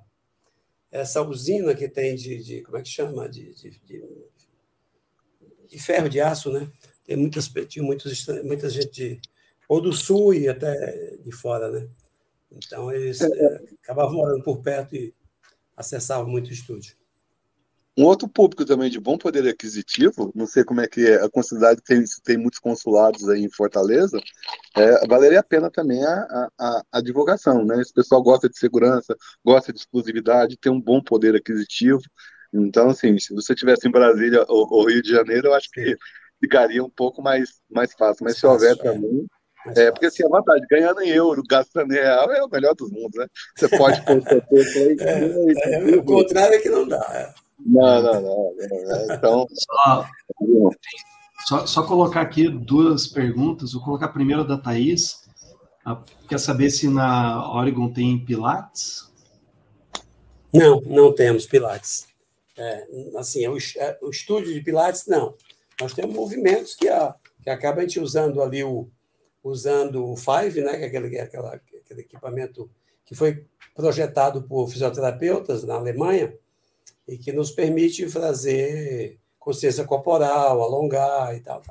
[0.91, 3.29] essa usina que tem de, de como é que chama?
[3.29, 3.71] De, de,
[5.69, 6.71] de, ferro de aço, né?
[7.05, 9.21] Tem muitas, tinha muitos, muita gente de,
[9.69, 11.89] ou do sul e até de fora, né?
[12.51, 13.65] Então eles é, é.
[13.83, 15.15] acabavam morando por perto e
[15.77, 16.97] acessavam muito o estúdio.
[17.99, 21.31] Um outro público também de bom poder aquisitivo, não sei como é que é, a
[21.31, 24.21] consideração tem, tem muitos consulados aí em Fortaleza,
[24.77, 27.81] é, valeria a pena também a, a, a, divulgação, né?
[27.81, 32.03] Esse pessoal gosta de segurança, gosta de exclusividade, tem um bom poder aquisitivo.
[32.53, 35.97] Então, assim, se você tivesse em Brasília ou, ou Rio de Janeiro, eu acho que
[36.39, 38.25] ficaria um pouco mais, mais fácil.
[38.25, 38.77] Mas se houver é.
[38.77, 39.27] também,
[39.75, 42.91] é, porque assim, a vantagem, ganhando em euro, gastando em real, é o melhor dos
[42.91, 43.27] mundos, né?
[43.57, 44.97] Você pode pôr o seu tempo aí.
[45.01, 47.35] É, é, o contrário é que não dá.
[47.59, 47.69] É.
[47.69, 48.55] Não, não, não.
[48.55, 49.47] não então.
[49.53, 50.09] Só,
[51.47, 53.73] só, só, colocar aqui duas perguntas.
[53.73, 55.25] Vou colocar primeiro da Thaís.
[55.85, 59.11] Ah, quer saber se na Oregon tem Pilates?
[60.53, 62.07] Não, não temos Pilates.
[62.57, 65.35] É, assim, o, é, o estúdio de Pilates, não.
[65.81, 68.89] Nós temos movimentos que, a, que acaba a gente usando ali o,
[69.45, 72.71] usando o Five, né, que é aquele, aquela, aquele equipamento
[73.05, 76.35] que foi projetado por fisioterapeutas na Alemanha
[77.07, 81.63] e que nos permite fazer consciência corporal, alongar e tal.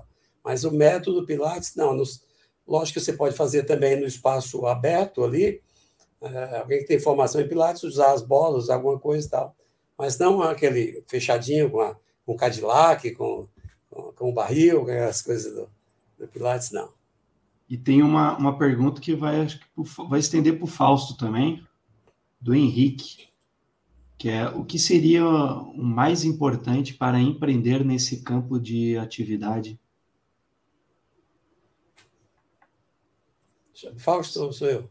[0.43, 1.93] Mas o método Pilates, não.
[1.93, 2.23] Nos,
[2.65, 5.61] lógico que você pode fazer também no espaço aberto ali,
[6.21, 9.55] é, alguém que tem formação em Pilates, usar as bolas, alguma coisa e tal.
[9.97, 11.95] Mas não aquele fechadinho com, a,
[12.25, 13.47] com Cadillac, com,
[13.89, 15.69] com, com o barril, com as coisas do,
[16.17, 16.93] do Pilates, não.
[17.69, 19.47] E tem uma, uma pergunta que vai,
[20.07, 21.65] vai estender para o Fausto também,
[22.39, 23.27] do Henrique,
[24.25, 29.79] que é o que seria o mais importante para empreender nesse campo de atividade?
[33.97, 34.89] Fausto ou sou eu?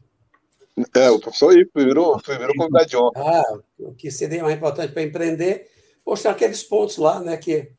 [0.94, 3.20] É, o professor Ivo, primeiro, primeiro convidado de ontem.
[3.20, 5.68] Ah, o que seria mais importante para empreender,
[6.06, 7.72] mostrar aqueles pontos lá, né, que,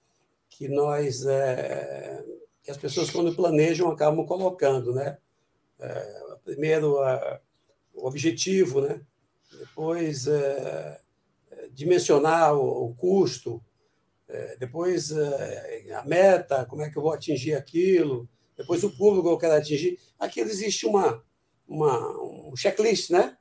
[0.50, 2.22] que nós é,
[2.64, 5.18] que as pessoas, quando planejam, acabam colocando, né?
[5.80, 7.40] É, primeiro, a,
[7.94, 9.00] o objetivo, né?
[9.58, 11.05] Depois, é,
[11.76, 13.62] dimensionar o, custo,
[14.28, 18.28] é, depois é, a meta, como é que eu vou atingir aquilo,
[18.58, 20.00] depois o público que eu quero atingir.
[20.18, 21.24] Aqui existe uma,
[21.68, 23.38] uma, um checklist, né?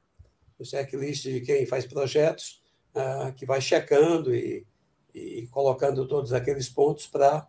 [0.58, 2.60] Um checklist de quem faz projetos,
[2.94, 4.66] uh, que vai checando e,
[5.14, 7.46] e colocando todos aqueles pontos para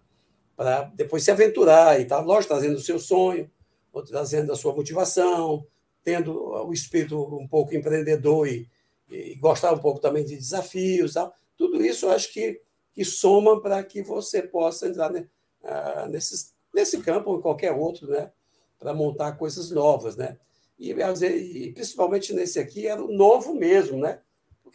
[0.55, 2.23] para depois se aventurar e tal.
[2.23, 3.51] Lógico, trazendo o seu sonho,
[3.91, 5.67] ou trazendo a sua motivação,
[6.01, 8.69] tendo o espírito um pouco empreendedor e,
[9.09, 11.13] e gostar um pouco também de desafios.
[11.13, 11.33] Tal.
[11.57, 12.61] Tudo isso eu acho que,
[12.93, 15.27] que soma para que você possa entrar né,
[15.63, 18.31] uh, nesse, nesse campo ou em qualquer outro, né,
[18.79, 20.15] para montar coisas novas.
[20.15, 20.37] Né?
[20.77, 24.19] E, e, principalmente nesse aqui era o novo mesmo, né?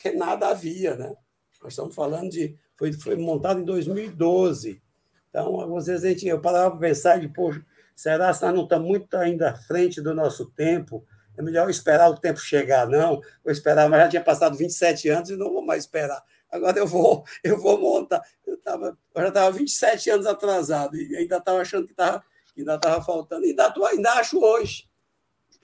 [0.01, 0.97] porque nada havia.
[0.97, 1.15] Né?
[1.63, 2.57] Nós estamos falando de.
[2.77, 4.81] Foi, foi montado em 2012.
[5.29, 8.63] Então, às vezes a gente, eu parava para pensar de, poxa, será que nós não
[8.63, 11.05] estamos muito ainda à frente do nosso tempo?
[11.41, 13.19] É melhor esperar o tempo chegar, não.
[13.43, 16.23] Vou esperar, mas já tinha passado 27 anos e não vou mais esperar.
[16.51, 18.23] Agora eu vou, eu vou montar.
[18.47, 22.23] Eu, tava, eu já estava 27 anos atrasado e ainda estava achando que, tava,
[22.57, 23.47] ainda estava faltando.
[23.47, 24.87] E ainda, ainda acho hoje.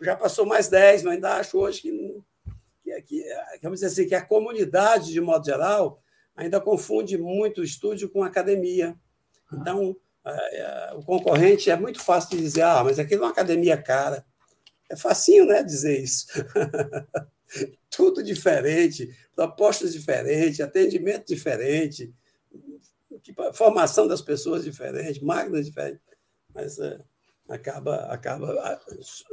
[0.00, 2.22] Já passou mais 10, mas ainda acho hoje que,
[2.84, 3.24] que, que,
[3.62, 6.00] vamos dizer assim, que a comunidade, de modo geral,
[6.34, 8.96] ainda confunde muito o estúdio com academia.
[9.52, 9.94] Então,
[10.94, 14.24] o concorrente é muito fácil de dizer, ah, mas aquilo é uma academia cara.
[14.88, 16.26] É facinho, né, dizer isso.
[17.90, 22.12] Tudo diferente, propostas diferentes, atendimento diferente,
[23.54, 26.00] formação das pessoas diferente, máquinas diferentes.
[26.54, 26.98] Mas é,
[27.48, 28.80] acaba, acaba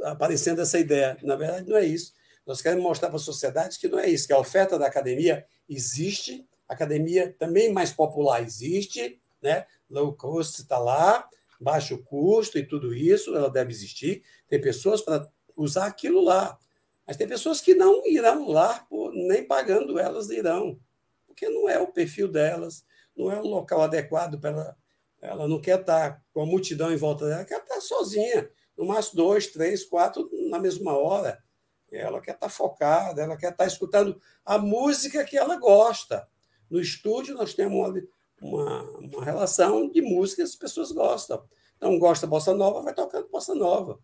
[0.04, 1.18] aparecendo essa ideia.
[1.22, 2.12] Na verdade, não é isso.
[2.46, 5.44] Nós queremos mostrar para a sociedade que não é isso, que a oferta da academia
[5.68, 9.66] existe, a academia também mais popular existe, né?
[9.88, 11.28] low cost está lá,
[11.60, 14.22] baixo custo e tudo isso, ela deve existir.
[14.48, 16.58] Tem pessoas para usar aquilo lá.
[17.06, 20.78] Mas tem pessoas que não irão lá, nem pagando elas irão,
[21.26, 22.84] porque não é o perfil delas,
[23.16, 24.76] não é o local adequado para ela.
[25.20, 29.16] Ela não quer estar com a multidão em volta dela, quer estar sozinha, no máximo
[29.16, 31.42] dois, três, quatro na mesma hora.
[31.90, 36.28] Ela quer estar focada, ela quer estar escutando a música que ela gosta.
[36.68, 38.02] No estúdio, nós temos
[38.40, 41.42] uma, uma relação de música que as pessoas gostam.
[41.76, 43.98] Então, gosta bossa nova, vai tocando bossa nova.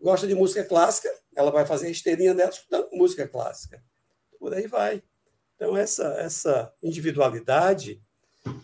[0.00, 3.82] Gosta de música clássica, ela vai fazer a esteirinha dela escutando música clássica.
[4.38, 5.02] Por aí vai.
[5.56, 8.00] Então, essa, essa individualidade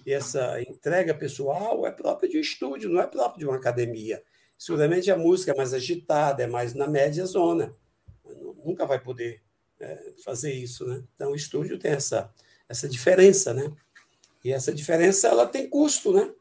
[0.07, 4.23] e essa entrega pessoal é própria de um estúdio, não é própria de uma academia.
[4.57, 7.75] Seguramente a música é mais agitada, é mais na média zona.
[8.65, 9.43] Nunca vai poder
[9.81, 11.03] é, fazer isso, né?
[11.15, 12.33] Então o estúdio tem essa,
[12.69, 13.73] essa diferença, né?
[14.45, 16.33] E essa diferença ela tem custo, né?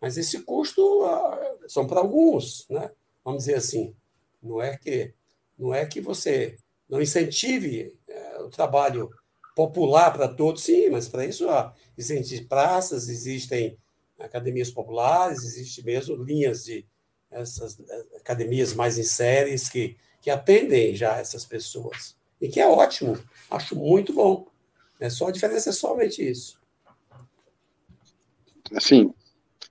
[0.00, 2.90] Mas esse custo ah, são para alguns, né?
[3.24, 3.94] Vamos dizer assim,
[4.42, 5.14] não é que
[5.58, 6.56] não é que você
[6.88, 9.10] não incentive é, o trabalho
[9.54, 13.76] popular para todos, sim, mas para isso ó, existem praças, existem
[14.18, 16.86] academias populares, existem mesmo linhas de
[17.30, 22.16] essas é, academias mais em séries que, que atendem já essas pessoas.
[22.40, 23.18] E que é ótimo,
[23.50, 24.46] acho muito bom.
[24.98, 26.58] É só a diferença é somente isso.
[28.74, 29.12] Assim,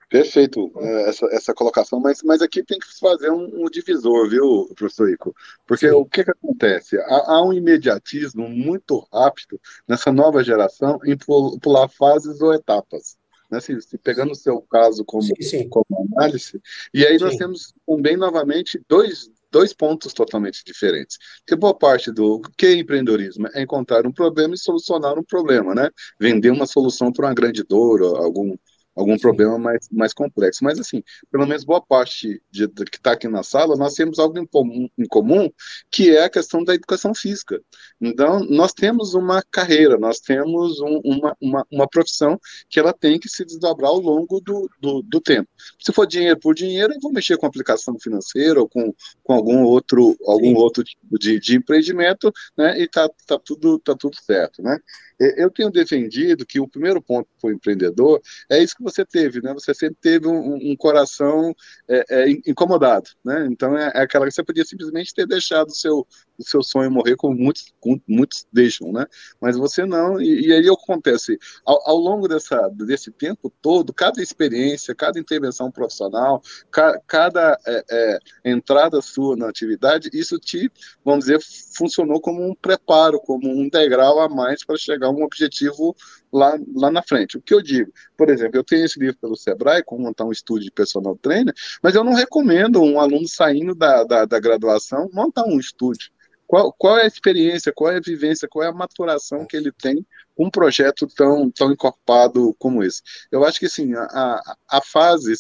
[0.10, 4.68] Perfeito é, essa, essa colocação, mas, mas aqui tem que fazer um, um divisor, viu,
[4.76, 5.36] professor Ico?
[5.68, 5.96] Porque Sim.
[5.96, 6.98] o que, que acontece?
[6.98, 13.18] Há, há, um imediatismo muito rápido nessa nova geração em pular fases ou etapas.
[13.52, 13.60] Né?
[13.60, 15.70] Se, se pegando o seu caso como, sim, sim.
[15.70, 16.60] como análise,
[16.92, 21.18] e aí nós temos também, novamente, dois, dois pontos totalmente diferentes.
[21.40, 25.74] Porque boa parte do que é empreendedorismo é encontrar um problema e solucionar um problema,
[25.74, 25.90] né?
[26.20, 28.56] Vender uma solução para uma grande dor, algum,
[28.96, 29.22] algum Sim.
[29.22, 30.64] problema mais, mais complexo.
[30.64, 34.20] Mas, assim, pelo menos boa parte de, de que está aqui na sala, nós temos
[34.20, 35.50] algo em comum, em comum,
[35.92, 37.62] que é a questão da educação física.
[38.02, 42.40] Então, nós temos uma carreira, nós temos um, uma, uma, uma profissão
[42.70, 45.50] que ela tem que se desdobrar ao longo do, do, do, tempo.
[45.80, 48.94] Se for dinheiro por dinheiro, eu vou mexer com aplicação financeira ou com,
[49.24, 53.96] com algum outro, algum outro tipo de, de empreendimento, né, e tá, tá, tudo, tá
[53.96, 54.78] tudo certo, né?
[55.20, 59.42] Eu tenho defendido que o primeiro ponto para o empreendedor é isso que você teve,
[59.42, 59.54] né?
[59.54, 61.54] Você sempre teve um, um coração
[61.90, 63.46] é, é, incomodado, né?
[63.52, 66.08] Então é, é, aquela que você podia simplesmente ter deixado o seu,
[66.40, 67.74] o seu sonho morrer, como muitos,
[68.08, 69.06] muitos deixam, né?
[69.42, 74.22] Mas você não, e, e aí acontece, ao, ao, longo dessa, desse tempo todo, cada
[74.22, 76.42] experiência, cada intervenção profissional,
[76.72, 80.72] ca, cada é, é, entrada sua na atividade, isso te,
[81.04, 81.40] vamos dizer,
[81.76, 85.96] funcionou como um preparo, como um degrau a mais para chegar um objetivo
[86.32, 87.38] lá, lá na frente.
[87.38, 87.92] O que eu digo?
[88.18, 91.54] Por exemplo, eu tenho esse livro pelo Sebrae, como montar um estúdio de personal trainer,
[91.82, 96.10] mas eu não recomendo um aluno saindo da, da, da graduação montar um estúdio.
[96.50, 99.72] Qual, qual é a experiência, qual é a vivência, qual é a maturação que ele
[99.72, 100.04] tem
[100.36, 103.04] com um projeto tão, tão encorpado como esse?
[103.32, 105.32] Eu acho que, assim, a, a, fase,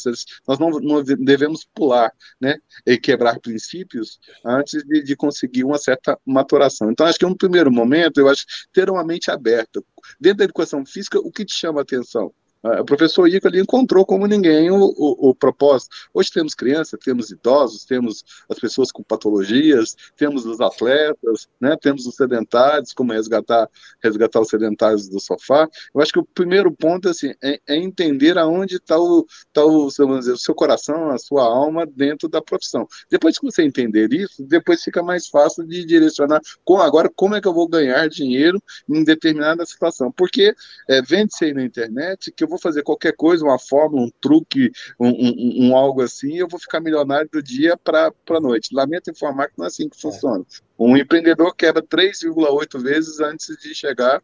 [0.48, 6.15] nós não, não, devemos pular, né, e quebrar princípios antes de, de, conseguir uma certa
[6.23, 6.91] maturação.
[6.91, 9.81] Então, acho que, no primeiro momento, eu acho ter uma mente aberta.
[10.22, 12.31] Dentro da educação física, o que te chama a atenção?
[12.61, 15.95] Ah, o professor Ico ali encontrou como ninguém o, o, o, propósito.
[16.14, 22.06] Hoje temos crianças, temos idosos, temos as pessoas com patologias, temos os atletas, né, temos
[22.06, 23.69] os sedentários, como resgatar,
[24.03, 25.69] resgatar os sedentários do sofá.
[25.95, 29.88] Eu acho que o primeiro ponto assim, é, é entender aonde está o, tá o,
[29.88, 32.86] dizer, o seu coração, a sua alma dentro da profissão.
[33.10, 37.41] Depois que você entender isso, depois fica mais fácil de direcionar com agora como é
[37.41, 40.11] que eu vou ganhar dinheiro em determinada situação.
[40.11, 40.53] Porque
[40.90, 45.09] é, vende-se aí na internet que vou fazer qualquer coisa, uma fórmula, um truque, um,
[45.09, 48.73] um, um algo assim, eu vou ficar milionário do dia para a noite.
[48.73, 50.45] Lamento informar que não é assim que funciona.
[50.80, 54.23] Um empreendedor quebra 3,8 vezes antes de chegar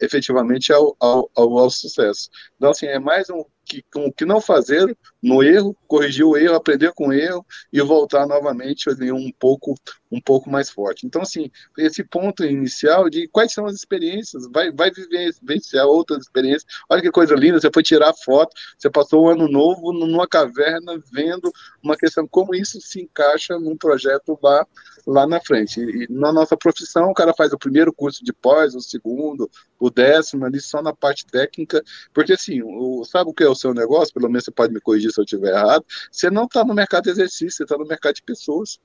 [0.00, 2.28] efetivamente ao, ao, ao, ao sucesso.
[2.56, 6.56] Então, assim, é mais um que, o que não fazer no erro, corrigir o erro,
[6.56, 9.74] aprender com o erro e voltar novamente um pouco
[10.10, 11.06] um pouco mais forte.
[11.06, 16.66] Então, assim, esse ponto inicial de quais são as experiências, vai, vai vivenciar outras experiências.
[16.90, 20.28] Olha que coisa linda, você foi tirar foto, você passou o um ano novo numa
[20.28, 21.50] caverna vendo
[21.82, 24.66] uma questão, como isso se encaixa num projeto lá,
[25.06, 25.80] lá na frente.
[25.92, 29.90] E, na nossa profissão, o cara faz o primeiro curso de pós, o segundo, o
[29.90, 31.82] décimo ali só na parte técnica,
[32.14, 34.14] porque assim, o, sabe o que é o seu negócio?
[34.14, 35.84] Pelo menos você pode me corrigir se eu estiver errado.
[36.10, 38.80] Você não está no mercado de exercício, você está no mercado de pessoas.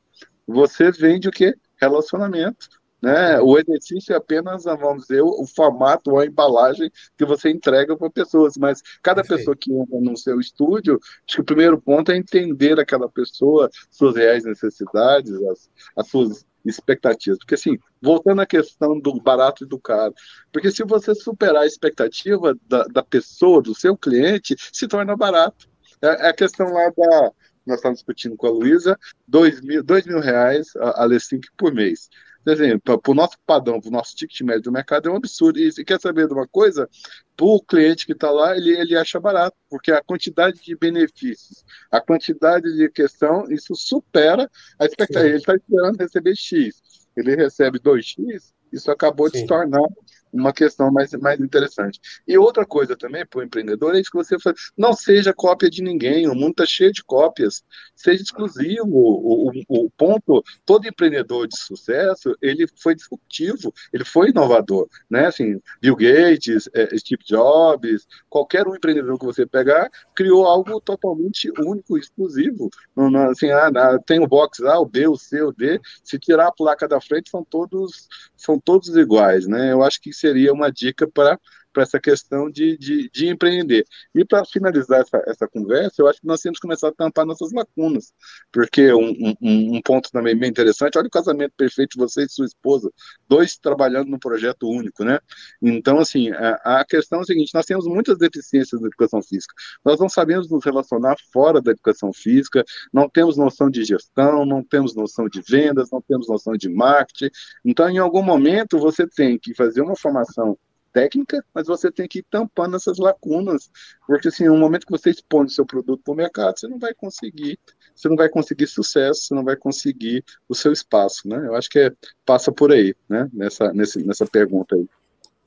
[0.46, 1.56] Você vende o que?
[1.78, 2.68] Relacionamento.
[3.02, 3.40] Né?
[3.42, 8.58] O exercício é apenas, vamos dizer, o, formato a embalagem que você entrega para pessoas,
[8.58, 12.80] mas cada pessoa que entra no seu estúdio, acho que o primeiro ponto é entender
[12.80, 17.40] aquela pessoa, suas reais necessidades, as, as suas expectativas.
[17.40, 20.14] Porque, assim, voltando à questão do barato e do caro,
[20.52, 25.68] porque se você superar a expectativa da, da pessoa, do seu cliente, se torna barato.
[26.02, 27.32] É, é a questão lá da.
[27.66, 31.74] Nós estamos discutindo com a Luísa, dois mil, dois mil reais a, a Lessink por
[31.74, 32.10] mês.
[32.48, 35.18] Por exemplo, para o nosso padrão, para o nosso ticket médio do mercado, é um
[35.18, 35.60] absurdo.
[35.60, 36.90] E você quer saber de uma coisa?
[37.36, 41.66] Para o cliente que está lá, ele, ele acha barato, porque a quantidade de benefícios,
[41.92, 44.50] a quantidade de questão, isso supera
[44.80, 45.28] a expectativa.
[45.28, 46.82] Ele está esperando receber X,
[47.18, 49.34] ele recebe 2X, isso acabou Sim.
[49.34, 49.90] de se tornar
[50.32, 52.00] uma questão mais, mais interessante.
[52.28, 54.56] E outra coisa também para o empreendedor é isso que você faz.
[54.78, 57.64] Não seja cópia de ninguém, o mundo está cheio de cópias.
[57.96, 58.88] Seja exclusivo.
[58.88, 64.88] O, o, o, ponto, todo empreendedor de sucesso, ele foi disruptivo, ele foi inovador.
[65.10, 65.28] Né?
[65.28, 71.52] Assim, Bill Gates, é, Steve Jobs, qualquer um empreendedor que você pegar, criou algo totalmente
[71.60, 72.70] único, exclusivo.
[72.96, 73.72] Não, assim, ah,
[74.06, 75.80] tem o box A, o B, o C, o D.
[76.04, 79.48] Se tirar a placa da frente, são todos, são todos iguais.
[79.48, 79.72] Né?
[79.72, 81.40] Eu acho que seria uma dica para
[81.78, 83.86] para essa questão de, de, de empreender.
[84.16, 87.24] E para finalizar essa, essa conversa, eu acho que nós temos que começar a tampar
[87.24, 88.12] nossas lacunas,
[88.52, 92.30] porque um, um, um ponto também bem interessante, olha o casamento perfeito de você e
[92.30, 92.92] sua esposa,
[93.30, 95.20] dois trabalhando num projeto único, né?
[95.62, 99.54] Então, assim, a, a questão é a seguinte, nós temos muitas deficiências na educação física,
[99.86, 104.64] nós não sabemos nos relacionar fora da educação física, não temos noção de gestão, não
[104.64, 107.30] temos noção de vendas, não temos noção de marketing,
[107.64, 110.58] então, em algum momento, você tem que fazer uma formação
[110.98, 113.70] técnica, mas você tem que ir tampando essas lacunas,
[114.08, 116.80] porque assim, no momento que você expõe o seu produto para o mercado, você não
[116.80, 117.60] vai conseguir,
[117.96, 121.38] você não vai conseguir sucesso, você não vai conseguir o seu espaço, né?
[121.38, 121.92] Eu acho que é,
[122.26, 123.30] passa por aí, né?
[123.32, 124.88] Nessa, nesse, nessa pergunta aí.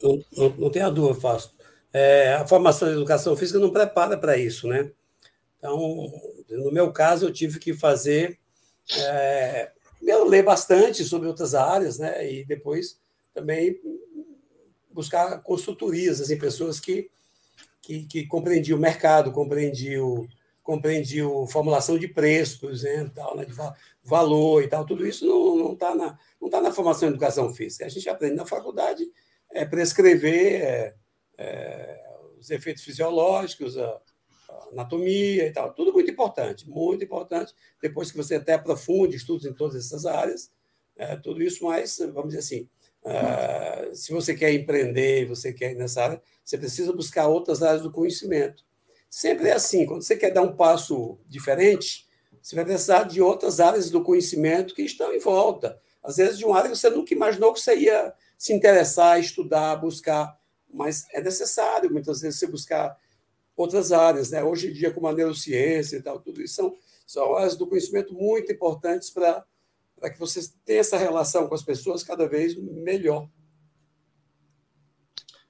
[0.00, 1.52] Não, não, não tenha dúvida, Fausto.
[1.92, 4.88] É, a formação de educação física não prepara para isso, né?
[5.58, 5.76] Então,
[6.48, 8.38] no meu caso, eu tive que fazer,
[8.96, 12.32] é, eu ler bastante sobre outras áreas, né?
[12.32, 13.00] E depois
[13.34, 13.80] também
[14.92, 17.10] buscar consultorias, assim, pessoas que,
[17.80, 20.26] que, que compreendiam o mercado, compreendiam,
[20.62, 23.54] compreendiam formulação de preço, por exemplo, tal, né, de
[24.02, 24.84] valor e tal.
[24.84, 26.18] Tudo isso não está na,
[26.50, 27.86] tá na formação de educação física.
[27.86, 29.10] A gente aprende na faculdade
[29.52, 30.94] é, prescrever é,
[31.38, 32.04] é,
[32.38, 34.00] os efeitos fisiológicos, a,
[34.48, 35.72] a anatomia e tal.
[35.72, 37.54] Tudo muito importante, muito importante.
[37.80, 40.50] Depois que você até aprofunde estudos em todas essas áreas,
[40.96, 42.68] é, tudo isso mais, vamos dizer assim,
[43.02, 47.82] Uh, se você quer empreender, você quer ir nessa área, você precisa buscar outras áreas
[47.82, 48.64] do conhecimento.
[49.08, 52.06] Sempre é assim, quando você quer dar um passo diferente,
[52.40, 55.80] você vai precisar de outras áreas do conhecimento que estão em volta.
[56.02, 59.76] Às vezes, de uma área que você nunca imaginou que você ia se interessar, estudar,
[59.76, 60.38] buscar,
[60.72, 62.96] mas é necessário muitas vezes você buscar
[63.56, 64.30] outras áreas.
[64.30, 64.42] Né?
[64.42, 66.74] Hoje em dia, como a neurociência e tal, tudo isso são,
[67.06, 69.44] são áreas do conhecimento muito importantes para
[70.00, 73.28] para que você tenha essa relação com as pessoas cada vez melhor.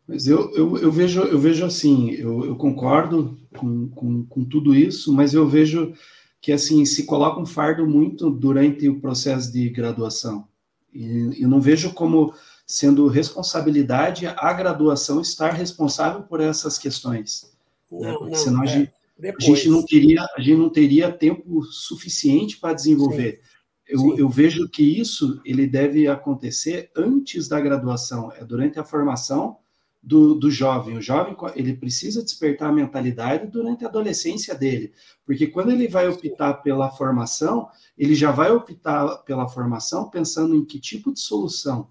[0.07, 4.75] Mas eu, eu, eu vejo, eu vejo assim, eu, eu concordo com, com, com, tudo
[4.75, 5.95] isso, mas eu vejo
[6.41, 10.49] que assim se coloca um fardo muito durante o processo de graduação.
[10.93, 12.35] E eu não vejo como
[12.67, 17.53] sendo responsabilidade a graduação estar responsável por essas questões.
[17.89, 17.99] Né?
[18.01, 18.13] Não, né?
[18.19, 21.63] Porque não, senão é, a, gente, a, gente, não teria, a gente não teria tempo
[21.63, 23.41] suficiente para desenvolver.
[23.43, 23.50] Sim.
[23.91, 29.59] Eu, eu, vejo que isso ele deve acontecer antes da graduação, é durante a formação
[30.03, 30.97] do, do jovem.
[30.97, 34.93] O jovem ele precisa despertar a mentalidade durante a adolescência dele,
[35.25, 37.69] porque quando ele vai optar pela formação,
[37.99, 41.89] ele já vai optar pela formação pensando em que tipo de solução.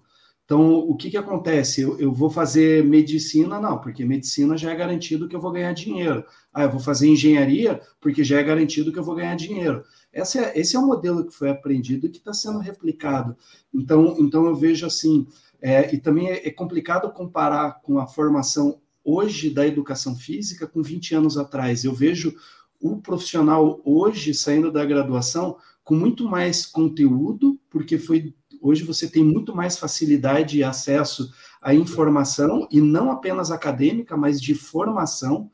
[0.50, 1.80] Então, o que, que acontece?
[1.82, 3.60] Eu, eu vou fazer medicina?
[3.60, 6.24] Não, porque medicina já é garantido que eu vou ganhar dinheiro.
[6.52, 9.84] Ah, eu vou fazer engenharia, porque já é garantido que eu vou ganhar dinheiro.
[10.12, 13.36] Esse é, esse é o modelo que foi aprendido e que está sendo replicado.
[13.72, 15.26] Então, então eu vejo assim,
[15.60, 20.82] é, e também é, é complicado comparar com a formação hoje da educação física com
[20.82, 21.84] 20 anos atrás.
[21.84, 22.34] Eu vejo
[22.80, 29.24] o profissional hoje saindo da graduação com muito mais conteúdo, porque foi hoje você tem
[29.24, 31.32] muito mais facilidade e acesso
[31.62, 35.50] à informação, e não apenas acadêmica, mas de formação.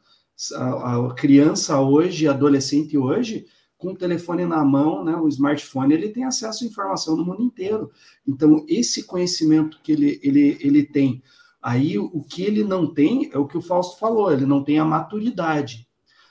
[0.54, 3.46] A, a criança hoje, adolescente hoje,
[3.78, 7.42] com o telefone na mão, né, o smartphone, ele tem acesso à informação no mundo
[7.42, 7.90] inteiro.
[8.26, 11.22] Então, esse conhecimento que ele, ele, ele tem,
[11.62, 14.78] aí o que ele não tem é o que o Fausto falou, ele não tem
[14.78, 15.86] a maturidade.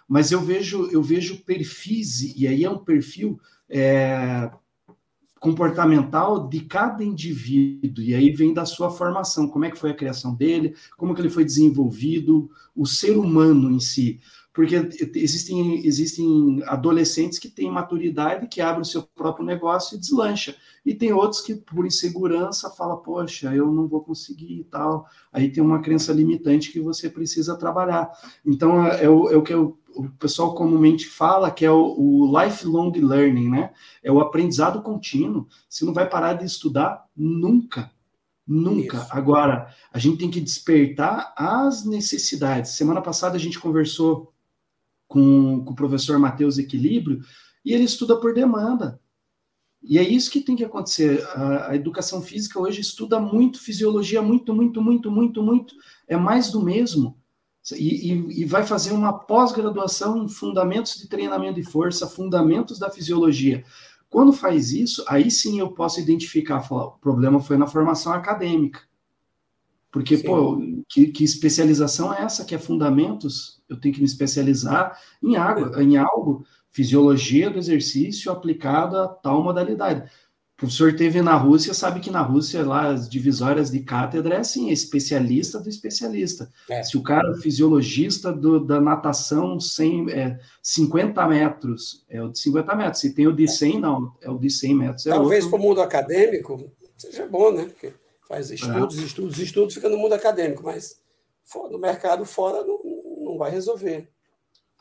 [0.07, 3.39] Mas eu vejo, eu vejo perfis, e aí é um perfil
[3.69, 4.51] é,
[5.39, 9.95] comportamental de cada indivíduo, e aí vem da sua formação, como é que foi a
[9.95, 14.19] criação dele, como que ele foi desenvolvido, o ser humano em si
[14.55, 14.73] porque
[15.15, 20.55] existem, existem adolescentes que têm maturidade, que abrem o seu próprio negócio e deslancha.
[20.85, 25.07] E tem outros que, por insegurança, fala, poxa, eu não vou conseguir e tal.
[25.33, 28.09] Aí tem uma crença limitante que você precisa trabalhar.
[28.45, 31.93] Então, é, é o, é o que eu, o pessoal comumente fala, que é o,
[31.97, 33.73] o lifelong learning, né?
[34.01, 35.49] É o aprendizado contínuo.
[35.67, 37.91] Você não vai parar de estudar nunca.
[38.47, 38.99] Nunca.
[38.99, 39.07] Isso.
[39.09, 42.71] Agora, a gente tem que despertar as necessidades.
[42.71, 44.33] Semana passada a gente conversou
[45.07, 47.21] com, com o professor Matheus Equilíbrio,
[47.63, 48.99] e ele estuda por demanda.
[49.87, 51.23] E é isso que tem que acontecer.
[51.35, 55.75] A, a, educação física hoje estuda muito fisiologia, muito, muito, muito, muito, muito.
[56.07, 57.17] É mais do mesmo.
[57.73, 62.89] E, e, e vai fazer uma pós-graduação em fundamentos de treinamento de força, fundamentos da
[62.89, 63.63] fisiologia.
[64.09, 68.81] Quando faz isso, aí sim eu posso identificar, falar, o problema foi na formação acadêmica.
[69.95, 70.23] Porque, sim.
[70.23, 73.61] pô, que, que, especialização é essa que é fundamentos?
[73.69, 79.41] Eu tenho que me especializar em, água, em algo fisiologia do exercício aplicado a tal
[79.41, 80.01] modalidade.
[80.01, 84.39] O professor teve na Rússia, sabe que na Rússia, lá, as divisórias de cátedra é
[84.39, 86.51] assim, é especialista do especialista.
[86.69, 86.83] É.
[86.83, 92.39] Se o cara é fisiologista do, da natação 100, é, 50 metros, é o de
[92.39, 92.99] 50 metros.
[92.99, 95.05] Se tem o de 100, não, é o de 100 metros.
[95.05, 97.63] É Talvez para o mundo acadêmico seja bom, né?
[97.63, 97.93] Porque
[98.27, 99.03] faz estudos, é.
[99.03, 101.01] estudos, estudos, fica no mundo acadêmico, mas
[101.71, 102.79] no mercado fora não,
[103.23, 104.09] não vai resolver.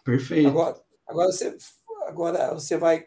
[0.05, 0.49] Perfeito.
[0.49, 0.77] Agora,
[1.07, 1.57] agora você
[2.07, 3.07] Agora, você vai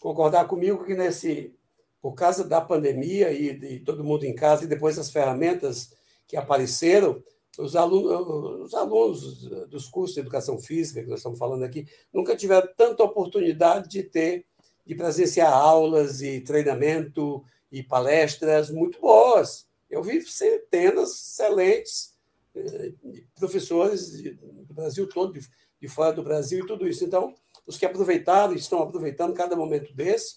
[0.00, 1.54] concordar comigo que nesse,
[2.00, 5.92] por causa da pandemia e de todo mundo em casa e depois as ferramentas
[6.26, 7.22] que apareceram,
[7.58, 12.34] os alunos, os alunos dos cursos de educação física que nós estamos falando aqui nunca
[12.34, 14.44] tiveram tanta oportunidade de ter
[14.84, 17.42] de presenciar aulas e treinamento
[17.74, 19.66] e palestras muito boas.
[19.90, 22.14] Eu vi centenas excelentes
[22.54, 22.92] eh,
[23.34, 25.36] professores do Brasil todo,
[25.80, 27.04] de fora do Brasil e tudo isso.
[27.04, 27.34] Então,
[27.66, 30.36] os que aproveitaram, estão aproveitando cada momento desse,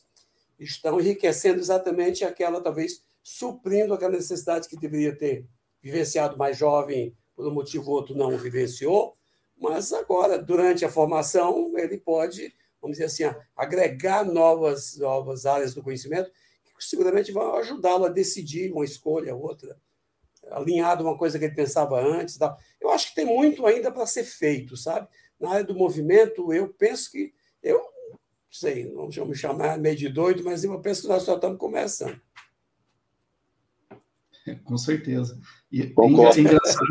[0.57, 5.45] estão enriquecendo exatamente aquela, talvez, suprindo aquela necessidade que deveria ter
[5.79, 9.13] vivenciado mais jovem, por um motivo ou outro não vivenciou,
[9.61, 12.51] mas agora, durante a formação, ele pode,
[12.81, 16.31] vamos dizer assim, agregar novas, novas áreas do conhecimento
[16.83, 19.77] seguramente vão ajudá-lo a decidir uma escolha, outra,
[20.51, 22.37] alinhado a uma coisa que ele pensava antes.
[22.37, 22.57] Tal.
[22.79, 25.07] Eu acho que tem muito ainda para ser feito, sabe?
[25.39, 29.95] na área do movimento, eu penso que, eu não sei, não vou me chamar meio
[29.95, 32.19] de doido, mas eu penso que nós só estamos começando.
[34.63, 35.39] Com certeza.
[35.71, 36.87] E, é engraçado.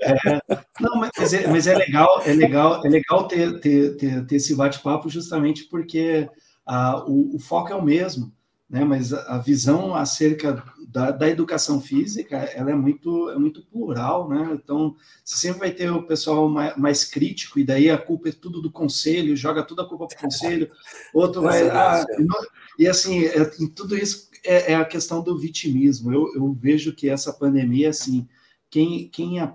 [0.00, 0.40] É,
[0.80, 4.54] não, mas é, mas é legal, é legal, é legal ter, ter, ter, ter esse
[4.54, 6.28] bate-papo justamente porque
[6.64, 8.32] ah, o, o, foco é o mesmo,
[8.68, 8.84] né?
[8.84, 14.50] Mas a, visão acerca da, da, educação física, ela é muito, é muito plural, né?
[14.52, 18.32] Então, você sempre vai ter o pessoal mais, mais crítico, e daí a culpa é
[18.32, 20.70] tudo do conselho, joga toda a culpa para o conselho,
[21.14, 21.68] outro vai...
[21.68, 22.04] Ah,
[22.78, 26.12] e assim, é, em tudo isso é, é, a questão do vitimismo.
[26.12, 28.28] Eu, eu, vejo que essa pandemia, assim,
[28.70, 29.54] quem, quem a,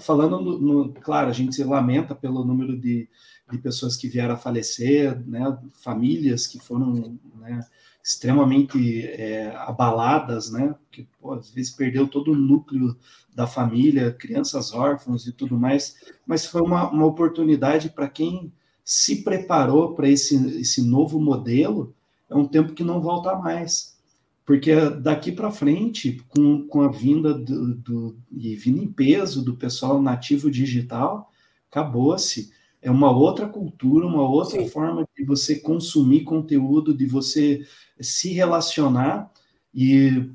[0.00, 3.08] falando no, no, Claro, a gente se lamenta pelo número de,
[3.50, 5.58] de pessoas que vieram a falecer, né?
[5.82, 7.18] Famílias que foram...
[7.36, 7.66] Né,
[8.08, 10.74] extremamente é, abaladas, né?
[11.20, 12.96] Pô, às vezes perdeu todo o núcleo
[13.34, 15.96] da família, crianças órfãos e tudo mais,
[16.26, 18.50] mas foi uma, uma oportunidade para quem
[18.82, 21.94] se preparou para esse, esse novo modelo,
[22.30, 23.98] é um tempo que não volta mais.
[24.46, 29.54] Porque daqui para frente, com, com a vinda do, do, e vinda em peso do
[29.54, 31.30] pessoal nativo digital,
[31.70, 32.50] acabou-se
[32.80, 34.68] é uma outra cultura, uma outra Sim.
[34.68, 37.66] forma de você consumir conteúdo, de você
[38.00, 39.30] se relacionar
[39.74, 40.30] e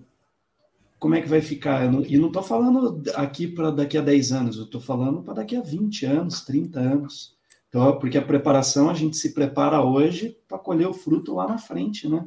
[0.99, 1.84] como é que vai ficar?
[2.07, 5.56] e não estou falando aqui para daqui a 10 anos, eu estou falando para daqui
[5.56, 7.36] a 20 anos, 30 anos.
[7.68, 11.57] Então, porque a preparação, a gente se prepara hoje para colher o fruto lá na
[11.57, 12.24] frente, né?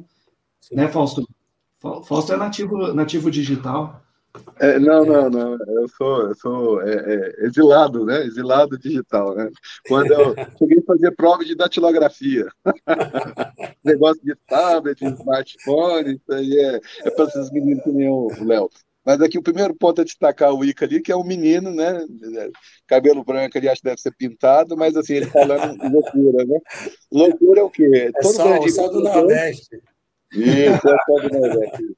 [0.59, 0.75] Sim.
[0.75, 1.27] Né, Fausto?
[1.79, 4.03] Fausto é nativo, nativo digital.
[4.59, 5.57] É, não, não, não.
[5.67, 8.25] Eu sou, eu sou é, é, exilado, né?
[8.25, 9.49] Exilado digital, né?
[9.87, 12.47] Quando eu cheguei a fazer prova de datilografia,
[13.83, 18.27] negócio de tablet, de smartphone, isso aí é, é para esses meninos que nem o
[18.43, 18.69] Léo.
[19.07, 22.05] Mas aqui o primeiro ponto é destacar o Ica ali, que é um menino, né?
[22.85, 26.59] Cabelo branco ali, acho que deve ser pintado, mas assim, ele falando loucura, né?
[27.09, 27.89] Loucura é o quê?
[27.93, 29.81] É Todo só, só do Nordeste.
[30.33, 31.96] Isso, é só do Nordeste.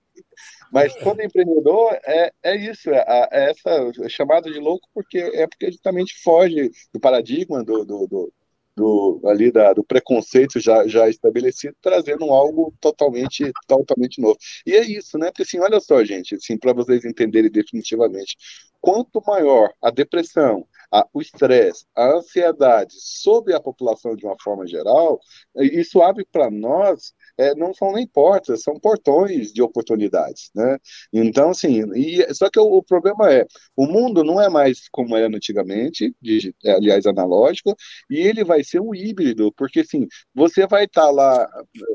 [0.72, 5.72] Mas todo empreendedor é, é isso, é, é essa chamada de louco, porque é porque
[5.72, 8.34] justamente foge do paradigma do, do, do,
[8.76, 14.38] do ali da, do preconceito já, já estabelecido, trazendo algo totalmente, totalmente novo.
[14.66, 15.28] E é isso, né?
[15.28, 18.38] Porque assim, olha só, gente, assim, para vocês entenderem definitivamente,
[18.80, 24.66] quanto maior a depressão, a, o estresse, a ansiedade sobre a população de uma forma
[24.66, 25.20] geral,
[25.56, 30.78] isso abre para nós é, não são nem portas, são portões de oportunidades, né?
[31.14, 33.46] Então, assim, e, só que o, o, problema é,
[33.78, 37.74] o mundo não é mais como era antigamente, de, é, aliás, analógico,
[38.10, 40.06] e ele vai ser um híbrido, porque, assim,
[40.36, 41.50] você vai estar tá lá,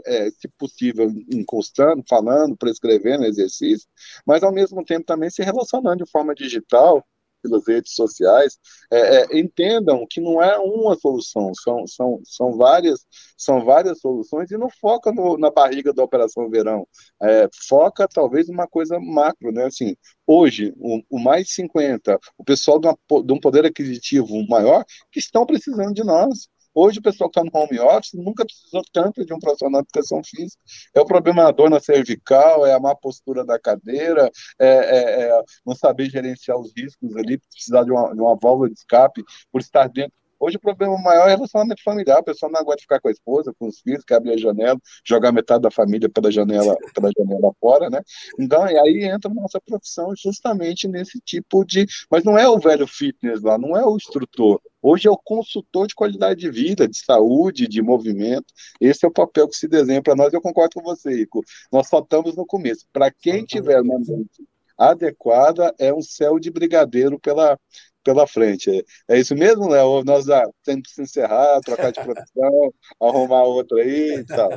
[0.07, 3.87] é, se possível, encostando, falando, prescrevendo exercício,
[4.27, 7.05] mas, ao mesmo tempo, também se relacionando de forma digital,
[7.45, 8.59] pelas redes sociais,
[8.91, 13.07] é, é, entendam que não é uma solução, são, são, são, várias,
[13.37, 16.87] são várias soluções e não foca no, na barriga da Operação Verão,
[17.23, 19.67] é, foca talvez numa coisa macro, né?
[19.67, 19.95] Assim,
[20.27, 25.19] hoje, o, o mais 50, o pessoal de, uma, de um poder aquisitivo maior, que
[25.19, 26.49] estão precisando de nós.
[26.75, 29.89] Hoje, o pessoal que está no home office nunca precisou tanto de um profissional de
[29.89, 30.61] educação física.
[30.95, 35.23] É o problema da dor na cervical, é a má postura da cadeira, é, é,
[35.29, 39.23] é não saber gerenciar os riscos ali, precisar de uma, de uma válvula de escape,
[39.53, 40.13] por estar dentro
[40.45, 42.19] Hoje o problema maior é relacionamento familiar.
[42.19, 44.79] O pessoal não aguenta ficar com a esposa, com os filhos, quer abrir a janela,
[45.03, 48.03] jogar metade da família pela janela, pela janela fora, né?
[48.39, 51.87] Então, e aí entra a nossa profissão justamente nesse tipo de.
[52.11, 54.61] Mas não é o velho fitness lá, não é o instrutor.
[54.87, 58.53] Hoje é o consultor de qualidade de vida, de saúde, de movimento.
[58.79, 60.31] Esse é o papel que se desenha para nós.
[60.31, 61.43] Eu concordo com você, Ico.
[61.73, 62.85] Nós só estamos no começo.
[62.93, 64.47] Para quem tiver uma mente
[64.77, 67.59] adequada, é um céu de brigadeiro pela,
[68.05, 68.85] pela frente.
[69.09, 70.05] É, é isso mesmo, Léo?
[70.05, 74.53] Nós já temos que encerrar, trocar de profissão, arrumar outra aí e tal.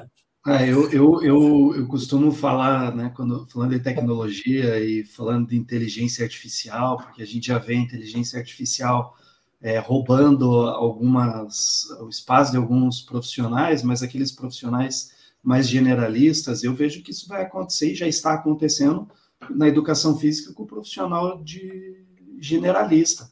[0.45, 5.55] É, eu, eu, eu, eu costumo falar, né, quando falando de tecnologia e falando de
[5.55, 9.15] inteligência artificial, porque a gente já vê inteligência artificial
[9.61, 15.11] é, roubando algumas o espaço de alguns profissionais, mas aqueles profissionais
[15.41, 19.07] mais generalistas, eu vejo que isso vai acontecer e já está acontecendo
[19.49, 22.05] na educação física com o profissional de
[22.39, 23.29] generalista.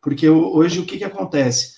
[0.00, 1.76] Porque hoje o que, que acontece?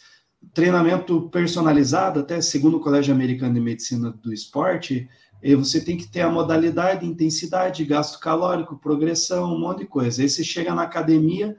[0.52, 5.08] Treinamento personalizado, até segundo o Colégio Americano de Medicina do Esporte,
[5.42, 10.22] eh, você tem que ter a modalidade, intensidade, gasto calórico, progressão, um monte de coisa.
[10.22, 11.56] Aí você chega na academia,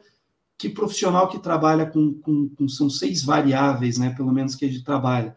[0.60, 4.10] que profissional que trabalha com, com, com são seis variáveis, né?
[4.10, 5.34] Pelo menos que ele trabalha.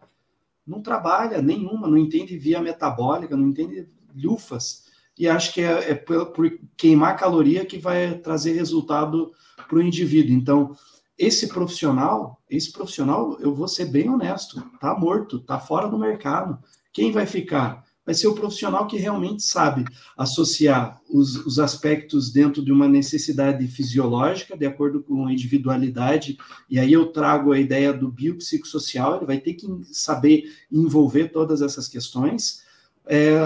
[0.67, 4.83] Não trabalha nenhuma, não entende via metabólica, não entende lufas.
[5.17, 9.31] E acho que é, é por, por queimar caloria que vai trazer resultado
[9.65, 10.35] para o indivíduo.
[10.35, 10.75] Então,
[11.17, 16.59] esse profissional, esse profissional, eu vou ser bem honesto, tá morto, tá fora do mercado.
[16.91, 17.85] Quem vai ficar?
[18.05, 19.85] Vai ser o profissional que realmente sabe
[20.17, 26.37] associar os, os aspectos dentro de uma necessidade fisiológica, de acordo com a individualidade,
[26.69, 31.61] e aí eu trago a ideia do biopsicossocial, ele vai ter que saber envolver todas
[31.61, 32.63] essas questões,
[33.05, 33.37] é,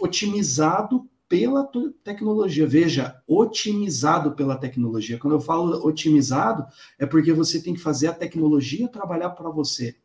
[0.00, 1.68] otimizado pela
[2.04, 2.66] tecnologia.
[2.66, 5.18] Veja, otimizado pela tecnologia.
[5.18, 6.64] Quando eu falo otimizado,
[6.98, 9.96] é porque você tem que fazer a tecnologia trabalhar para você.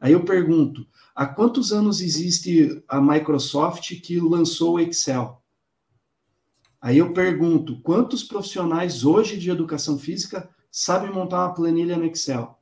[0.00, 5.42] Aí eu pergunto: há quantos anos existe a Microsoft que lançou o Excel?
[6.80, 12.58] Aí eu pergunto: quantos profissionais hoje de educação física sabem montar uma planilha no Excel?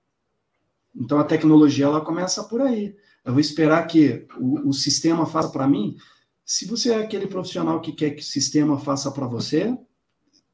[0.94, 2.94] Então a tecnologia ela começa por aí.
[3.24, 5.96] Eu vou esperar que o, o sistema faça para mim.
[6.44, 9.76] Se você é aquele profissional que quer que o sistema faça para você,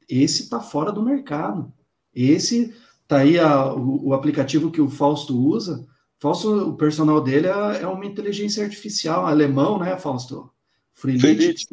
[0.09, 1.71] esse está fora do mercado.
[2.13, 2.73] Esse
[3.07, 5.87] tá aí a, o, o, aplicativo que o Fausto usa.
[6.21, 10.53] Fausto, o personal dele é, é uma inteligência artificial, alemão, né, Fausto?
[10.93, 11.67] Freelite.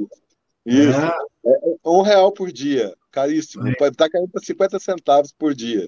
[0.65, 0.91] Isso.
[0.91, 1.51] É.
[1.51, 1.77] é.
[1.85, 3.69] um real por dia, caríssimo.
[3.69, 3.75] É.
[3.75, 5.87] Pode estar caindo para 50 centavos por dia.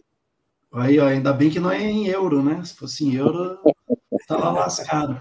[0.74, 2.62] Aí, ó, ainda bem que não é em euro, né?
[2.62, 3.59] Se fosse em euro,
[4.20, 5.19] estava lascado.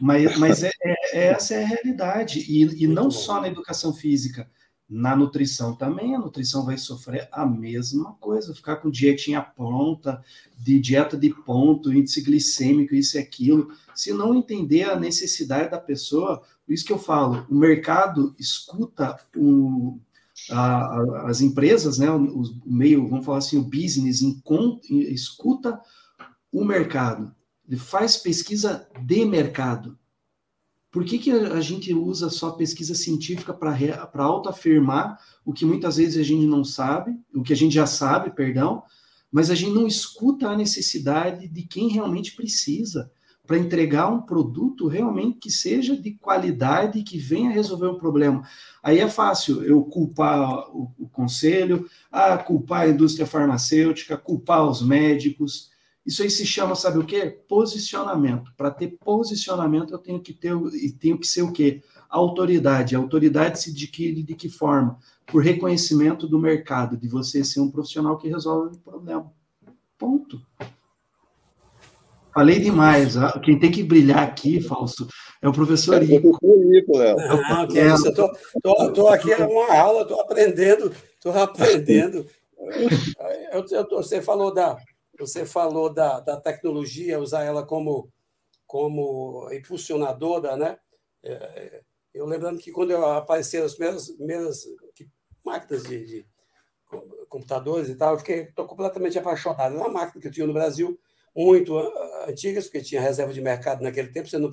[0.00, 0.70] Mas, mas é,
[1.12, 2.40] é, essa é a realidade.
[2.48, 4.50] E, e não só na educação física,
[4.88, 6.14] na nutrição também.
[6.14, 10.22] A nutrição vai sofrer a mesma coisa, ficar com dietinha pronta,
[10.58, 13.68] de dieta de ponto, índice glicêmico, isso e aquilo.
[13.94, 19.16] Se não entender a necessidade da pessoa, por isso que eu falo, o mercado escuta
[19.36, 19.98] o,
[20.50, 24.22] a, as empresas, né, o, o, meio, vamos falar assim, o business,
[24.90, 25.80] escuta
[26.50, 27.34] o mercado
[27.68, 29.98] ele faz pesquisa de mercado.
[30.90, 36.16] Por que, que a gente usa só pesquisa científica para autoafirmar o que muitas vezes
[36.16, 38.82] a gente não sabe, o que a gente já sabe, perdão,
[39.30, 43.10] mas a gente não escuta a necessidade de quem realmente precisa
[43.46, 48.46] para entregar um produto realmente que seja de qualidade, que venha resolver um problema.
[48.82, 54.82] Aí é fácil eu culpar o, o conselho, ah, culpar a indústria farmacêutica, culpar os
[54.82, 55.70] médicos,
[56.08, 57.38] isso aí se chama, sabe o quê?
[57.46, 58.50] Posicionamento.
[58.56, 61.82] Para ter posicionamento, eu tenho que ter e tenho que ser o quê?
[62.08, 62.96] Autoridade.
[62.96, 64.98] A autoridade se adquire de que forma?
[65.26, 69.30] Por reconhecimento do mercado, de você ser um profissional que resolve o problema.
[69.98, 70.40] Ponto.
[72.32, 73.14] Falei demais.
[73.44, 75.06] Quem tem que brilhar aqui, Fausto,
[75.42, 76.38] é o professor Ico.
[77.50, 78.08] Não, que é isso.
[78.08, 82.24] Estou aqui numa aula, estou aprendendo, estou aprendendo.
[83.52, 84.76] Eu, eu, você falou da,
[85.18, 88.10] você falou da, da tecnologia, usar ela como,
[88.66, 90.78] como impulsionadora, né?
[91.22, 91.82] É,
[92.14, 94.64] eu lembrando que quando apareceram as primeiras,
[95.44, 96.26] máquinas de, de
[97.28, 99.74] computadores e tal, eu fiquei tô completamente apaixonado.
[99.74, 100.98] Era uma máquina que eu tinha no Brasil,
[101.34, 101.76] muito
[102.26, 104.50] antigas, porque tinha reserva de mercado naquele tempo, você não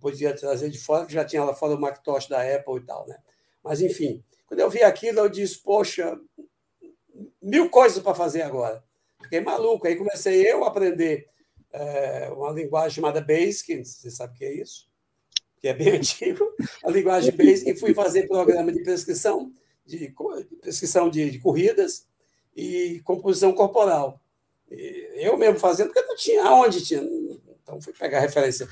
[0.00, 3.06] podia trazer de fora, que já tinha lá fora o Macintosh da Apple e tal,
[3.06, 3.16] né?
[3.62, 6.18] Mas, enfim, quando eu vi aquilo, eu disse, poxa,
[7.42, 8.84] mil coisas para fazer agora.
[9.22, 9.86] Fiquei maluco.
[9.86, 11.26] Aí comecei eu a aprender
[11.72, 14.88] é, uma linguagem chamada Basic, você sabe o que é isso?
[15.60, 16.44] Que é bem antigo,
[16.84, 19.52] a linguagem Basic, e fui fazer programa de prescrição,
[19.84, 20.14] de
[20.60, 22.06] prescrição de, de corridas
[22.56, 24.20] e composição corporal.
[24.70, 27.02] E eu mesmo fazendo, porque não tinha aonde tinha.
[27.62, 28.66] Então fui pegar referência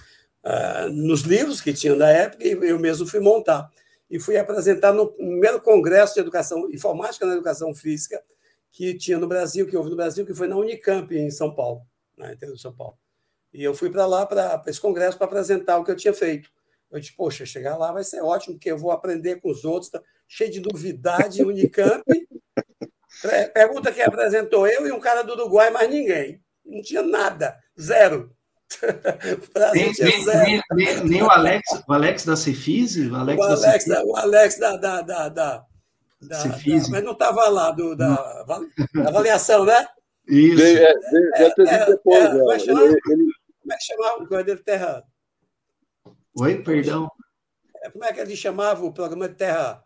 [0.45, 3.71] uh, nos livros que tinham da época e eu mesmo fui montar.
[4.11, 8.23] E fui apresentar no primeiro congresso de educação informática na educação física
[8.71, 11.83] que tinha no Brasil, que houve no Brasil, que foi na Unicamp, em São Paulo,
[12.17, 12.99] na interior de São Paulo.
[13.53, 16.51] E eu fui para lá, para esse congresso, para apresentar o que eu tinha feito.
[16.91, 19.91] Eu disse, poxa, chegar lá vai ser ótimo, porque eu vou aprender com os outros,
[19.91, 22.05] tá cheio de novidade, Unicamp.
[23.55, 26.41] Pergunta quem apresentou, eu e um cara do Uruguai, mais ninguém.
[26.65, 28.31] Não tinha nada, zero.
[29.73, 33.09] nem, nem, nem, nem, o Alex, o Alex da Cefise?
[33.09, 35.67] O Alex, o Alex, da, o Alex da, da, da, da,
[36.21, 36.45] da
[36.91, 39.87] mas não estava lá, do, da, da, avaliação, né?
[40.27, 40.63] Isso.
[40.63, 40.93] É, é,
[41.45, 43.33] é, depois, é, como, é que ele, ele...
[43.61, 45.05] como é que chamava o corredor de terra?
[46.39, 47.11] Oi, perdão.
[47.93, 49.85] Como é que ele chamava o programa de terra?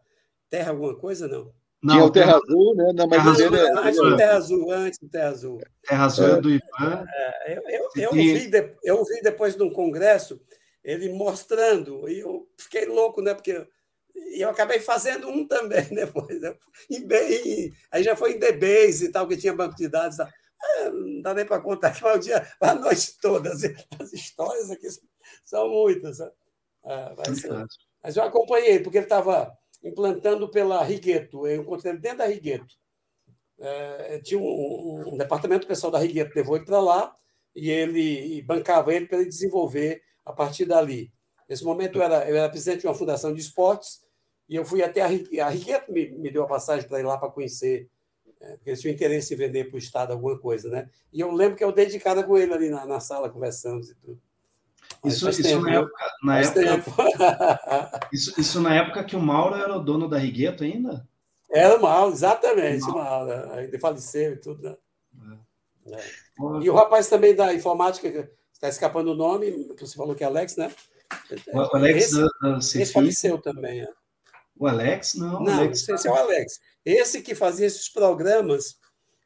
[0.48, 1.52] Terra alguma coisa, não?
[1.82, 2.92] Não, Tinha o Terra Azul, né?
[2.94, 3.70] Não, mas Terra Azul, é...
[3.70, 5.60] Antes do Terra Azul, antes do Terra Azul.
[5.82, 7.04] Terra Azul é, do Ivan.
[7.08, 10.40] É, eu, eu, eu, vi de, eu vi depois de um congresso
[10.84, 13.34] ele mostrando, e eu fiquei louco, né?
[13.34, 13.66] Porque
[14.14, 16.40] eu acabei fazendo um também depois.
[16.40, 16.54] Né?
[16.88, 20.18] E bem, aí já foi em DBase e tal, que tinha banco de dados.
[20.18, 23.50] É, não dá nem para contar que o dia, a noite toda.
[23.52, 24.86] As histórias aqui
[25.44, 26.18] são muitas.
[26.18, 26.30] Né?
[26.84, 27.14] É,
[28.02, 31.46] mas eu acompanhei, porque ele estava implantando pela Rigueto.
[31.46, 32.74] Eu encontrei ele dentro da Rigueto.
[33.58, 37.14] É, tinha um, um, departamento pessoal da Rigueto levou ele para lá
[37.54, 41.12] e ele bancava ele para ele desenvolver a partir dali.
[41.50, 44.00] Nesse momento eu era, eu era presidente de uma fundação de esportes
[44.48, 47.18] e eu fui até a, a Rigueto me, me deu a passagem para ir lá
[47.18, 47.90] para conhecer,
[48.40, 50.88] é, porque eles tinham interesse em vender para o Estado alguma coisa, né?
[51.12, 53.84] E eu lembro que eu dei de cara com ele ali na, na sala, conversando
[53.84, 54.20] e tudo.
[55.04, 56.04] Isso, isso tempo, na época.
[56.22, 61.04] Na época isso, isso na época que o Mauro era o dono da Rigueto ainda?
[61.50, 63.52] Era o Mauro, exatamente, o Mauro.
[63.54, 64.76] Ainda faleceu e tudo, né?
[65.86, 65.96] É.
[65.96, 66.04] É.
[66.62, 70.28] E o rapaz também da informática, está escapando o nome, que você falou que é
[70.28, 70.72] Alex, né?
[71.52, 73.82] O Alex esse, da, esse faleceu também.
[73.82, 73.88] É.
[74.56, 75.14] O Alex?
[75.14, 75.88] Não, não Alex...
[75.88, 76.60] esse é o Alex.
[76.84, 78.78] Esse que fazia esses programas.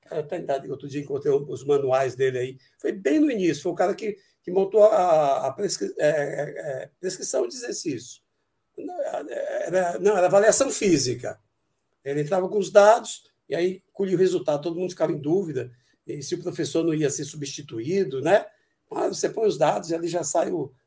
[0.02, 2.58] Cara, tá outro dia encontrei os manuais dele aí.
[2.78, 6.82] Foi bem no início, foi o cara que que montou a, a prescri, é, é,
[6.82, 8.22] é prescrição de exercício.
[8.76, 11.40] Não era, não, era avaliação física.
[12.04, 15.72] Ele entrava com os dados e aí colhia o resultado, todo mundo ficava em dúvida
[16.06, 18.44] e se o professor não ia ser substituído, né?
[18.90, 20.83] Mas você põe os dados e ali já sai o, é,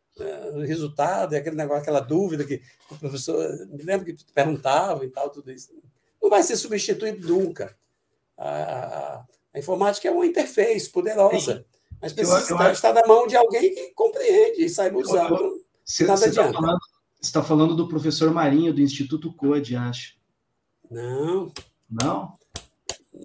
[0.53, 2.61] o resultado, e aquele negócio, aquela dúvida que
[2.91, 5.71] o professor, me lembro que perguntava e tal, tudo isso.
[6.21, 7.75] Não vai ser substituído nunca.
[8.37, 11.65] A, a, a informática é uma interface poderosa.
[12.01, 15.29] Mas precisa eu, eu, estar, na mão de alguém que compreende e saiba usar.
[15.83, 16.79] Você está falando,
[17.33, 20.15] tá falando do professor Marinho, do Instituto Code, acho.
[20.89, 21.51] Não.
[21.89, 22.33] Não?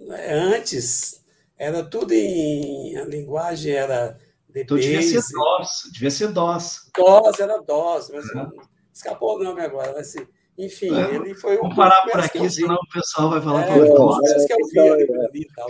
[0.09, 1.23] É, antes,
[1.57, 2.97] era tudo em.
[2.97, 4.19] A linguagem era.
[4.55, 5.91] Então devia ser DOS.
[5.91, 6.89] Devia ser DOS.
[6.95, 8.09] DOS, era DOS.
[8.13, 8.47] Mas é.
[8.93, 9.93] escapou o nome agora.
[9.93, 10.27] Vai ser.
[10.57, 11.61] Enfim, é, ele foi o.
[11.61, 14.79] Vamos parar por aqui, senão o pessoal vai falar é, para é, que eu vi
[14.79, 15.67] ali e tal.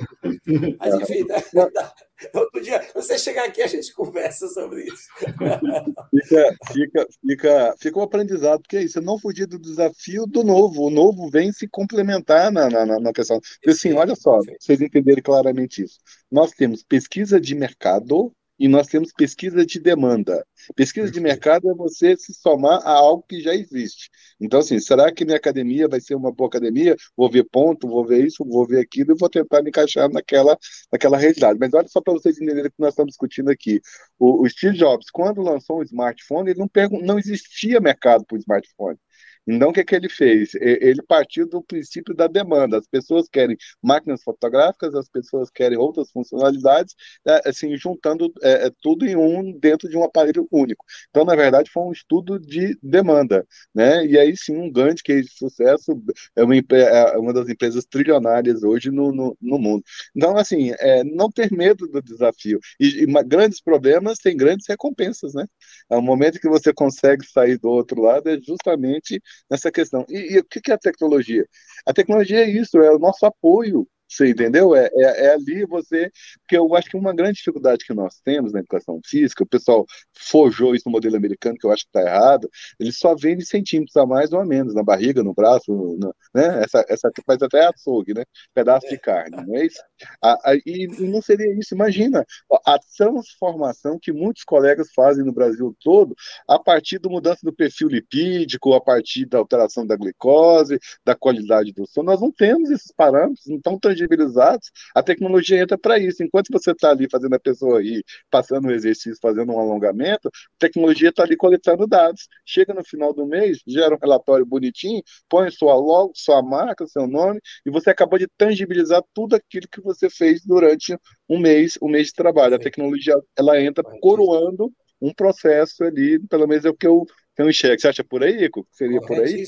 [0.78, 1.36] Mas, enfim, né?
[2.36, 5.08] outro dia, você chegar aqui, a gente conversa sobre isso.
[5.18, 10.88] Fica, fica, fica, fica um aprendizado, porque é isso, não fugir do desafio do novo.
[10.88, 13.40] O novo vem se complementar na, na, na questão.
[13.40, 15.98] Porque, assim, olha só, vocês entenderem claramente isso.
[16.30, 20.46] Nós temos pesquisa de mercado e nós temos pesquisa de demanda.
[20.76, 24.10] Pesquisa de mercado é você se somar a algo que já existe.
[24.40, 26.96] Então, assim, será que minha academia vai ser uma boa academia?
[27.18, 30.58] Vou ver ponto, vou ver isso, vou ver aquilo e vou tentar me encaixar naquela,
[30.92, 31.60] naquela realidade.
[31.60, 33.82] Mas olha só para vocês entenderem o que nós estamos discutindo aqui.
[34.20, 36.70] O, o Steve Jobs, quando lançou o smartphone, ele não,
[37.02, 38.98] não existia mercado para o smartphone.
[39.46, 40.54] Então, o que, que ele fez?
[40.56, 42.78] Ele partiu do princípio da demanda.
[42.78, 46.96] As pessoas querem máquinas fotográficas, as pessoas querem outras funcionalidades,
[47.28, 50.86] é, assim, juntando é, é, tudo em um dentro de um aparelho único.
[51.10, 54.06] Então, na verdade, foi um estudo de demanda, né?
[54.06, 56.02] E aí sim, um grande case de sucesso,
[56.36, 59.84] é uma, é uma das empresas trilionárias hoje no, no, no mundo.
[60.16, 62.60] Então, assim, é, não ter medo do desafio.
[62.80, 65.46] E, e grandes problemas têm grandes recompensas, né?
[65.90, 70.06] É o momento que você consegue sair do outro lado é justamente nessa questão.
[70.10, 71.48] E, e o que é a tecnologia?
[71.86, 74.76] A tecnologia é isso, é o nosso apoio Você entendeu?
[74.76, 76.12] É, é, é, ali você.
[76.42, 79.86] Porque eu acho que uma grande dificuldade que nós temos na educação física, o pessoal
[80.14, 82.50] forjou isso no modelo americano, que eu acho que está errado,
[82.80, 86.64] ele só vende centímetros a mais ou a menos, na barriga, no braço, no, né?
[86.64, 88.24] Essa, essa faz até açougue, né?
[88.54, 89.82] Pedaço de carne, não é isso?
[90.22, 91.74] A, a, e, não seria isso.
[91.74, 92.26] Imagina
[92.66, 96.16] a transformação que muitos colegas fazem no Brasil todo
[96.48, 101.72] a partir da mudança do perfil lipídico, a partir da alteração da glicose, da qualidade
[101.72, 102.12] do sono.
[102.12, 106.24] Nós não temos esses parâmetros, então tangibilizados, a tecnologia entra para isso.
[106.24, 110.60] Enquanto você está ali fazendo a pessoa ir, passando um exercício, fazendo um alongamento, a
[110.60, 112.28] tecnologia está ali coletando dados.
[112.46, 117.08] Chega no final do mês, gera um relatório bonitinho, põe sua logo, sua marca, seu
[117.08, 120.98] nome, e você acabou de tangibilizar tudo aquilo que você fez durante
[121.30, 122.56] um mês, um mês de trabalho.
[122.56, 124.72] A tecnologia ela entra coroando
[125.02, 127.06] um processo ali, pelo menos é o que eu,
[127.38, 127.82] eu enxergo.
[127.82, 128.66] Você acha por aí, Ico?
[128.72, 129.44] Seria por aí?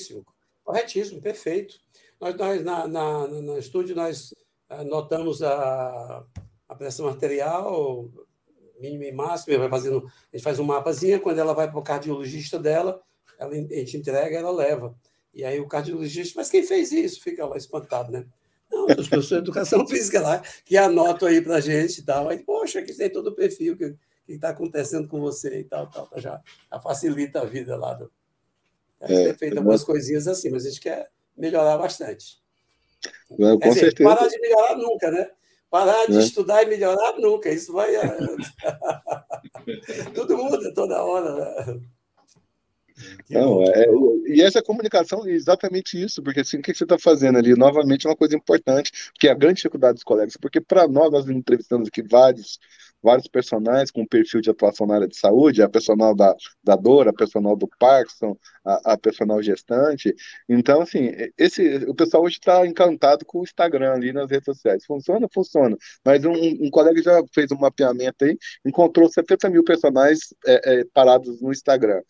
[0.63, 1.75] Corretíssimo, perfeito.
[2.19, 4.33] Nós, nós na, na, no estúdio, nós
[4.85, 6.23] notamos a,
[6.67, 8.09] a pressão arterial,
[8.79, 11.83] mínima e máxima, vai fazendo, a gente faz um mapazinho, quando ela vai para o
[11.83, 13.01] cardiologista dela,
[13.37, 14.95] ela, a gente entrega, ela leva.
[15.33, 17.21] E aí o cardiologista, mas quem fez isso?
[17.21, 18.25] Fica lá espantado, né?
[18.71, 22.29] Não, os professores de educação física lá, que anotam aí para a gente e tal.
[22.29, 23.95] Aí, poxa, aqui tem todo o perfil que
[24.27, 27.93] está acontecendo com você e tal, tal, tá, já, já facilita a vida lá.
[27.93, 28.11] Do...
[29.01, 32.41] A gente é, tem feito algumas coisinhas assim, mas a gente quer melhorar bastante.
[33.37, 34.09] Não, com dizer, certeza.
[34.09, 35.29] Parar de melhorar nunca, né?
[35.69, 36.19] Parar de é.
[36.19, 37.49] estudar e melhorar nunca.
[37.49, 37.91] Isso vai.
[40.13, 41.81] Tudo muda toda hora, né?
[43.29, 43.85] Não, é,
[44.27, 48.05] e essa comunicação é exatamente isso, porque assim, o que você está fazendo ali, novamente,
[48.05, 51.27] é uma coisa importante, que é a grande dificuldade dos colegas, porque para nós, nós
[51.27, 52.57] entrevistamos aqui vários
[53.05, 57.07] vários personagens com perfil de atuação na área de saúde, a personal da, da dor,
[57.07, 60.13] a personal do Parkinson, a, a personal gestante.
[60.49, 64.83] Então, assim, esse, o pessoal hoje está encantado com o Instagram ali nas redes sociais.
[64.85, 65.27] Funciona?
[65.31, 65.77] Funciona.
[66.03, 70.85] Mas um, um colega já fez um mapeamento aí, encontrou 70 mil personagens é, é,
[70.91, 72.01] parados no Instagram.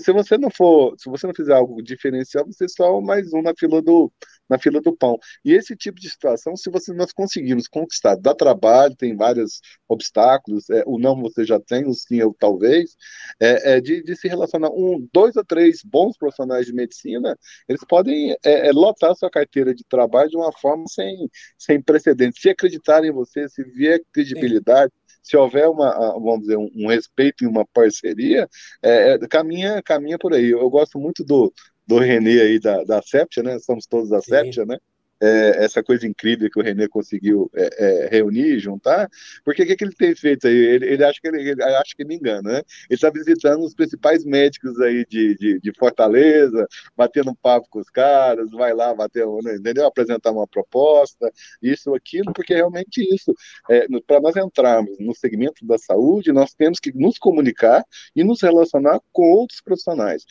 [0.00, 3.42] Se você não for, se você não fizer algo diferencial, você é só mais um
[3.42, 4.12] na fila do,
[4.52, 5.18] na fila do pão.
[5.42, 10.68] E esse tipo de situação, se você, nós conseguirmos conquistar, dá trabalho, tem vários obstáculos,
[10.68, 12.94] é, o não você já tem, o sim eu talvez,
[13.40, 17.82] é, é de, de, se relacionar, um, dois ou três bons profissionais de medicina, eles
[17.88, 22.40] podem é, é lotar sua carteira de trabalho de uma forma sem, sem precedentes.
[22.40, 26.88] Se acreditarem em você, se vier credibilidade, sim se houver uma, vamos dizer, um, um
[26.88, 28.48] respeito e uma parceria,
[28.82, 30.50] é, é, caminha, caminha por aí.
[30.50, 31.52] Eu gosto muito do,
[31.92, 33.58] do Renê aí da, da Septia, né?
[33.58, 34.78] Somos todos da Septia, né?
[35.22, 39.08] É, essa coisa incrível que o René conseguiu é, é, reunir, juntar,
[39.44, 40.52] porque o que, que, ele tem feito aí?
[40.52, 42.56] Ele, ele acha que ele, ele, acha que me engana, né?
[42.58, 46.66] Ele está visitando os principais médicos aí de, de, de, Fortaleza,
[46.96, 49.86] batendo papo com os caras, vai lá bater, né, entendeu?
[49.86, 51.30] Apresentar uma proposta,
[51.62, 53.32] isso, aquilo, porque é realmente isso.
[53.70, 57.84] É, Para nós entrarmos no segmento da saúde, nós temos que nos comunicar
[58.16, 60.24] e nos relacionar com outros profissionais.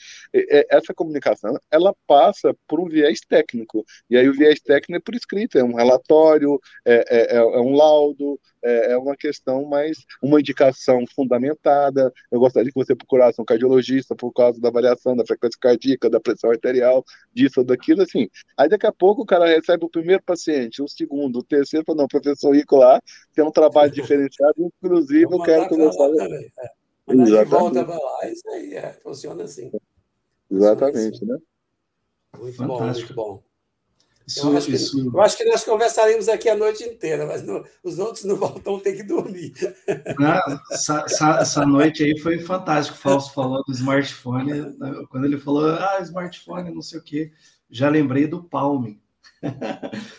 [0.69, 4.99] essa comunicação, ela passa por um viés técnico, e aí o viés técnico técnico é
[4.99, 9.97] por escrito, é um relatório, é, é, é um laudo, é, é, uma questão mais,
[10.21, 12.11] uma indicação fundamentada.
[12.31, 16.19] Eu gostaria que você procurasse um cardiologista por causa da avaliação da frequência cardíaca, da
[16.19, 17.03] pressão arterial,
[17.33, 18.27] disso ou daquilo, assim.
[18.57, 21.99] Aí daqui a pouco o cara recebe o primeiro paciente, o segundo, o terceiro, fala,
[21.99, 22.99] não, professor Rico lá
[23.33, 26.09] tem um trabalho diferenciado, inclusive eu quero conversar.
[26.09, 26.81] É.
[27.07, 27.49] Exatamente.
[27.49, 29.71] volta para lá, isso aí, é, funciona assim.
[30.49, 31.25] Exatamente, assim.
[31.25, 31.37] né?
[32.37, 33.13] Muito Fantástico.
[33.13, 33.50] bom, muito bom.
[34.27, 35.09] Isso, eu, acho isso...
[35.09, 38.35] que, eu acho que nós conversaremos aqui a noite inteira, mas no, os outros não
[38.35, 39.53] voltam ter que dormir.
[40.71, 42.97] essa, essa, essa, noite aí foi fantástico.
[42.97, 44.75] O Fausto falou do smartphone.
[45.09, 47.31] Quando ele falou, ah, smartphone, não sei o quê,
[47.69, 49.01] já lembrei do Palme.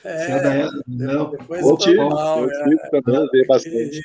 [0.05, 4.03] É, é não, depois o tive, mal, eu tive é, também, veio bastante.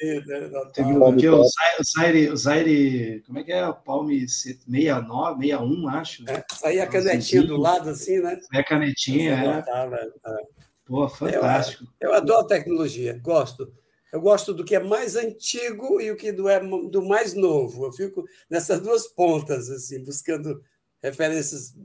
[0.73, 1.27] Teve o que?
[1.27, 1.43] O
[1.83, 3.67] Zaire, o Zaire, como é que é?
[3.67, 6.29] O Palme 69, 61, acho.
[6.29, 8.39] É, saía a canetinha do lado, assim, né?
[8.53, 9.99] É a canetinha, é.
[9.99, 10.37] é.
[10.85, 11.85] Pô, fantástico.
[11.99, 13.73] Eu, eu adoro tecnologia, gosto.
[14.13, 17.85] Eu gosto do que é mais antigo e o que do é do mais novo.
[17.85, 20.61] Eu fico nessas duas pontas, assim, buscando
[21.01, 21.75] referências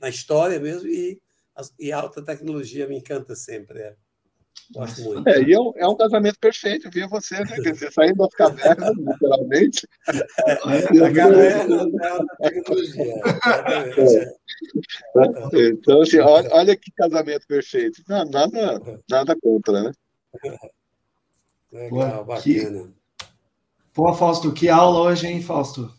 [0.00, 1.20] na história mesmo e
[1.78, 3.80] e alta tecnologia me encanta sempre.
[3.80, 3.96] É.
[4.72, 5.28] Gosto muito.
[5.28, 7.56] É, e é um, é um casamento perfeito, viu você, né?
[7.62, 9.88] Quer dizer, saindo das cavernas, literalmente.
[10.08, 13.14] É, a caverna é alta tecnologia.
[15.54, 15.68] É.
[15.68, 18.02] Então, assim, olha, olha que casamento perfeito.
[18.08, 19.92] Não, nada, nada contra, né?
[21.72, 22.40] Legal, Pô, bacana.
[22.42, 22.94] Que...
[23.92, 25.92] Pô, Fausto, que aula hoje, hein, Fausto?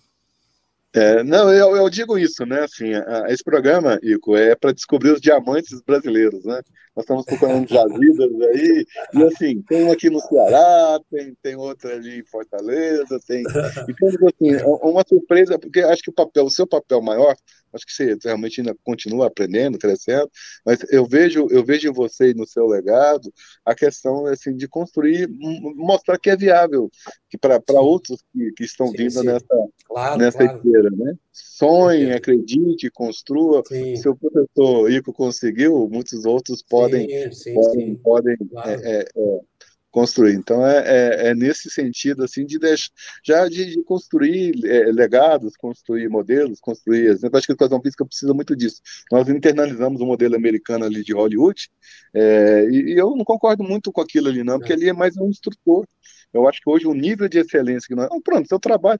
[0.93, 2.61] É, não, eu, eu, digo isso, né?
[2.63, 6.61] Assim, a, esse programa, Ico, é para descobrir os diamantes brasileiros, né?
[6.95, 11.95] Nós estamos procurando jazidas aí, e assim, tem um aqui no Ceará, tem, tem outra
[11.95, 13.41] ali em Fortaleza, tem.
[13.41, 17.35] Então, assim, é uma surpresa, porque acho que o papel, o seu papel maior
[17.73, 20.29] acho que você realmente ainda continua aprendendo, crescendo,
[20.65, 23.31] mas eu vejo, eu vejo em você e no seu legado
[23.65, 25.29] a questão assim de construir,
[25.75, 26.89] mostrar que é viável,
[27.29, 29.25] que para outros que, que estão sim, vindo sim.
[29.25, 29.45] nessa
[29.85, 30.57] claro, nessa claro.
[30.57, 31.13] Esteira, né?
[31.31, 33.63] Sonhe, acredite, construa.
[33.65, 33.95] Sim.
[33.95, 36.80] Se o professor Ico conseguiu, muitos outros podem
[37.53, 38.69] podem, podem claro.
[38.69, 39.39] é, é, é
[39.91, 40.33] construir.
[40.35, 42.89] Então é, é, é, nesse sentido assim de deixar,
[43.23, 47.07] já de, de construir é, legados, construir modelos, construir.
[47.07, 48.81] Exemplo, acho que a educação física precisa muito disso.
[49.11, 51.69] Nós internalizamos o modelo americano ali de Hollywood
[52.15, 55.27] e, e, eu não concordo muito com aquilo ali não, porque ali é mais um
[55.27, 55.85] instrutor.
[56.33, 58.07] Eu acho que hoje o nível de excelência que nós.
[58.11, 58.99] Oh, pronto, seu trabalho.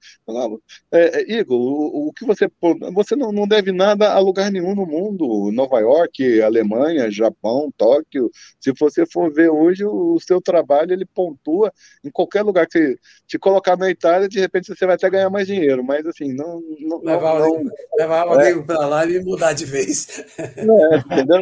[0.92, 2.50] É, é, Igor, o, o, que você.
[2.94, 5.50] Você não, não deve nada a lugar nenhum no mundo.
[5.52, 8.30] Nova York, Alemanha, Japão, Tóquio.
[8.60, 11.72] Se você for ver hoje, o, o seu trabalho ele pontua
[12.04, 12.96] em qualquer lugar que você
[13.28, 15.84] te colocar na Itália, de repente você vai até ganhar mais dinheiro.
[15.84, 16.62] Mas assim, não.
[16.80, 20.26] não levar não, não, levar o é, para lá e mudar de vez.
[20.72, 21.42] É, entendeu?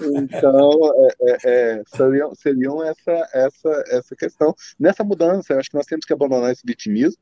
[0.00, 0.80] Então,
[1.20, 4.54] é, é, seriam, seriam essa, essa, essa questão.
[4.78, 7.18] Nessa mudança Eu acho que nós temos que abandonar esse vitimismo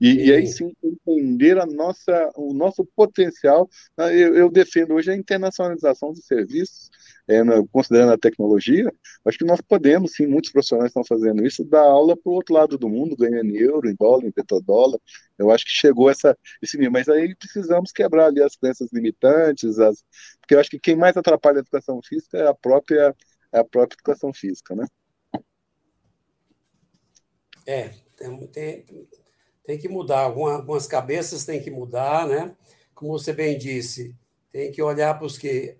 [0.00, 3.68] e, e aí sim entender a nossa, o nosso potencial.
[3.96, 6.90] Ah, eu, eu defendo hoje a internacionalização dos serviços,
[7.28, 8.92] é, considerando a tecnologia.
[9.24, 12.54] Acho que nós podemos, sim, muitos profissionais estão fazendo isso, dar aula para o outro
[12.54, 14.98] lado do mundo, ganhando em euro, em dólar, em petrodólar.
[15.38, 16.92] Eu acho que chegou essa, esse nível.
[16.92, 20.04] Mas aí precisamos quebrar ali as crenças limitantes, as,
[20.40, 23.14] porque eu acho que quem mais atrapalha a educação física é a própria,
[23.52, 24.86] é a própria educação física, né?
[27.66, 29.08] É, tem, tem,
[29.64, 32.56] tem que mudar, algumas, cabeças têm que mudar, né?
[32.94, 34.14] Como você bem disse,
[34.50, 35.76] tem que olhar para os que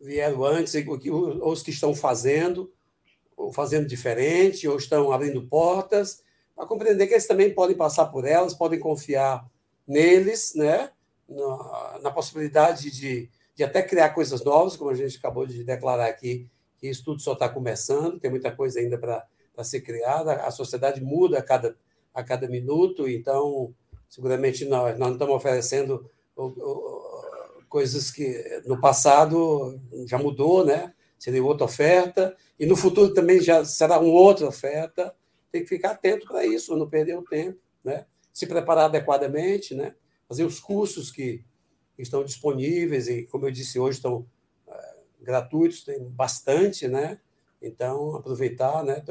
[0.00, 0.74] vieram antes,
[1.10, 2.72] ou os que estão fazendo,
[3.36, 6.22] ou fazendo diferente, ou estão abrindo portas,
[6.54, 9.48] para compreender que eles também podem passar por elas, podem confiar
[9.86, 10.90] neles, né?
[11.28, 16.06] na, na possibilidade de, de até criar coisas novas, como a gente acabou de declarar
[16.06, 16.48] aqui,
[16.78, 20.50] que isso tudo só está começando, tem muita coisa ainda para para ser criada, a
[20.50, 21.76] sociedade muda a cada,
[22.14, 23.74] a cada minuto, então,
[24.08, 26.10] seguramente, nós, nós não estamos oferecendo
[27.68, 30.92] coisas que no passado já mudou, né?
[31.18, 35.14] seria outra oferta, e no futuro também já será uma outra oferta.
[35.52, 38.06] Tem que ficar atento para isso, não perder o tempo, né?
[38.32, 39.94] se preparar adequadamente, né?
[40.28, 41.44] fazer os cursos que
[41.98, 44.26] estão disponíveis e, como eu disse hoje, estão
[44.66, 47.20] é, gratuitos, tem bastante, né?
[47.60, 49.02] Então, aproveitar, né?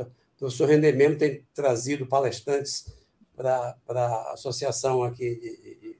[0.42, 2.92] O professor René mesmo tem trazido palestrantes
[3.36, 5.98] para a associação aqui de, de,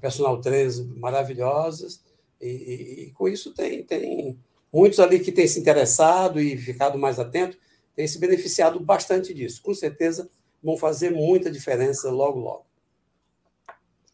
[0.00, 2.04] personal 13 maravilhosas,
[2.40, 4.38] e, e, e, com isso tem, tem
[4.72, 7.58] muitos ali que têm se interessado e ficado mais atento,
[7.96, 9.60] têm se beneficiado bastante disso.
[9.60, 10.30] Com certeza
[10.62, 12.66] vão fazer muita diferença logo, logo.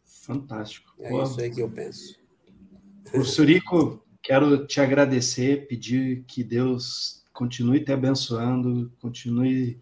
[0.05, 0.91] Fantástico.
[0.97, 2.19] É Pô, isso aí que eu penso.
[3.11, 9.79] Professor Rico, quero te agradecer, pedir que Deus continue te abençoando, continue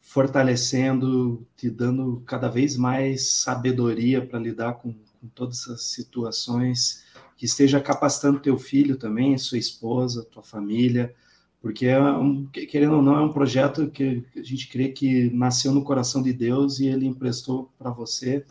[0.00, 7.04] fortalecendo, te dando cada vez mais sabedoria para lidar com, com, todas essas situações,
[7.36, 11.12] que esteja capacitando teu filho também, sua esposa, tua família,
[11.60, 15.72] porque é um, querendo ou não é um projeto que a gente crê que nasceu
[15.72, 18.46] no coração de Deus e ele emprestou para você,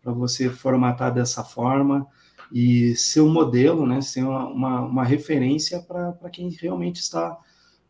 [0.00, 2.06] para você formatar dessa forma
[2.52, 7.36] e ser um modelo, né, ser uma, uma, uma referência para quem realmente está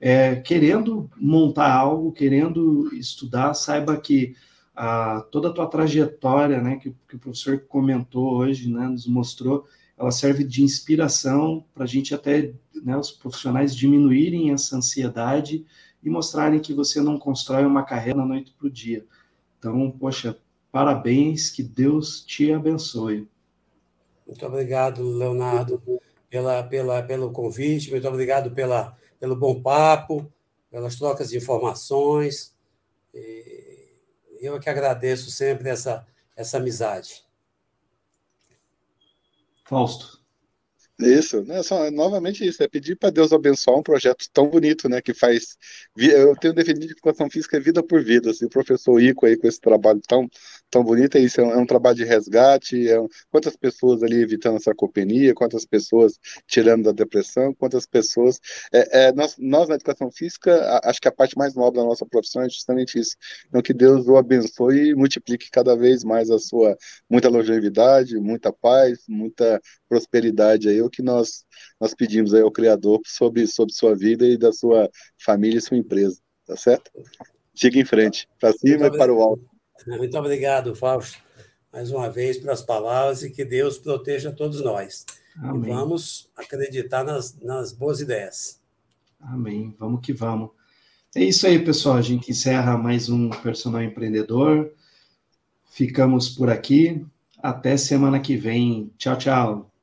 [0.00, 4.34] é, querendo montar algo, querendo estudar, saiba que
[4.74, 9.66] a, toda a tua trajetória, né, que, que, o professor comentou hoje, né, nos mostrou,
[9.96, 12.52] ela serve de inspiração para a gente até,
[12.82, 15.64] né, os profissionais diminuírem essa ansiedade
[16.02, 19.06] e mostrarem que você não constrói uma carreira da noite para o dia.
[19.58, 20.36] Então, poxa,
[20.70, 23.28] parabéns, que Deus te abençoe.
[24.26, 25.80] Muito obrigado, Leonardo,
[26.28, 30.30] pela, pela, pelo convite, muito obrigado pela pelo bom papo,
[30.70, 32.54] pelas trocas de informações.
[34.38, 36.06] eu é que agradeço sempre essa,
[36.36, 37.24] essa amizade.
[39.64, 40.22] Fausto.
[41.00, 41.60] Isso, né?
[41.64, 45.02] Só, novamente isso, é pedir para Deus abençoar um projeto tão bonito, né?
[45.02, 45.56] Que faz.
[45.96, 48.30] Eu tenho definido que educação física é vida por vida.
[48.30, 50.28] Assim, o professor Ico aí com esse trabalho tão,
[50.70, 52.88] tão bonito, é isso, é um, é um trabalho de resgate.
[52.88, 56.16] É um, quantas pessoas ali evitando a sarcopenia, quantas pessoas
[56.46, 58.38] tirando da depressão, quantas pessoas.
[58.72, 61.84] É, é, nós, nós, na educação física, a, acho que a parte mais nobre da
[61.86, 63.16] nossa profissão é justamente isso.
[63.48, 66.76] Então, que Deus o abençoe e multiplique cada vez mais a sua
[67.10, 71.44] muita longevidade, muita paz, muita prosperidade aí o que nós,
[71.80, 75.76] nós pedimos aí ao Criador sobre, sobre sua vida e da sua família e sua
[75.76, 76.90] empresa, tá certo?
[77.54, 79.44] Siga em frente, para cima e para o alto.
[79.86, 81.18] Muito obrigado, Fausto,
[81.72, 85.04] mais uma vez pelas palavras e que Deus proteja todos nós.
[85.38, 85.70] Amém.
[85.70, 88.60] E vamos acreditar nas, nas boas ideias.
[89.20, 89.74] Amém.
[89.78, 90.50] Vamos que vamos.
[91.14, 91.96] É isso aí, pessoal.
[91.96, 94.72] A gente encerra mais um Personal Empreendedor.
[95.70, 97.04] Ficamos por aqui.
[97.42, 98.92] Até semana que vem.
[98.98, 99.73] Tchau, tchau.